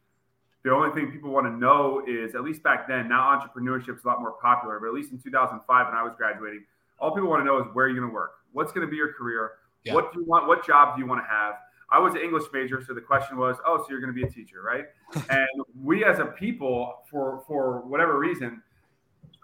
the 0.64 0.72
only 0.72 0.90
thing 0.94 1.10
people 1.10 1.30
want 1.30 1.46
to 1.46 1.52
know 1.52 2.04
is, 2.06 2.34
at 2.34 2.42
least 2.42 2.62
back 2.62 2.86
then, 2.86 3.08
now 3.08 3.36
entrepreneurship 3.36 3.96
is 3.96 4.04
a 4.04 4.06
lot 4.06 4.20
more 4.20 4.32
popular, 4.40 4.78
but 4.78 4.86
at 4.86 4.94
least 4.94 5.10
in 5.10 5.18
2005 5.18 5.86
when 5.86 5.94
I 5.94 6.02
was 6.02 6.12
graduating, 6.16 6.64
all 7.00 7.12
people 7.12 7.28
want 7.28 7.40
to 7.40 7.44
know 7.44 7.58
is 7.58 7.66
where 7.72 7.88
you're 7.88 7.98
going 7.98 8.08
to 8.08 8.14
work, 8.14 8.34
what's 8.52 8.70
going 8.72 8.86
to 8.86 8.90
be 8.90 8.96
your 8.96 9.12
career, 9.12 9.52
yeah. 9.84 9.94
what 9.94 10.12
do 10.12 10.20
you 10.20 10.26
want, 10.26 10.46
what 10.46 10.64
job 10.64 10.94
do 10.94 11.02
you 11.02 11.08
want 11.08 11.20
to 11.20 11.26
have. 11.26 11.54
I 11.90 11.98
was 11.98 12.14
an 12.14 12.20
English 12.20 12.44
major, 12.52 12.82
so 12.86 12.94
the 12.94 13.00
question 13.00 13.36
was, 13.36 13.56
oh, 13.66 13.78
so 13.78 13.86
you're 13.90 14.00
going 14.00 14.14
to 14.14 14.18
be 14.18 14.26
a 14.26 14.30
teacher, 14.30 14.62
right? 14.62 14.84
and 15.30 15.48
we 15.78 16.04
as 16.04 16.20
a 16.20 16.26
people, 16.26 17.00
for 17.10 17.42
for 17.46 17.80
whatever 17.80 18.18
reason, 18.18 18.62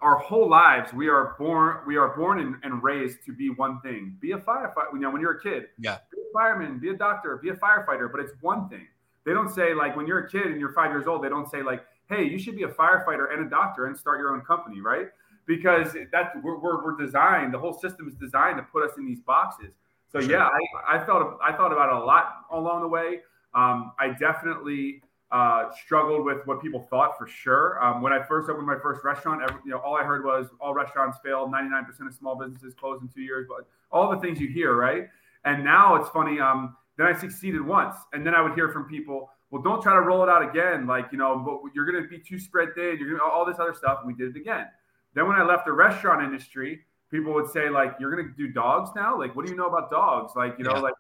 our 0.01 0.17
whole 0.17 0.49
lives 0.49 0.93
we 0.93 1.09
are 1.09 1.35
born 1.39 1.79
we 1.87 1.97
are 1.97 2.17
born 2.17 2.39
and, 2.41 2.57
and, 2.63 2.83
raised 2.83 3.19
to 3.25 3.33
be 3.33 3.51
one 3.51 3.81
thing 3.81 4.17
be 4.21 4.33
a 4.33 4.39
firefighter 4.39 4.93
you 4.93 5.01
know 5.01 5.11
when 5.11 5.21
you're 5.21 5.39
a 5.39 5.43
kid 5.43 5.65
yeah 5.79 5.99
be 6.13 6.19
a 6.21 6.33
fireman 6.33 6.79
be 6.79 6.91
a 6.91 6.97
doctor 6.97 7.37
be 7.37 7.49
a 7.49 7.55
firefighter 7.55 8.11
but 8.11 8.21
it's 8.21 8.33
one 8.41 8.69
thing 8.69 8.87
they 9.29 9.35
don't 9.35 9.51
say 9.51 9.75
like 9.75 9.95
when 9.95 10.07
you're 10.07 10.21
a 10.21 10.31
kid 10.31 10.47
and 10.47 10.59
you're 10.59 10.73
five 10.73 10.91
years 10.91 11.07
old, 11.07 11.23
they 11.23 11.29
don't 11.29 11.51
say 11.51 11.63
like, 11.63 11.85
hey, 12.09 12.25
you 12.25 12.39
should 12.39 12.57
be 12.57 12.63
a 12.63 12.69
firefighter 12.69 13.31
and 13.31 13.47
a 13.47 13.51
doctor 13.51 13.85
and 13.85 13.95
start 13.95 14.19
your 14.19 14.35
own 14.35 14.41
company, 14.41 14.81
right? 14.81 15.09
Because 15.47 15.93
that 16.13 16.33
we're, 16.43 16.59
we're, 16.59 16.83
we're 16.83 16.97
designed, 16.97 17.53
the 17.53 17.59
whole 17.59 17.75
system 17.75 18.09
is 18.09 18.15
designed 18.15 18.57
to 18.57 18.63
put 18.63 18.89
us 18.89 18.97
in 18.97 19.05
these 19.05 19.21
boxes. 19.21 19.75
So 20.11 20.19
sure. 20.21 20.31
yeah, 20.31 20.49
I, 20.49 20.97
I 20.97 21.05
thought 21.05 21.39
I 21.45 21.53
thought 21.53 21.73
about 21.73 21.91
it 21.91 22.03
a 22.03 22.05
lot 22.05 22.47
along 22.51 22.81
the 22.81 22.89
way. 22.89 23.21
Um, 23.55 23.93
I 23.99 24.09
definitely 24.19 25.03
uh, 25.31 25.71
struggled 25.85 26.25
with 26.25 26.47
what 26.47 26.63
people 26.63 26.87
thought 26.89 27.19
for 27.19 27.27
sure. 27.27 27.83
Um, 27.85 28.01
when 28.01 28.13
I 28.13 28.23
first 28.23 28.49
opened 28.49 28.67
my 28.67 28.79
first 28.79 29.05
restaurant, 29.05 29.43
every, 29.43 29.61
you 29.65 29.71
know, 29.71 29.79
all 29.79 29.97
I 29.97 30.03
heard 30.03 30.25
was 30.25 30.47
all 30.61 30.73
restaurants 30.73 31.19
fail. 31.23 31.49
99% 31.49 32.07
of 32.07 32.15
small 32.15 32.37
businesses 32.37 32.75
close 32.75 33.01
in 33.03 33.09
two 33.09 33.21
years, 33.21 33.47
but 33.49 33.69
all 33.93 34.11
the 34.11 34.19
things 34.21 34.41
you 34.41 34.49
hear, 34.49 34.75
right? 34.75 35.07
And 35.45 35.65
now 35.65 35.97
it's 35.97 36.09
funny. 36.11 36.41
Um, 36.41 36.77
then 36.97 37.07
I 37.07 37.13
succeeded 37.13 37.61
once. 37.61 37.95
And 38.13 38.27
then 38.27 38.35
I 38.35 38.41
would 38.41 38.55
hear 38.55 38.71
from 38.71 38.85
people, 38.85 39.31
well, 39.51 39.63
don't 39.63 39.83
try 39.83 39.95
to 39.95 40.01
roll 40.01 40.23
it 40.23 40.29
out 40.29 40.49
again. 40.49 40.87
Like, 40.87 41.07
you 41.13 41.19
know, 41.19 41.39
but 41.39 41.75
you're 41.75 41.91
going 41.91 42.03
to 42.03 42.09
be 42.09 42.19
too 42.19 42.39
spread 42.39 42.75
thin. 42.75 42.97
You're 42.99 43.09
going 43.09 43.21
to 43.21 43.25
all 43.25 43.45
this 43.45 43.59
other 43.59 43.75
stuff. 43.75 43.99
And 44.03 44.07
we 44.07 44.15
did 44.15 44.35
it 44.35 44.41
again. 44.41 44.67
Then 45.15 45.27
when 45.27 45.37
I 45.37 45.43
left 45.43 45.67
the 45.67 45.73
restaurant 45.73 46.23
industry, 46.23 46.81
people 47.11 47.33
would 47.35 47.51
say, 47.51 47.69
like, 47.71 47.95
you're 48.01 48.15
going 48.15 48.29
to 48.29 48.35
do 48.35 48.53
dogs 48.53 48.91
now? 48.97 49.19
Like, 49.19 49.35
what 49.37 49.47
do 49.47 49.53
you 49.53 49.57
know 49.57 49.69
about 49.69 49.91
dogs? 49.91 50.33
Like, 50.37 50.55
you 50.59 50.65
know, 50.65 50.75
yeah. 50.75 50.81
like, 50.81 50.95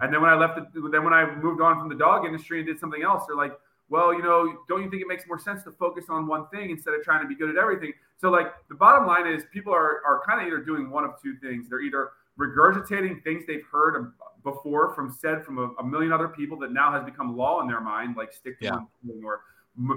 and 0.00 0.12
then 0.12 0.20
when 0.20 0.30
I 0.30 0.34
left, 0.34 0.56
the, 0.56 0.88
then 0.90 1.04
when 1.04 1.12
I 1.12 1.32
moved 1.36 1.60
on 1.60 1.78
from 1.78 1.88
the 1.88 1.94
dog 1.94 2.24
industry 2.24 2.58
and 2.58 2.66
did 2.66 2.78
something 2.80 3.02
else, 3.02 3.24
they're 3.26 3.36
like, 3.36 3.52
well, 3.92 4.14
you 4.14 4.22
know, 4.22 4.56
don't 4.68 4.82
you 4.82 4.88
think 4.88 5.02
it 5.02 5.06
makes 5.06 5.26
more 5.26 5.38
sense 5.38 5.62
to 5.64 5.70
focus 5.70 6.06
on 6.08 6.26
one 6.26 6.48
thing 6.48 6.70
instead 6.70 6.94
of 6.94 7.02
trying 7.02 7.20
to 7.20 7.28
be 7.28 7.34
good 7.34 7.50
at 7.50 7.56
everything? 7.56 7.92
So, 8.16 8.30
like, 8.30 8.46
the 8.70 8.74
bottom 8.74 9.06
line 9.06 9.26
is 9.26 9.44
people 9.52 9.74
are, 9.74 10.00
are 10.06 10.22
kind 10.26 10.40
of 10.40 10.46
either 10.46 10.60
doing 10.64 10.88
one 10.90 11.04
of 11.04 11.10
two 11.22 11.36
things. 11.36 11.68
They're 11.68 11.82
either 11.82 12.12
regurgitating 12.40 13.22
things 13.22 13.44
they've 13.46 13.66
heard 13.70 14.12
before 14.42 14.94
from 14.94 15.12
said 15.12 15.44
from 15.44 15.58
a, 15.58 15.70
a, 15.78 15.84
million 15.84 16.10
other 16.10 16.28
people 16.28 16.58
that 16.60 16.72
now 16.72 16.90
has 16.90 17.04
become 17.04 17.36
law 17.36 17.60
in 17.60 17.68
their 17.68 17.82
mind, 17.82 18.16
like 18.16 18.32
stick 18.32 18.58
to 18.60 18.64
yeah. 18.64 18.72
one 18.72 18.86
thing 19.06 19.22
or 19.22 19.42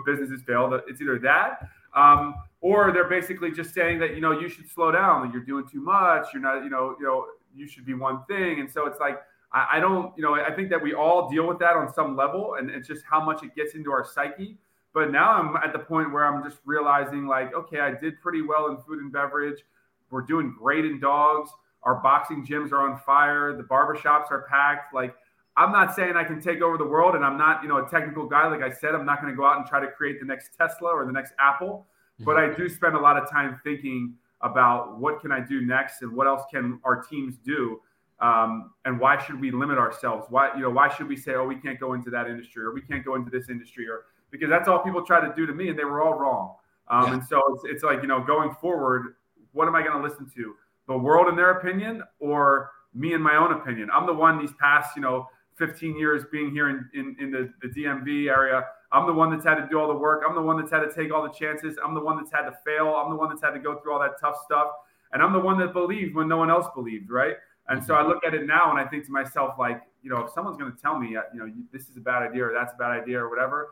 businesses 0.05 0.43
fail. 0.43 0.77
It's 0.87 1.01
either 1.01 1.17
that, 1.19 1.67
um, 1.95 2.35
or 2.59 2.91
they're 2.91 3.09
basically 3.09 3.51
just 3.51 3.73
saying 3.73 3.99
that 3.99 4.13
you 4.13 4.21
know 4.21 4.37
you 4.37 4.49
should 4.49 4.69
slow 4.69 4.91
down, 4.91 5.25
that 5.25 5.33
you're 5.33 5.43
doing 5.43 5.65
too 5.71 5.81
much. 5.81 6.27
You're 6.33 6.41
not, 6.41 6.65
you 6.65 6.69
know, 6.69 6.95
you 6.99 7.05
know, 7.05 7.27
you 7.55 7.65
should 7.65 7.85
be 7.85 7.93
one 7.93 8.25
thing. 8.25 8.59
And 8.59 8.69
so 8.69 8.85
it's 8.87 8.99
like 8.99 9.19
I, 9.51 9.67
I 9.73 9.79
don't, 9.79 10.15
you 10.17 10.23
know, 10.23 10.35
I 10.35 10.51
think 10.51 10.69
that 10.69 10.81
we 10.81 10.93
all 10.93 11.29
deal 11.29 11.47
with 11.47 11.59
that 11.59 11.75
on 11.75 11.93
some 11.93 12.15
level, 12.15 12.55
and 12.59 12.69
it's 12.69 12.87
just 12.87 13.03
how 13.09 13.23
much 13.23 13.43
it 13.43 13.55
gets 13.55 13.75
into 13.75 13.91
our 13.91 14.05
psyche. 14.05 14.57
But 14.93 15.11
now 15.11 15.31
I'm 15.31 15.55
at 15.57 15.73
the 15.73 15.79
point 15.79 16.13
where 16.13 16.25
I'm 16.25 16.43
just 16.43 16.61
realizing, 16.65 17.27
like, 17.27 17.53
okay, 17.53 17.79
I 17.79 17.91
did 17.91 18.21
pretty 18.21 18.41
well 18.41 18.67
in 18.67 18.77
food 18.77 18.99
and 18.99 19.11
beverage. 19.11 19.61
We're 20.09 20.21
doing 20.21 20.55
great 20.57 20.85
in 20.85 20.99
dogs 20.99 21.49
our 21.85 21.95
boxing 21.95 22.45
gyms 22.45 22.71
are 22.71 22.81
on 22.81 22.99
fire. 22.99 23.55
The 23.55 23.63
barbershops 23.63 24.31
are 24.31 24.45
packed. 24.49 24.93
Like 24.93 25.15
I'm 25.55 25.71
not 25.71 25.95
saying 25.95 26.15
I 26.17 26.23
can 26.23 26.41
take 26.41 26.61
over 26.61 26.77
the 26.77 26.85
world, 26.85 27.15
and 27.15 27.23
I'm 27.23 27.37
not, 27.37 27.63
you 27.63 27.69
know, 27.69 27.77
a 27.77 27.89
technical 27.89 28.27
guy. 28.27 28.47
Like 28.47 28.61
I 28.61 28.71
said, 28.71 28.93
I'm 28.93 29.05
not 29.05 29.21
going 29.21 29.31
to 29.31 29.37
go 29.37 29.45
out 29.45 29.57
and 29.57 29.65
try 29.65 29.79
to 29.79 29.87
create 29.87 30.19
the 30.19 30.25
next 30.25 30.49
Tesla 30.57 30.89
or 30.89 31.05
the 31.05 31.13
next 31.13 31.33
Apple. 31.39 31.87
Mm-hmm. 32.15 32.25
But 32.25 32.37
I 32.37 32.53
do 32.53 32.67
spend 32.67 32.95
a 32.95 32.99
lot 32.99 33.17
of 33.17 33.29
time 33.29 33.59
thinking 33.63 34.15
about 34.41 34.99
what 34.99 35.21
can 35.21 35.31
I 35.31 35.39
do 35.39 35.61
next, 35.61 36.01
and 36.01 36.11
what 36.11 36.27
else 36.27 36.43
can 36.51 36.79
our 36.83 37.01
teams 37.01 37.37
do, 37.37 37.79
um, 38.19 38.71
and 38.85 38.99
why 38.99 39.21
should 39.23 39.39
we 39.39 39.51
limit 39.51 39.77
ourselves? 39.77 40.27
Why, 40.29 40.55
you 40.55 40.61
know, 40.61 40.69
why 40.69 40.89
should 40.89 41.07
we 41.07 41.17
say, 41.17 41.33
oh, 41.33 41.45
we 41.45 41.55
can't 41.55 41.79
go 41.79 41.93
into 41.93 42.09
that 42.11 42.27
industry, 42.27 42.63
or 42.63 42.73
we 42.73 42.81
can't 42.81 43.03
go 43.03 43.15
into 43.15 43.29
this 43.29 43.49
industry, 43.49 43.87
or 43.87 44.05
because 44.31 44.49
that's 44.49 44.67
all 44.67 44.79
people 44.79 45.03
try 45.05 45.19
to 45.25 45.33
do 45.35 45.45
to 45.45 45.53
me, 45.53 45.69
and 45.69 45.77
they 45.77 45.85
were 45.85 46.01
all 46.01 46.13
wrong. 46.13 46.55
Um, 46.87 47.03
yeah. 47.05 47.13
And 47.13 47.23
so 47.25 47.41
it's, 47.53 47.63
it's 47.65 47.83
like 47.83 48.01
you 48.01 48.07
know, 48.07 48.23
going 48.23 48.55
forward, 48.61 49.15
what 49.51 49.67
am 49.67 49.75
I 49.75 49.81
going 49.81 50.01
to 50.01 50.07
listen 50.07 50.29
to? 50.35 50.55
The 50.87 50.97
world 50.97 51.27
and 51.27 51.37
their 51.37 51.51
opinion, 51.51 52.03
or 52.19 52.71
me 52.93 53.13
and 53.13 53.23
my 53.23 53.35
own 53.35 53.51
opinion? 53.51 53.89
I'm 53.93 54.05
the 54.05 54.13
one 54.13 54.39
these 54.39 54.53
past, 54.59 54.95
you 54.95 55.01
know 55.01 55.27
15 55.57 55.97
years 55.97 56.23
being 56.31 56.51
here 56.51 56.69
in, 56.69 56.89
in, 56.93 57.15
in 57.19 57.31
the, 57.31 57.51
the 57.61 57.67
DMV 57.69 58.29
area. 58.29 58.65
I'm 58.91 59.07
the 59.07 59.13
one 59.13 59.31
that's 59.31 59.45
had 59.45 59.55
to 59.55 59.67
do 59.69 59.79
all 59.79 59.87
the 59.87 59.95
work. 59.95 60.23
I'm 60.27 60.35
the 60.35 60.41
one 60.41 60.57
that's 60.57 60.71
had 60.71 60.81
to 60.81 60.93
take 60.93 61.13
all 61.13 61.23
the 61.23 61.33
chances. 61.33 61.77
I'm 61.83 61.93
the 61.93 62.01
one 62.01 62.17
that's 62.17 62.31
had 62.31 62.43
to 62.43 62.53
fail. 62.65 62.87
I'm 62.95 63.09
the 63.09 63.15
one 63.15 63.29
that's 63.29 63.41
had 63.41 63.51
to 63.51 63.59
go 63.59 63.79
through 63.79 63.93
all 63.93 63.99
that 63.99 64.19
tough 64.19 64.37
stuff. 64.43 64.67
And 65.11 65.21
I'm 65.23 65.33
the 65.33 65.39
one 65.39 65.57
that 65.59 65.73
believed 65.73 66.15
when 66.15 66.27
no 66.27 66.37
one 66.37 66.49
else 66.49 66.67
believed, 66.75 67.09
right? 67.09 67.35
And 67.67 67.83
so 67.83 67.95
I 67.95 68.05
look 68.05 68.23
at 68.25 68.33
it 68.33 68.45
now 68.45 68.69
and 68.69 68.79
I 68.79 68.85
think 68.85 69.05
to 69.05 69.11
myself, 69.11 69.55
like, 69.57 69.81
you 70.03 70.09
know, 70.09 70.19
if 70.19 70.31
someone's 70.31 70.57
going 70.57 70.71
to 70.71 70.77
tell 70.79 70.99
me, 70.99 71.15
uh, 71.15 71.21
you 71.33 71.39
know, 71.39 71.51
this 71.73 71.89
is 71.89 71.97
a 71.97 71.99
bad 71.99 72.21
idea 72.21 72.45
or 72.45 72.53
that's 72.53 72.73
a 72.73 72.77
bad 72.77 72.91
idea 72.91 73.19
or 73.19 73.29
whatever, 73.29 73.69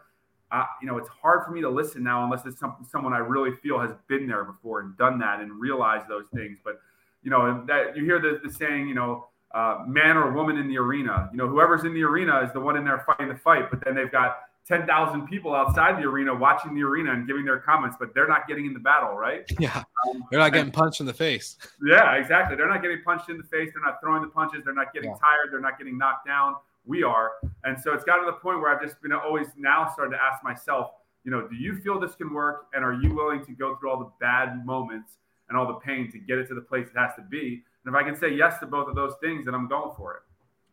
uh, 0.52 0.66
you 0.82 0.88
know, 0.88 0.98
it's 0.98 1.10
hard 1.10 1.46
for 1.46 1.52
me 1.52 1.62
to 1.62 1.70
listen 1.70 2.04
now 2.04 2.24
unless 2.24 2.46
it's 2.46 2.60
some, 2.60 2.76
someone 2.92 3.14
I 3.14 3.20
really 3.20 3.56
feel 3.58 3.80
has 3.80 3.92
been 4.08 4.28
there 4.28 4.44
before 4.44 4.82
and 4.82 4.98
done 4.98 5.20
that 5.20 5.42
and 5.42 5.52
realized 5.60 6.08
those 6.08 6.26
things. 6.34 6.58
But, 6.64 6.80
you 7.24 7.30
know, 7.30 7.64
that 7.68 7.96
you 7.96 8.04
hear 8.04 8.20
the, 8.20 8.40
the 8.44 8.52
saying, 8.52 8.88
you 8.88 8.96
know, 8.96 9.28
uh, 9.54 9.84
man 9.88 10.18
or 10.18 10.32
woman 10.32 10.58
in 10.58 10.68
the 10.68 10.78
arena. 10.78 11.30
You 11.32 11.38
know, 11.38 11.48
whoever's 11.48 11.84
in 11.84 11.94
the 11.94 12.04
arena 12.04 12.42
is 12.42 12.52
the 12.54 12.60
one 12.60 12.76
in 12.76 12.84
there 12.84 13.04
fighting 13.06 13.30
the 13.30 13.36
fight, 13.38 13.70
but 13.70 13.84
then 13.86 13.96
they've 13.96 14.12
got 14.12 14.38
10,000 14.68 15.28
people 15.28 15.54
outside 15.54 16.02
the 16.02 16.08
arena 16.08 16.34
watching 16.34 16.74
the 16.74 16.82
arena 16.82 17.12
and 17.12 17.28
giving 17.28 17.44
their 17.44 17.60
comments, 17.60 17.98
but 18.00 18.14
they're 18.14 18.28
not 18.28 18.48
getting 18.48 18.66
in 18.66 18.74
the 18.74 18.80
battle, 18.80 19.14
right? 19.14 19.44
Yeah. 19.60 19.84
Um, 20.08 20.24
they're 20.30 20.40
not 20.40 20.52
getting 20.52 20.68
and, 20.68 20.74
punched 20.74 21.00
in 21.00 21.06
the 21.06 21.14
face. 21.14 21.58
Yeah, 21.86 22.16
exactly. 22.16 22.56
They're 22.56 22.70
not 22.70 22.82
getting 22.82 23.02
punched 23.04 23.30
in 23.30 23.38
the 23.38 23.44
face. 23.44 23.72
They're 23.74 23.84
not 23.84 24.00
throwing 24.02 24.22
the 24.22 24.30
punches. 24.30 24.62
They're 24.64 24.74
not 24.74 24.94
getting 24.94 25.12
yeah. 25.12 25.18
tired. 25.18 25.52
They're 25.52 25.62
not 25.62 25.78
getting 25.78 25.98
knocked 25.98 26.26
down. 26.26 26.56
We 26.86 27.04
are. 27.04 27.32
And 27.64 27.80
so 27.80 27.94
it's 27.94 28.04
gotten 28.04 28.26
to 28.26 28.32
the 28.32 28.38
point 28.38 28.60
where 28.60 28.74
I've 28.74 28.82
just 28.82 29.02
been 29.02 29.14
always 29.14 29.48
now 29.58 29.90
starting 29.92 30.14
to 30.14 30.22
ask 30.22 30.44
myself, 30.44 30.92
you 31.24 31.32
know, 31.32 31.48
do 31.48 31.56
you 31.56 31.78
feel 31.78 32.00
this 32.00 32.16
can 32.16 32.34
work? 32.34 32.68
And 32.74 32.84
are 32.84 32.94
you 32.94 33.14
willing 33.14 33.46
to 33.46 33.52
go 33.54 33.76
through 33.76 33.92
all 33.92 34.00
the 34.00 34.12
bad 34.20 34.66
moments 34.66 35.18
and 35.50 35.58
all 35.58 35.68
the 35.68 35.80
pain 35.80 36.12
to 36.12 36.20
get 36.20 36.38
it 36.38 36.48
to 36.48 36.56
the 36.56 36.62
place 36.62 36.88
it 36.88 36.98
has 36.98 37.16
to 37.16 37.22
be? 37.22 37.64
And 37.86 37.94
if 37.94 38.00
I 38.00 38.04
can 38.04 38.16
say 38.16 38.34
yes 38.34 38.60
to 38.60 38.66
both 38.66 38.88
of 38.88 38.96
those 38.96 39.14
things, 39.22 39.46
then 39.46 39.56
I'm 39.56 39.68
going 39.68 39.92
for 39.96 40.16
it. 40.16 40.22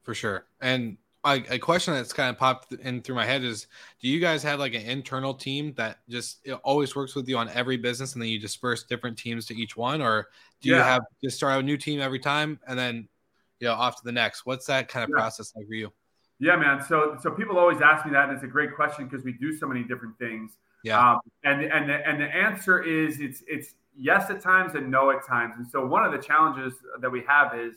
For 0.03 0.15
sure. 0.15 0.47
And 0.61 0.97
a, 1.25 1.43
a 1.51 1.59
question 1.59 1.95
that's 1.95 2.13
kind 2.13 2.31
of 2.31 2.39
popped 2.39 2.73
in 2.73 3.03
through 3.03 3.15
my 3.15 3.27
head 3.27 3.45
is 3.45 3.67
do 4.01 4.09
you 4.09 4.21
guys 4.21 4.43
have 4.43 4.59
like 4.59 4.75
an 4.75 4.83
internal 4.83 5.35
team 5.35 5.75
that 5.77 5.99
just 6.09 6.47
always 6.65 6.97
works 6.97 7.15
with 7.15 7.29
you 7.29 7.37
on 7.37 7.49
every 7.51 7.77
business 7.77 8.15
and 8.15 8.23
then 8.23 8.29
you 8.29 8.39
disperse 8.39 8.85
different 8.85 9.19
teams 9.19 9.47
to 9.47 9.55
each 9.55 9.77
one 9.77 10.01
or 10.01 10.29
do 10.61 10.71
yeah. 10.71 10.77
you 10.77 10.83
have 10.83 11.03
just 11.23 11.37
start 11.37 11.61
a 11.61 11.63
new 11.63 11.77
team 11.77 12.01
every 12.01 12.19
time 12.19 12.59
and 12.67 12.79
then 12.79 13.09
you 13.59 13.69
know 13.69 13.75
off 13.75 13.97
to 13.97 14.03
the 14.05 14.13
next 14.13 14.47
what's 14.47 14.67
that 14.67 14.89
kind 14.89 15.05
of 15.05 15.11
yeah. 15.11 15.17
process 15.17 15.53
like 15.55 15.67
for 15.67 15.75
you 15.75 15.93
yeah 16.39 16.57
man 16.57 16.83
so 16.83 17.17
so 17.21 17.31
people 17.31 17.59
always 17.59 17.81
ask 17.83 18.07
me 18.07 18.13
that 18.13 18.29
and 18.29 18.33
it's 18.33 18.45
a 18.45 18.49
great 18.49 18.75
question 18.75 19.07
because 19.07 19.25
we 19.25 19.33
do 19.33 19.55
so 19.55 19.67
many 19.67 19.83
different 19.83 20.17
things 20.19 20.57
yeah 20.85 21.13
um, 21.13 21.21
and 21.45 21.63
and 21.63 21.91
the, 21.91 22.09
and 22.09 22.21
the 22.21 22.35
answer 22.35 22.83
is 22.83 23.21
it's 23.21 23.43
it's 23.47 23.75
yes 23.97 24.31
at 24.31 24.41
times 24.41 24.75
and 24.75 24.91
no 24.91 25.11
at 25.11 25.27
times. 25.27 25.55
And 25.59 25.69
so 25.69 25.87
one 25.87 26.05
of 26.05 26.13
the 26.13 26.19
challenges 26.19 26.75
that 27.01 27.11
we 27.11 27.23
have 27.29 27.59
is 27.59 27.77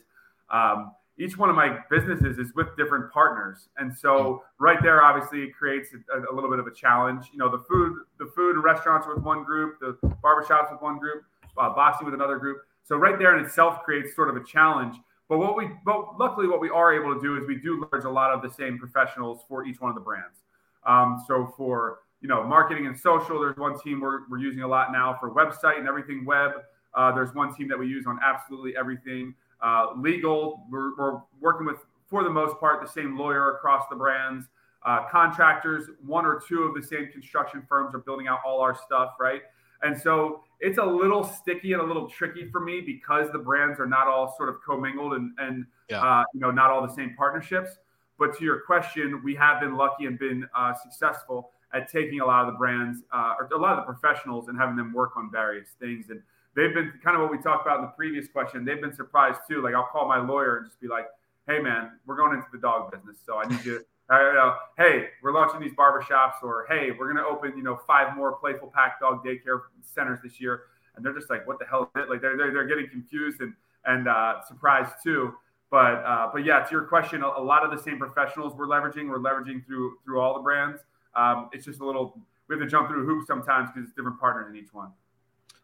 um, 0.50 0.92
each 1.18 1.38
one 1.38 1.48
of 1.48 1.56
my 1.56 1.78
businesses 1.90 2.38
is 2.38 2.54
with 2.54 2.76
different 2.76 3.12
partners, 3.12 3.68
and 3.76 3.94
so 3.96 4.42
right 4.58 4.78
there, 4.82 5.02
obviously, 5.02 5.42
it 5.42 5.54
creates 5.54 5.90
a, 5.92 6.18
a, 6.18 6.32
little 6.34 6.50
bit 6.50 6.58
of 6.58 6.66
a 6.66 6.74
challenge. 6.74 7.26
You 7.32 7.38
know, 7.38 7.50
the 7.50 7.64
food, 7.68 7.98
the 8.18 8.30
food 8.34 8.56
and 8.56 8.64
restaurants 8.64 9.06
with 9.06 9.22
one 9.24 9.44
group, 9.44 9.78
the 9.80 9.96
barbershops 10.22 10.72
with 10.72 10.82
one 10.82 10.98
group, 10.98 11.24
uh, 11.58 11.70
boxing 11.70 12.04
with 12.04 12.14
another 12.14 12.38
group. 12.38 12.58
So 12.82 12.96
right 12.96 13.18
there 13.18 13.36
in 13.38 13.44
itself 13.44 13.82
creates 13.84 14.14
sort 14.14 14.28
of 14.28 14.36
a 14.36 14.44
challenge. 14.44 14.96
But 15.28 15.38
what 15.38 15.56
we, 15.56 15.70
but 15.84 16.18
luckily, 16.18 16.48
what 16.48 16.60
we 16.60 16.68
are 16.68 16.92
able 16.92 17.14
to 17.14 17.20
do 17.20 17.36
is 17.36 17.46
we 17.46 17.56
do 17.56 17.80
leverage 17.80 18.04
a 18.04 18.10
lot 18.10 18.32
of 18.32 18.42
the 18.42 18.50
same 18.50 18.78
professionals 18.78 19.42
for 19.48 19.64
each 19.64 19.80
one 19.80 19.90
of 19.90 19.94
the 19.94 20.02
brands. 20.02 20.42
Um, 20.86 21.24
so 21.26 21.54
for 21.56 22.00
you 22.24 22.28
know, 22.28 22.42
marketing 22.42 22.86
and 22.86 22.98
social. 22.98 23.38
There's 23.38 23.58
one 23.58 23.78
team 23.78 24.00
we're, 24.00 24.20
we're 24.30 24.38
using 24.38 24.62
a 24.62 24.66
lot 24.66 24.92
now 24.92 25.14
for 25.20 25.30
website 25.30 25.78
and 25.78 25.86
everything 25.86 26.24
web. 26.24 26.52
Uh, 26.94 27.12
there's 27.12 27.34
one 27.34 27.54
team 27.54 27.68
that 27.68 27.78
we 27.78 27.86
use 27.86 28.06
on 28.06 28.18
absolutely 28.24 28.74
everything. 28.78 29.34
Uh, 29.64 29.86
legal, 29.96 30.66
we're, 30.70 30.94
we're, 30.96 31.20
working 31.40 31.66
with, 31.66 31.78
for 32.06 32.22
the 32.22 32.30
most 32.30 32.60
part, 32.60 32.82
the 32.82 32.88
same 32.88 33.16
lawyer 33.16 33.52
across 33.52 33.84
the 33.88 33.96
brands. 33.96 34.46
Uh, 34.84 35.08
contractors, 35.10 35.88
one 36.04 36.26
or 36.26 36.38
two 36.46 36.64
of 36.64 36.74
the 36.74 36.86
same 36.86 37.10
construction 37.10 37.62
firms 37.66 37.94
are 37.94 38.00
building 38.00 38.28
out 38.28 38.40
all 38.44 38.60
our 38.60 38.74
stuff, 38.74 39.14
right? 39.18 39.40
And 39.82 39.98
so 39.98 40.42
it's 40.60 40.76
a 40.76 40.84
little 40.84 41.24
sticky 41.24 41.72
and 41.72 41.80
a 41.80 41.84
little 41.84 42.08
tricky 42.08 42.50
for 42.50 42.60
me 42.60 42.82
because 42.82 43.32
the 43.32 43.38
brands 43.38 43.80
are 43.80 43.86
not 43.86 44.06
all 44.06 44.34
sort 44.36 44.50
of 44.50 44.56
commingled 44.62 45.14
and, 45.14 45.32
and 45.38 45.64
yeah. 45.88 46.02
uh, 46.02 46.24
you 46.34 46.40
know, 46.40 46.50
not 46.50 46.70
all 46.70 46.86
the 46.86 46.92
same 46.92 47.14
partnerships. 47.16 47.78
But 48.18 48.36
to 48.38 48.44
your 48.44 48.60
question, 48.60 49.22
we 49.24 49.34
have 49.36 49.60
been 49.60 49.76
lucky 49.76 50.04
and 50.04 50.18
been 50.18 50.46
uh, 50.54 50.74
successful 50.74 51.50
at 51.72 51.90
taking 51.90 52.20
a 52.20 52.26
lot 52.26 52.46
of 52.46 52.52
the 52.52 52.58
brands 52.58 53.02
uh, 53.12 53.34
or 53.38 53.48
a 53.52 53.58
lot 53.58 53.78
of 53.78 53.86
the 53.86 53.92
professionals 53.92 54.48
and 54.48 54.58
having 54.58 54.76
them 54.76 54.92
work 54.92 55.16
on 55.16 55.30
various 55.30 55.68
things. 55.80 56.10
And 56.10 56.22
they've 56.56 56.74
been 56.74 56.92
kind 57.02 57.16
of 57.16 57.22
what 57.22 57.30
we 57.30 57.38
talked 57.38 57.66
about 57.66 57.78
in 57.78 57.84
the 57.84 57.92
previous 57.92 58.28
question. 58.28 58.64
They've 58.64 58.80
been 58.80 58.94
surprised 58.94 59.40
too. 59.48 59.62
Like 59.62 59.74
I'll 59.74 59.88
call 59.90 60.08
my 60.08 60.18
lawyer 60.18 60.58
and 60.58 60.66
just 60.66 60.80
be 60.80 60.88
like, 60.88 61.06
"Hey, 61.46 61.60
man, 61.60 61.92
we're 62.06 62.16
going 62.16 62.34
into 62.34 62.46
the 62.52 62.58
dog 62.58 62.90
business, 62.92 63.18
so 63.24 63.38
I 63.38 63.48
need 63.48 63.64
you." 63.64 63.84
Uh, 64.10 64.56
hey, 64.76 65.06
we're 65.22 65.32
launching 65.32 65.58
these 65.58 65.72
barbershops, 65.72 66.42
or 66.42 66.66
hey, 66.68 66.90
we're 66.90 67.10
going 67.10 67.16
to 67.16 67.24
open, 67.24 67.56
you 67.56 67.62
know, 67.62 67.80
five 67.86 68.14
more 68.14 68.32
playful 68.36 68.70
pack 68.74 69.00
dog 69.00 69.24
daycare 69.24 69.62
centers 69.80 70.18
this 70.22 70.38
year, 70.38 70.64
and 70.94 71.02
they're 71.02 71.14
just 71.14 71.30
like, 71.30 71.46
what 71.46 71.58
the 71.58 71.64
hell? 71.64 71.90
Is 71.96 72.02
it? 72.02 72.10
Like 72.10 72.20
they're 72.20 72.36
they're, 72.36 72.52
they're 72.52 72.66
getting 72.66 72.86
confused 72.90 73.40
and 73.40 73.54
and 73.86 74.06
uh, 74.06 74.42
surprised 74.46 74.92
too. 75.02 75.32
But 75.70 76.04
uh, 76.04 76.28
but 76.32 76.44
yeah, 76.44 76.60
to 76.60 76.70
your 76.70 76.84
question, 76.84 77.22
a, 77.22 77.28
a, 77.28 77.42
lot 77.42 77.64
of 77.64 77.70
the 77.70 77.82
same 77.82 77.98
professionals 77.98 78.54
we're 78.54 78.66
leveraging, 78.66 79.08
we're 79.08 79.18
leveraging 79.18 79.64
through 79.64 79.96
through 80.04 80.20
all 80.20 80.34
the 80.34 80.40
brands. 80.40 80.82
Um, 81.16 81.48
it's 81.52 81.64
just 81.64 81.80
a 81.80 81.86
little 81.86 82.20
we 82.48 82.56
have 82.56 82.62
to 82.62 82.70
jump 82.70 82.88
through 82.88 83.06
hoops 83.06 83.26
sometimes 83.26 83.70
because 83.70 83.88
it's 83.88 83.96
different 83.96 84.20
partners 84.20 84.48
in 84.50 84.56
each 84.56 84.72
one. 84.72 84.90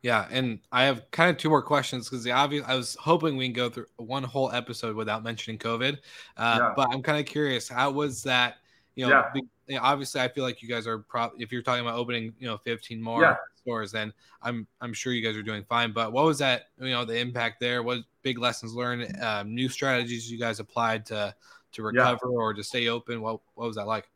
Yeah, 0.02 0.26
and 0.30 0.60
I 0.72 0.84
have 0.84 1.10
kind 1.10 1.30
of 1.30 1.36
two 1.36 1.50
more 1.50 1.62
questions 1.62 2.08
because 2.08 2.24
the 2.24 2.32
obvious. 2.32 2.64
I 2.66 2.74
was 2.74 2.96
hoping 2.98 3.36
we 3.36 3.46
can 3.46 3.52
go 3.52 3.68
through 3.68 3.86
one 3.96 4.22
whole 4.22 4.50
episode 4.50 4.96
without 4.96 5.22
mentioning 5.22 5.58
COVID, 5.58 5.98
uh, 6.38 6.58
yeah. 6.58 6.72
but 6.74 6.88
I'm 6.90 7.02
kind 7.02 7.18
of 7.20 7.26
curious. 7.26 7.68
How 7.68 7.90
was 7.90 8.22
that? 8.22 8.56
You 8.94 9.06
know, 9.06 9.22
yeah. 9.34 9.42
be, 9.68 9.76
obviously, 9.76 10.22
I 10.22 10.28
feel 10.28 10.42
like 10.42 10.62
you 10.62 10.68
guys 10.68 10.86
are. 10.86 11.00
Pro- 11.00 11.32
if 11.38 11.52
you're 11.52 11.62
talking 11.62 11.82
about 11.82 11.98
opening, 11.98 12.32
you 12.38 12.46
know, 12.46 12.56
15 12.64 13.00
more 13.00 13.22
yeah. 13.22 13.36
stores, 13.56 13.92
then 13.92 14.10
I'm 14.42 14.66
I'm 14.80 14.94
sure 14.94 15.12
you 15.12 15.22
guys 15.22 15.36
are 15.36 15.42
doing 15.42 15.64
fine. 15.68 15.92
But 15.92 16.12
what 16.12 16.24
was 16.24 16.38
that? 16.38 16.68
You 16.80 16.90
know, 16.90 17.04
the 17.04 17.18
impact 17.18 17.60
there. 17.60 17.82
What 17.82 17.98
big 18.22 18.38
lessons 18.38 18.72
learned? 18.72 19.22
Um, 19.22 19.54
new 19.54 19.68
strategies 19.68 20.30
you 20.30 20.38
guys 20.38 20.60
applied 20.60 21.04
to 21.06 21.34
to 21.72 21.82
recover 21.82 22.26
or 22.26 22.54
to 22.54 22.64
stay 22.64 22.88
open. 22.88 23.20
What 23.20 23.40
what 23.54 23.66
was 23.66 23.76
that 23.76 23.86
like? 23.86 24.08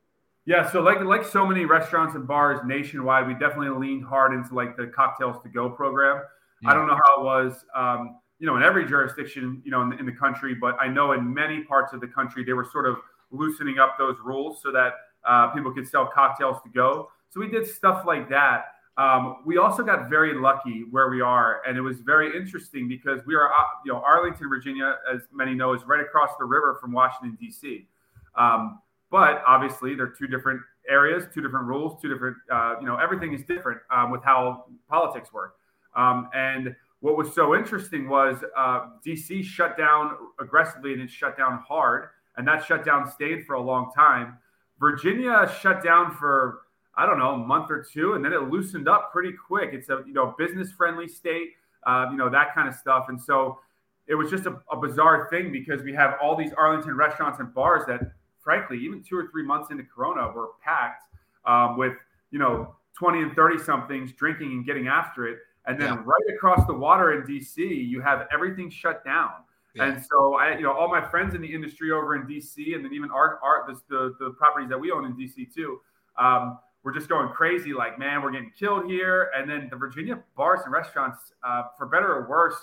Yeah, 0.46 0.70
so 0.70 0.80
like 0.80 1.00
like 1.00 1.24
so 1.24 1.46
many 1.46 1.64
restaurants 1.64 2.14
and 2.14 2.26
bars 2.26 2.60
nationwide, 2.66 3.26
we 3.26 3.32
definitely 3.34 3.70
leaned 3.70 4.04
hard 4.04 4.34
into 4.34 4.54
like 4.54 4.76
the 4.76 4.88
cocktails 4.88 5.42
to 5.42 5.48
go 5.48 5.70
program. 5.70 6.22
Yeah. 6.62 6.70
I 6.70 6.74
don't 6.74 6.86
know 6.86 6.98
how 7.06 7.20
it 7.20 7.24
was, 7.24 7.64
um, 7.74 8.18
you 8.38 8.46
know, 8.46 8.56
in 8.56 8.62
every 8.62 8.86
jurisdiction, 8.86 9.62
you 9.64 9.70
know, 9.70 9.80
in 9.82 9.90
the, 9.90 9.96
in 9.98 10.06
the 10.06 10.12
country, 10.12 10.54
but 10.54 10.76
I 10.80 10.88
know 10.88 11.12
in 11.12 11.32
many 11.32 11.64
parts 11.64 11.94
of 11.94 12.00
the 12.00 12.08
country 12.08 12.44
they 12.44 12.52
were 12.52 12.66
sort 12.70 12.86
of 12.86 12.96
loosening 13.30 13.78
up 13.78 13.96
those 13.98 14.16
rules 14.22 14.60
so 14.62 14.70
that 14.72 14.92
uh, 15.26 15.48
people 15.48 15.72
could 15.72 15.88
sell 15.88 16.06
cocktails 16.06 16.58
to 16.62 16.68
go. 16.68 17.10
So 17.30 17.40
we 17.40 17.48
did 17.48 17.66
stuff 17.66 18.04
like 18.06 18.28
that. 18.28 18.66
Um, 18.96 19.38
we 19.44 19.58
also 19.58 19.82
got 19.82 20.08
very 20.08 20.34
lucky 20.34 20.84
where 20.90 21.08
we 21.08 21.20
are, 21.20 21.62
and 21.66 21.76
it 21.76 21.80
was 21.80 22.00
very 22.00 22.36
interesting 22.36 22.86
because 22.86 23.20
we 23.26 23.34
are, 23.34 23.50
uh, 23.50 23.64
you 23.84 23.92
know, 23.92 24.00
Arlington, 24.00 24.48
Virginia, 24.48 24.98
as 25.12 25.22
many 25.32 25.52
know, 25.54 25.72
is 25.72 25.82
right 25.84 26.00
across 26.00 26.30
the 26.38 26.44
river 26.44 26.78
from 26.80 26.92
Washington 26.92 27.36
D.C. 27.40 27.88
Um, 28.36 28.78
but 29.14 29.44
obviously, 29.46 29.94
they're 29.94 30.08
two 30.08 30.26
different 30.26 30.60
areas, 30.90 31.22
two 31.32 31.40
different 31.40 31.68
rules, 31.68 32.02
two 32.02 32.12
different, 32.12 32.36
uh, 32.52 32.74
you 32.80 32.84
know, 32.84 32.96
everything 32.96 33.32
is 33.32 33.44
different 33.44 33.80
um, 33.88 34.10
with 34.10 34.24
how 34.24 34.64
politics 34.88 35.32
work. 35.32 35.54
Um, 35.94 36.28
and 36.34 36.74
what 36.98 37.16
was 37.16 37.32
so 37.32 37.54
interesting 37.54 38.08
was 38.08 38.38
uh, 38.58 38.86
DC 39.06 39.44
shut 39.44 39.78
down 39.78 40.16
aggressively 40.40 40.94
and 40.94 41.00
it 41.00 41.08
shut 41.08 41.38
down 41.38 41.62
hard. 41.64 42.08
And 42.36 42.48
that 42.48 42.64
shutdown 42.64 43.08
stayed 43.08 43.46
for 43.46 43.54
a 43.54 43.60
long 43.62 43.92
time. 43.94 44.36
Virginia 44.80 45.48
shut 45.62 45.84
down 45.84 46.16
for, 46.16 46.62
I 46.96 47.06
don't 47.06 47.20
know, 47.20 47.34
a 47.34 47.38
month 47.38 47.70
or 47.70 47.86
two, 47.88 48.14
and 48.14 48.24
then 48.24 48.32
it 48.32 48.50
loosened 48.50 48.88
up 48.88 49.12
pretty 49.12 49.32
quick. 49.46 49.70
It's 49.74 49.90
a, 49.90 50.02
you 50.08 50.12
know, 50.12 50.34
business 50.36 50.72
friendly 50.72 51.06
state, 51.06 51.50
uh, 51.86 52.06
you 52.10 52.16
know, 52.16 52.28
that 52.30 52.52
kind 52.52 52.66
of 52.66 52.74
stuff. 52.74 53.04
And 53.08 53.22
so 53.22 53.60
it 54.08 54.16
was 54.16 54.28
just 54.28 54.46
a, 54.46 54.60
a 54.72 54.76
bizarre 54.76 55.28
thing 55.30 55.52
because 55.52 55.84
we 55.84 55.94
have 55.94 56.16
all 56.20 56.34
these 56.36 56.52
Arlington 56.58 56.96
restaurants 56.96 57.38
and 57.38 57.54
bars 57.54 57.84
that 57.86 58.00
frankly, 58.44 58.78
even 58.78 59.02
two 59.02 59.16
or 59.16 59.28
three 59.32 59.42
months 59.42 59.70
into 59.70 59.84
Corona, 59.84 60.30
were 60.30 60.50
packed 60.62 61.04
um, 61.46 61.76
with 61.76 61.94
you 62.30 62.38
know 62.38 62.76
20 62.98 63.22
and 63.22 63.34
30 63.34 63.58
somethings 63.58 64.12
drinking 64.12 64.52
and 64.52 64.66
getting 64.66 64.86
after 64.86 65.26
it. 65.26 65.38
And 65.66 65.80
then 65.80 65.94
yeah. 65.94 66.02
right 66.04 66.34
across 66.34 66.66
the 66.66 66.74
water 66.74 67.12
in 67.12 67.26
DC, 67.26 67.56
you 67.56 68.00
have 68.02 68.28
everything 68.32 68.70
shut 68.70 69.04
down. 69.04 69.30
Yeah. 69.74 69.86
And 69.86 70.04
so 70.04 70.34
I, 70.34 70.56
you 70.56 70.62
know, 70.62 70.72
all 70.72 70.88
my 70.88 71.00
friends 71.00 71.34
in 71.34 71.40
the 71.40 71.52
industry 71.52 71.90
over 71.90 72.14
in 72.14 72.22
DC, 72.26 72.74
and 72.74 72.84
then 72.84 72.92
even 72.92 73.10
our, 73.10 73.40
our 73.42 73.66
the, 73.88 74.14
the 74.20 74.30
properties 74.32 74.68
that 74.68 74.78
we 74.78 74.92
own 74.92 75.04
in 75.06 75.14
DC 75.14 75.52
too, 75.52 75.80
um, 76.18 76.58
we're 76.84 76.92
just 76.92 77.08
going 77.08 77.30
crazy. 77.30 77.72
Like, 77.72 77.98
man, 77.98 78.22
we're 78.22 78.30
getting 78.30 78.52
killed 78.56 78.88
here. 78.88 79.30
And 79.34 79.50
then 79.50 79.68
the 79.70 79.76
Virginia 79.76 80.22
bars 80.36 80.60
and 80.64 80.72
restaurants, 80.72 81.32
uh, 81.42 81.64
for 81.76 81.86
better 81.86 82.12
or 82.14 82.28
worse, 82.28 82.56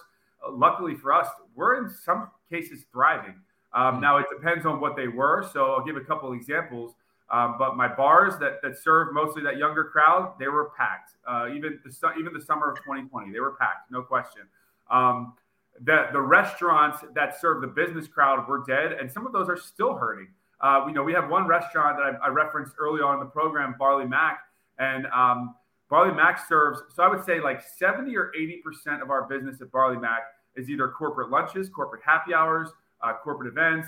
uh, 0.48 0.52
luckily 0.52 0.96
for 0.96 1.12
us, 1.12 1.28
we're 1.56 1.84
in 1.84 1.90
some 1.90 2.30
cases 2.50 2.86
thriving. 2.94 3.36
Um, 3.74 3.94
mm-hmm. 3.94 4.02
Now 4.02 4.18
it 4.18 4.26
depends 4.36 4.66
on 4.66 4.80
what 4.80 4.96
they 4.96 5.08
were. 5.08 5.48
So 5.52 5.72
I'll 5.72 5.86
give 5.86 5.98
a 5.98 6.02
couple 6.02 6.32
examples. 6.34 6.96
Um, 7.32 7.56
but 7.58 7.78
my 7.78 7.88
bars 7.88 8.38
that 8.40 8.62
that 8.62 8.78
serve 8.78 9.14
mostly 9.14 9.42
that 9.44 9.58
younger 9.58 9.86
crowd, 9.86 10.34
they 10.38 10.50
were 10.50 10.72
packed. 10.78 11.12
Uh, 11.26 11.48
even 11.56 11.80
the 11.84 12.12
even 12.20 12.34
the 12.34 12.42
summer 12.42 12.70
of 12.72 12.78
2020, 12.80 13.32
they 13.32 13.40
were 13.40 13.56
packed, 13.56 13.90
no 13.90 14.02
question. 14.02 14.42
Um, 14.90 15.34
the 15.80 16.08
the 16.12 16.20
restaurants 16.20 17.00
that 17.16 17.40
serve 17.40 17.62
the 17.62 17.68
business 17.68 18.08
crowd 18.08 18.48
were 18.50 18.64
dead, 18.68 18.92
and 18.92 19.10
some 19.10 19.26
of 19.26 19.32
those 19.32 19.48
are 19.48 19.56
still 19.56 19.96
hurting. 19.96 20.28
Uh, 20.60 20.84
you 20.88 20.94
know, 20.94 21.04
we 21.04 21.14
have 21.14 21.30
one 21.30 21.48
restaurant 21.48 21.98
that 21.98 22.20
I, 22.22 22.28
I, 22.28 22.30
referenced 22.30 22.76
early 22.78 23.02
on 23.02 23.16
in 23.16 23.20
the 23.20 23.32
program, 23.32 23.76
Barley 23.80 24.06
Mac, 24.06 24.42
and 24.78 25.08
um, 25.08 25.56
Barley 25.90 26.14
Mac 26.14 26.48
serves. 26.48 26.82
So 26.94 27.02
I 27.02 27.08
would 27.08 27.24
say 27.24 27.40
like 27.40 27.62
70 27.62 28.16
or 28.16 28.32
80 28.38 28.58
percent 28.58 29.02
of 29.02 29.10
our 29.10 29.24
business 29.24 29.62
at 29.62 29.72
Barley 29.72 29.98
Mac 29.98 30.24
is 30.58 30.70
either 30.70 30.90
corporate 30.90 31.30
lunches, 31.30 31.70
corporate 31.70 32.04
happy 32.06 32.34
hours, 32.34 32.70
uh, 33.04 33.14
corporate 33.24 33.52
events, 33.52 33.88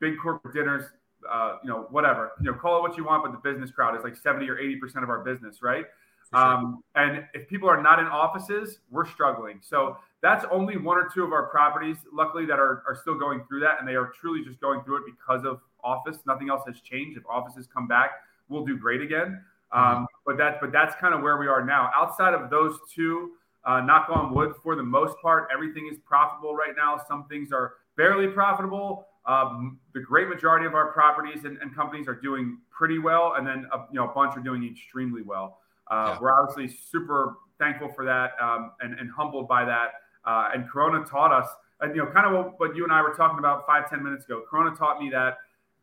big 0.00 0.14
corporate 0.22 0.54
dinners, 0.54 0.84
uh, 1.30 1.56
you 1.62 1.70
know, 1.70 1.86
whatever. 1.90 2.32
You 2.40 2.50
know, 2.50 2.56
call 2.56 2.78
it 2.78 2.88
what 2.88 2.96
you 2.96 3.04
want, 3.04 3.24
but 3.24 3.32
the 3.32 3.50
business 3.50 3.70
crowd 3.70 3.96
is 3.96 4.04
like 4.04 4.16
70 4.16 4.48
or 4.48 4.58
80 4.58 4.76
percent 4.76 5.04
of 5.04 5.10
our 5.10 5.24
business, 5.24 5.62
right? 5.62 5.84
Sure. 6.30 6.40
Um, 6.40 6.82
and 6.94 7.24
if 7.34 7.48
people 7.48 7.68
are 7.68 7.80
not 7.80 7.98
in 7.98 8.06
offices, 8.06 8.78
we're 8.90 9.06
struggling. 9.06 9.60
So 9.62 9.96
that's 10.22 10.44
only 10.50 10.76
one 10.76 10.98
or 10.98 11.08
two 11.12 11.22
of 11.22 11.32
our 11.32 11.46
properties, 11.46 11.98
luckily, 12.12 12.46
that 12.46 12.58
are, 12.58 12.82
are 12.86 12.96
still 13.00 13.16
going 13.16 13.44
through 13.46 13.60
that. 13.60 13.76
And 13.78 13.88
they 13.88 13.94
are 13.94 14.12
truly 14.20 14.44
just 14.44 14.60
going 14.60 14.82
through 14.82 14.98
it 14.98 15.02
because 15.06 15.44
of 15.44 15.60
office. 15.84 16.18
Nothing 16.26 16.50
else 16.50 16.62
has 16.66 16.80
changed. 16.80 17.16
If 17.16 17.24
offices 17.28 17.68
come 17.72 17.86
back, 17.86 18.10
we'll 18.48 18.64
do 18.64 18.76
great 18.76 19.00
again. 19.00 19.42
Mm-hmm. 19.72 19.98
Um, 19.98 20.06
but 20.24 20.36
that, 20.38 20.60
but 20.60 20.72
that's 20.72 20.96
kind 20.96 21.14
of 21.14 21.22
where 21.22 21.36
we 21.36 21.46
are 21.46 21.64
now. 21.64 21.90
Outside 21.94 22.34
of 22.34 22.50
those 22.50 22.78
two, 22.92 23.32
uh, 23.64 23.80
knock 23.80 24.08
on 24.10 24.34
wood, 24.34 24.54
for 24.62 24.76
the 24.76 24.82
most 24.82 25.16
part, 25.20 25.48
everything 25.52 25.88
is 25.90 25.98
profitable 26.04 26.54
right 26.54 26.74
now. 26.76 27.00
Some 27.08 27.26
things 27.28 27.52
are 27.52 27.74
barely 27.96 28.28
profitable. 28.28 29.06
Um, 29.26 29.80
the 29.92 30.00
great 30.00 30.28
majority 30.28 30.66
of 30.66 30.74
our 30.74 30.92
properties 30.92 31.44
and, 31.44 31.58
and, 31.58 31.74
companies 31.74 32.06
are 32.06 32.14
doing 32.14 32.58
pretty 32.70 33.00
well, 33.00 33.34
and 33.36 33.44
then 33.44 33.66
a, 33.72 33.78
you 33.90 33.98
know 33.98 34.08
a 34.08 34.14
bunch 34.14 34.36
are 34.36 34.40
doing 34.40 34.64
extremely 34.64 35.22
well. 35.22 35.58
Uh, 35.90 36.12
yeah. 36.12 36.18
We're 36.20 36.40
obviously 36.40 36.68
super 36.68 37.38
thankful 37.58 37.88
for 37.88 38.04
that 38.04 38.32
um, 38.40 38.72
and, 38.80 38.98
and, 38.98 39.10
humbled 39.10 39.48
by 39.48 39.64
that. 39.64 39.94
Uh, 40.24 40.50
and 40.54 40.68
Corona 40.68 41.04
taught 41.04 41.32
us, 41.32 41.48
and 41.80 41.94
you 41.96 42.04
know, 42.04 42.10
kind 42.12 42.26
of 42.26 42.54
what, 42.58 42.76
you 42.76 42.84
and 42.84 42.92
I 42.92 43.02
were 43.02 43.14
talking 43.14 43.38
about 43.40 43.66
five 43.66 43.90
ten 43.90 44.02
minutes 44.02 44.24
ago. 44.26 44.42
Corona 44.48 44.76
taught 44.76 45.00
me 45.00 45.10
that 45.10 45.38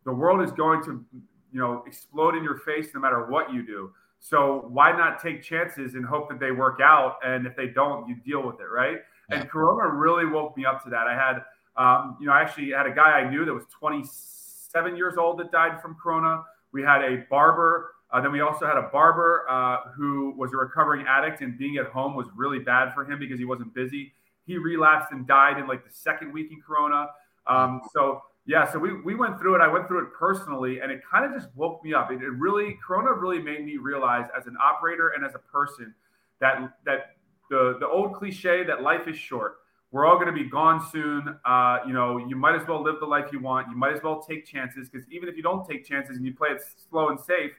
the 0.05 0.13
world 0.13 0.41
is 0.41 0.51
going 0.51 0.81
to, 0.85 1.03
you 1.51 1.59
know, 1.59 1.83
explode 1.85 2.35
in 2.35 2.43
your 2.43 2.59
face 2.59 2.87
no 2.93 3.01
matter 3.01 3.25
what 3.25 3.53
you 3.53 3.65
do. 3.65 3.91
So 4.19 4.65
why 4.69 4.95
not 4.95 5.21
take 5.21 5.43
chances 5.43 5.95
and 5.95 6.05
hope 6.05 6.29
that 6.29 6.39
they 6.39 6.51
work 6.51 6.79
out? 6.81 7.17
And 7.25 7.45
if 7.45 7.57
they 7.57 7.67
don't, 7.67 8.07
you 8.07 8.15
deal 8.15 8.45
with 8.45 8.61
it, 8.61 8.71
right? 8.73 8.99
Yeah. 9.29 9.41
And 9.41 9.49
Corona 9.49 9.93
really 9.93 10.25
woke 10.25 10.55
me 10.55 10.65
up 10.65 10.81
to 10.85 10.89
that. 10.91 11.07
I 11.07 11.13
had 11.13 11.43
um, 11.75 12.17
you 12.19 12.27
know, 12.27 12.33
I 12.33 12.41
actually 12.41 12.71
had 12.71 12.85
a 12.85 12.93
guy 12.93 13.19
I 13.19 13.29
knew 13.29 13.45
that 13.45 13.53
was 13.53 13.65
27 13.79 14.95
years 14.95 15.17
old 15.17 15.39
that 15.39 15.51
died 15.51 15.81
from 15.81 15.95
Corona. 15.95 16.43
We 16.71 16.81
had 16.81 17.01
a 17.01 17.25
barber. 17.29 17.91
Uh, 18.11 18.21
then 18.21 18.31
we 18.31 18.41
also 18.41 18.65
had 18.65 18.77
a 18.77 18.89
barber 18.91 19.45
uh, 19.49 19.91
who 19.95 20.33
was 20.37 20.53
a 20.53 20.57
recovering 20.57 21.05
addict, 21.07 21.41
and 21.41 21.57
being 21.57 21.77
at 21.77 21.87
home 21.87 22.15
was 22.15 22.27
really 22.35 22.59
bad 22.59 22.93
for 22.93 23.03
him 23.03 23.17
because 23.17 23.39
he 23.39 23.45
wasn't 23.45 23.73
busy. 23.73 24.13
He 24.45 24.57
relapsed 24.57 25.11
and 25.11 25.25
died 25.25 25.57
in 25.57 25.67
like 25.67 25.83
the 25.83 25.93
second 25.93 26.31
week 26.31 26.51
in 26.51 26.61
Corona. 26.61 27.07
Um, 27.47 27.81
so 27.93 28.21
yeah, 28.45 28.71
so 28.71 28.77
we, 28.77 29.01
we 29.01 29.15
went 29.15 29.39
through 29.39 29.55
it. 29.55 29.61
I 29.61 29.67
went 29.67 29.87
through 29.87 30.03
it 30.03 30.13
personally, 30.13 30.81
and 30.81 30.91
it 30.91 31.01
kind 31.09 31.25
of 31.25 31.33
just 31.39 31.53
woke 31.55 31.83
me 31.83 31.93
up. 31.93 32.11
It, 32.11 32.21
it 32.21 32.29
really 32.29 32.77
Corona 32.85 33.13
really 33.13 33.41
made 33.41 33.65
me 33.65 33.77
realize 33.77 34.27
as 34.37 34.47
an 34.47 34.57
operator 34.61 35.09
and 35.09 35.25
as 35.25 35.33
a 35.33 35.39
person 35.39 35.93
that 36.39 36.73
that 36.85 37.15
the 37.49 37.77
the 37.79 37.87
old 37.87 38.13
cliche 38.13 38.63
that 38.63 38.81
life 38.83 39.07
is 39.07 39.17
short 39.17 39.57
we're 39.93 40.07
all 40.07 40.15
going 40.15 40.27
to 40.27 40.33
be 40.33 40.49
gone 40.49 40.83
soon. 40.91 41.37
Uh, 41.45 41.77
you 41.85 41.93
know, 41.93 42.17
you 42.17 42.35
might 42.35 42.59
as 42.59 42.67
well 42.67 42.83
live 42.83 42.95
the 42.99 43.05
life 43.05 43.31
you 43.31 43.39
want. 43.39 43.69
You 43.69 43.77
might 43.77 43.93
as 43.93 44.01
well 44.01 44.19
take 44.19 44.43
chances 44.43 44.89
because 44.89 45.07
even 45.09 45.29
if 45.29 45.37
you 45.37 45.43
don't 45.43 45.65
take 45.69 45.85
chances 45.85 46.17
and 46.17 46.25
you 46.25 46.33
play 46.33 46.49
it 46.49 46.61
slow 46.89 47.09
and 47.09 47.19
safe, 47.19 47.51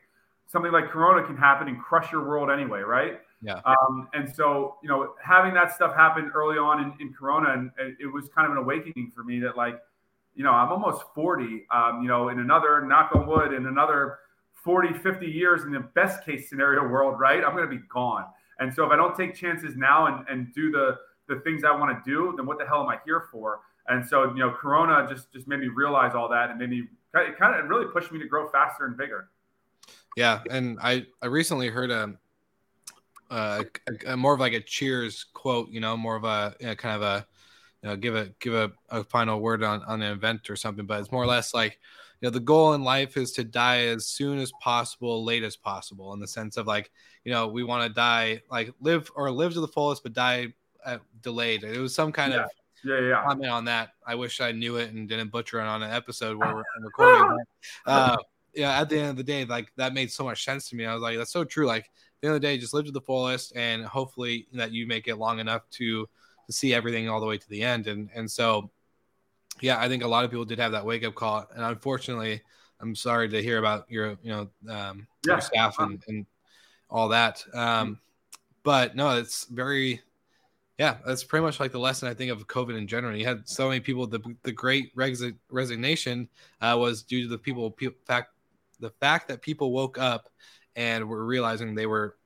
something 0.49 0.73
like 0.73 0.89
Corona 0.89 1.25
can 1.25 1.37
happen 1.37 1.69
and 1.69 1.81
crush 1.81 2.11
your 2.11 2.27
world 2.27 2.51
anyway, 2.51 2.81
right? 2.81 3.21
Yeah. 3.41 3.61
Um, 3.65 4.09
and 4.15 4.29
so, 4.29 4.77
you 4.83 4.89
know, 4.89 5.15
having 5.23 5.55
that 5.55 5.73
stuff 5.73 5.95
happen 5.95 6.33
early 6.35 6.59
on 6.59 6.81
in, 6.81 6.93
in 7.07 7.15
Corona, 7.15 7.53
and, 7.53 7.71
and, 7.79 7.97
it 8.01 8.07
was 8.07 8.29
kind 8.35 8.47
of 8.47 8.53
an 8.53 8.59
awakening 8.59 9.13
for 9.15 9.23
me 9.23 9.39
that, 9.39 9.57
like, 9.57 9.81
you 10.35 10.43
know, 10.43 10.51
I'm 10.51 10.73
almost 10.73 11.05
40. 11.15 11.67
Um, 11.73 12.03
you 12.03 12.09
know, 12.09 12.31
in 12.31 12.41
another 12.41 12.85
knock 12.85 13.11
on 13.15 13.29
wood, 13.29 13.53
in 13.53 13.67
another 13.67 14.19
40, 14.65 14.93
50 14.95 15.27
years, 15.27 15.63
in 15.63 15.71
the 15.71 15.87
best 15.95 16.25
case 16.25 16.49
scenario 16.49 16.83
world, 16.89 17.21
right? 17.21 17.45
I'm 17.45 17.55
going 17.55 17.71
to 17.71 17.77
be 17.77 17.83
gone. 17.93 18.25
And 18.59 18.75
so, 18.75 18.85
if 18.85 18.91
I 18.91 18.97
don't 18.97 19.15
take 19.15 19.37
chances 19.37 19.77
now 19.77 20.07
and, 20.07 20.27
and 20.29 20.53
do 20.53 20.73
the 20.73 20.97
the 21.29 21.41
things 21.41 21.65
I 21.65 21.75
want 21.75 22.05
to 22.05 22.11
do, 22.11 22.35
then 22.37 22.47
what 22.47 22.59
the 22.59 22.67
hell 22.67 22.83
am 22.83 22.89
I 22.89 22.99
here 23.05 23.25
for? 23.31 23.61
And 23.89 24.07
so, 24.07 24.25
you 24.25 24.39
know, 24.39 24.51
Corona 24.51 25.07
just 25.09 25.33
just 25.33 25.47
made 25.47 25.61
me 25.61 25.69
realize 25.69 26.15
all 26.15 26.29
that, 26.31 26.51
and 26.51 26.59
made 26.59 26.71
me 26.71 26.85
it 27.15 27.39
kind 27.39 27.59
of 27.59 27.69
really 27.69 27.87
pushed 27.87 28.13
me 28.13 28.19
to 28.19 28.27
grow 28.27 28.49
faster 28.49 28.87
and 28.87 28.97
bigger. 28.97 29.29
Yeah, 30.17 30.41
and 30.51 30.79
I 30.83 31.07
I 31.23 31.27
recently 31.27 31.69
heard 31.69 31.91
a, 31.91 32.15
a, 33.31 33.65
a 34.07 34.17
more 34.17 34.35
of 34.35 34.41
like 34.41 34.53
a 34.53 34.61
Cheers 34.61 35.25
quote, 35.33 35.71
you 35.71 35.81
know, 35.81 35.97
more 35.97 36.17
of 36.17 36.25
a 36.25 36.55
you 36.61 36.67
know, 36.67 36.75
kind 36.75 36.97
of 36.97 37.03
a 37.03 37.27
you 37.83 37.89
know 37.89 37.97
give 37.97 38.17
a 38.17 38.31
give 38.41 38.55
a, 38.55 38.73
a 38.89 39.05
final 39.05 39.41
word 39.41 39.63
on 39.63 39.83
on 39.85 40.03
an 40.03 40.13
event 40.13 40.49
or 40.49 40.57
something, 40.57 40.87
but 40.87 41.01
it's 41.01 41.13
more 41.13 41.23
or 41.23 41.27
less 41.27 41.53
like 41.53 41.79
you 42.21 42.27
know 42.27 42.31
the 42.31 42.41
goal 42.41 42.73
in 42.73 42.83
life 42.83 43.17
is 43.19 43.33
to 43.33 43.45
die 43.45 43.81
as 43.87 44.07
soon 44.07 44.39
as 44.39 44.51
possible 44.61 45.25
late 45.25 45.43
as 45.43 45.57
possible 45.57 46.15
in 46.15 46.21
the 46.21 46.27
sense 46.27 46.57
of 46.57 46.67
like 46.67 46.91
you 47.25 47.33
know 47.33 47.49
we 47.49 47.63
want 47.63 47.87
to 47.87 47.93
die 47.93 48.41
like 48.51 48.73
live 48.81 49.11
or 49.15 49.31
live 49.31 49.53
to 49.53 49.61
the 49.61 49.69
fullest 49.69 50.03
but 50.03 50.15
die 50.15 50.53
uh, 50.85 50.99
delayed. 51.23 51.65
It 51.65 51.79
was 51.79 51.95
some 51.95 52.13
kind 52.13 52.33
yeah. 52.33 52.45
of 52.45 52.51
yeah, 52.85 53.01
yeah. 53.01 53.25
comment 53.25 53.51
on 53.51 53.65
that. 53.67 53.91
I 54.07 54.15
wish 54.15 54.41
I 54.41 54.53
knew 54.53 54.77
it 54.77 54.93
and 54.93 55.09
didn't 55.09 55.31
butcher 55.31 55.61
it 55.61 55.67
on 55.67 55.83
an 55.83 55.91
episode 55.91 56.37
where 56.37 56.55
we're 56.55 56.63
recording. 56.83 57.39
uh, 57.87 58.17
yeah, 58.55 58.81
at 58.81 58.89
the 58.89 58.99
end 58.99 59.11
of 59.11 59.17
the 59.17 59.25
day, 59.25 59.45
like 59.45 59.73
that 59.77 59.95
made 59.95 60.11
so 60.11 60.25
much 60.25 60.45
sense 60.45 60.69
to 60.69 60.77
me. 60.77 60.87
I 60.87 60.95
was 60.95 61.03
like, 61.03 61.17
that's 61.17 61.33
so 61.33 61.45
true. 61.45 61.67
Like 61.67 61.91
the 62.21 62.29
end 62.29 62.37
of 62.37 62.43
the 62.43 62.47
day, 62.47 62.59
just 62.59 62.75
live 62.75 62.87
to 62.87 62.93
the 62.93 63.01
fullest, 63.01 63.57
and 63.57 63.85
hopefully 63.85 64.47
that 64.53 64.73
you 64.73 64.87
make 64.87 65.09
it 65.09 65.17
long 65.17 65.39
enough 65.41 65.69
to 65.73 66.09
to 66.47 66.53
see 66.53 66.75
everything 66.75 67.09
all 67.09 67.21
the 67.21 67.27
way 67.27 67.39
to 67.39 67.49
the 67.49 67.63
end. 67.63 67.87
And 67.87 68.11
and 68.15 68.31
so, 68.31 68.71
yeah, 69.61 69.81
I 69.81 69.89
think 69.89 70.05
a 70.05 70.09
lot 70.09 70.25
of 70.25 70.31
people 70.31 70.45
did 70.45 70.59
have 70.59 70.73
that 70.73 70.85
wake 70.85 71.05
up 71.05 71.15
call, 71.15 71.47
and 71.55 71.65
unfortunately, 71.65 72.43
I'm 72.81 72.95
sorry 72.95 73.29
to 73.31 73.43
hear 73.43 73.59
about 73.59 73.91
your 73.91 74.17
you 74.23 74.31
know 74.31 74.41
um, 74.73 75.07
yeah. 75.27 75.35
your 75.35 75.41
staff 75.41 75.77
and 75.79 76.03
and 76.07 76.27
all 76.91 77.09
that. 77.09 77.45
Um, 77.53 77.99
but 78.63 78.95
no, 78.97 79.19
it's 79.19 79.45
very 79.47 80.01
yeah, 80.79 80.97
that's 81.07 81.23
pretty 81.23 81.45
much 81.45 81.61
like 81.61 81.73
the 81.73 81.79
lesson 81.79 82.09
I 82.09 82.15
think 82.15 82.33
of 82.33 82.47
COVID 82.49 82.77
in 82.77 82.87
general. 82.87 83.17
You 83.17 83.27
had 83.27 83.49
so 83.49 83.69
many 83.69 83.81
people. 83.81 84.07
The 84.07 84.21
the 84.43 84.53
great 84.53 84.91
res- 84.95 85.23
resignation 85.49 86.29
uh, 86.61 86.77
was 86.79 87.03
due 87.03 87.23
to 87.23 87.29
the 87.29 87.39
people, 87.39 87.71
people 87.71 87.97
fact 88.07 88.33
the 88.81 88.91
fact 88.91 89.29
that 89.29 89.41
people 89.41 89.73
woke 89.73 89.99
up 89.99 90.29
and 90.75 91.09
were 91.09 91.25
realizing 91.25 91.75
they 91.75 91.87
were 91.87 92.17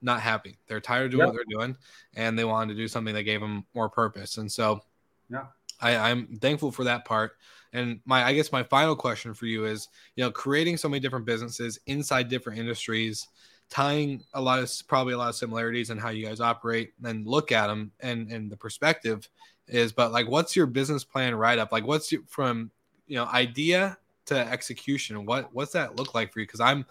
not 0.00 0.20
happy. 0.20 0.56
They're 0.66 0.80
tired 0.80 1.06
of 1.06 1.10
doing 1.10 1.20
yep. 1.20 1.28
what 1.28 1.34
they're 1.34 1.58
doing, 1.58 1.76
and 2.14 2.38
they 2.38 2.44
wanted 2.44 2.74
to 2.74 2.80
do 2.80 2.88
something 2.88 3.14
that 3.14 3.24
gave 3.24 3.40
them 3.40 3.64
more 3.74 3.90
purpose. 3.90 4.38
And 4.38 4.50
so, 4.50 4.80
yeah, 5.28 5.46
I, 5.80 5.96
I'm 5.96 6.38
thankful 6.38 6.72
for 6.72 6.84
that 6.84 7.04
part. 7.04 7.32
And 7.74 8.00
my, 8.06 8.24
I 8.24 8.32
guess 8.32 8.50
my 8.50 8.62
final 8.62 8.96
question 8.96 9.34
for 9.34 9.44
you 9.44 9.66
is, 9.66 9.88
you 10.16 10.24
know, 10.24 10.30
creating 10.30 10.78
so 10.78 10.88
many 10.88 11.00
different 11.00 11.26
businesses 11.26 11.78
inside 11.86 12.30
different 12.30 12.58
industries 12.58 13.28
tying 13.70 14.24
a 14.34 14.40
lot 14.40 14.58
of 14.58 14.70
probably 14.86 15.12
a 15.12 15.18
lot 15.18 15.28
of 15.28 15.34
similarities 15.34 15.90
in 15.90 15.98
how 15.98 16.08
you 16.08 16.26
guys 16.26 16.40
operate 16.40 16.92
and 17.04 17.26
look 17.26 17.52
at 17.52 17.66
them 17.66 17.90
and 18.00 18.30
and 18.30 18.50
the 18.50 18.56
perspective 18.56 19.28
is 19.66 19.92
but 19.92 20.10
like 20.10 20.28
what's 20.28 20.56
your 20.56 20.66
business 20.66 21.04
plan 21.04 21.34
write 21.34 21.58
up 21.58 21.70
like 21.70 21.86
what's 21.86 22.10
your, 22.10 22.22
from 22.26 22.70
you 23.06 23.16
know 23.16 23.26
idea 23.26 23.96
to 24.24 24.36
execution 24.36 25.26
what 25.26 25.52
what's 25.54 25.72
that 25.72 25.96
look 25.96 26.14
like 26.14 26.32
for 26.32 26.40
you? 26.40 26.46
Because 26.46 26.60
i'm 26.60 26.84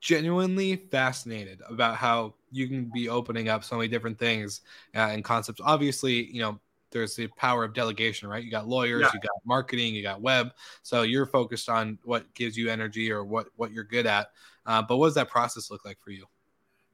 genuinely 0.00 0.76
fascinated 0.76 1.62
about 1.66 1.96
how 1.96 2.34
you 2.52 2.68
can 2.68 2.90
be 2.92 3.08
opening 3.08 3.48
up 3.48 3.64
so 3.64 3.76
many 3.76 3.88
different 3.88 4.18
things 4.18 4.60
uh, 4.94 4.98
and 4.98 5.24
concepts. 5.24 5.62
Obviously 5.64 6.26
you 6.30 6.42
know 6.42 6.60
there's 6.90 7.16
the 7.16 7.26
power 7.38 7.64
of 7.64 7.72
delegation 7.72 8.28
right? 8.28 8.44
You 8.44 8.50
got 8.50 8.68
lawyers 8.68 9.00
yeah. 9.00 9.10
you 9.14 9.20
got 9.20 9.30
marketing 9.46 9.94
you 9.94 10.02
got 10.02 10.20
web. 10.20 10.52
So 10.82 11.02
you're 11.02 11.24
focused 11.24 11.70
on 11.70 11.98
what 12.04 12.32
gives 12.34 12.54
you 12.54 12.68
energy 12.68 13.10
or 13.10 13.24
what 13.24 13.46
what 13.56 13.72
you're 13.72 13.82
good 13.82 14.06
at 14.06 14.28
uh, 14.66 14.82
but 14.82 14.96
what 14.96 15.06
does 15.06 15.14
that 15.14 15.28
process 15.28 15.70
look 15.70 15.84
like 15.84 15.98
for 16.00 16.10
you? 16.10 16.26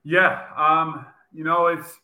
Yeah, 0.02 0.46
um, 0.56 1.06
you 1.32 1.44
know, 1.44 1.66
it's 1.66 1.98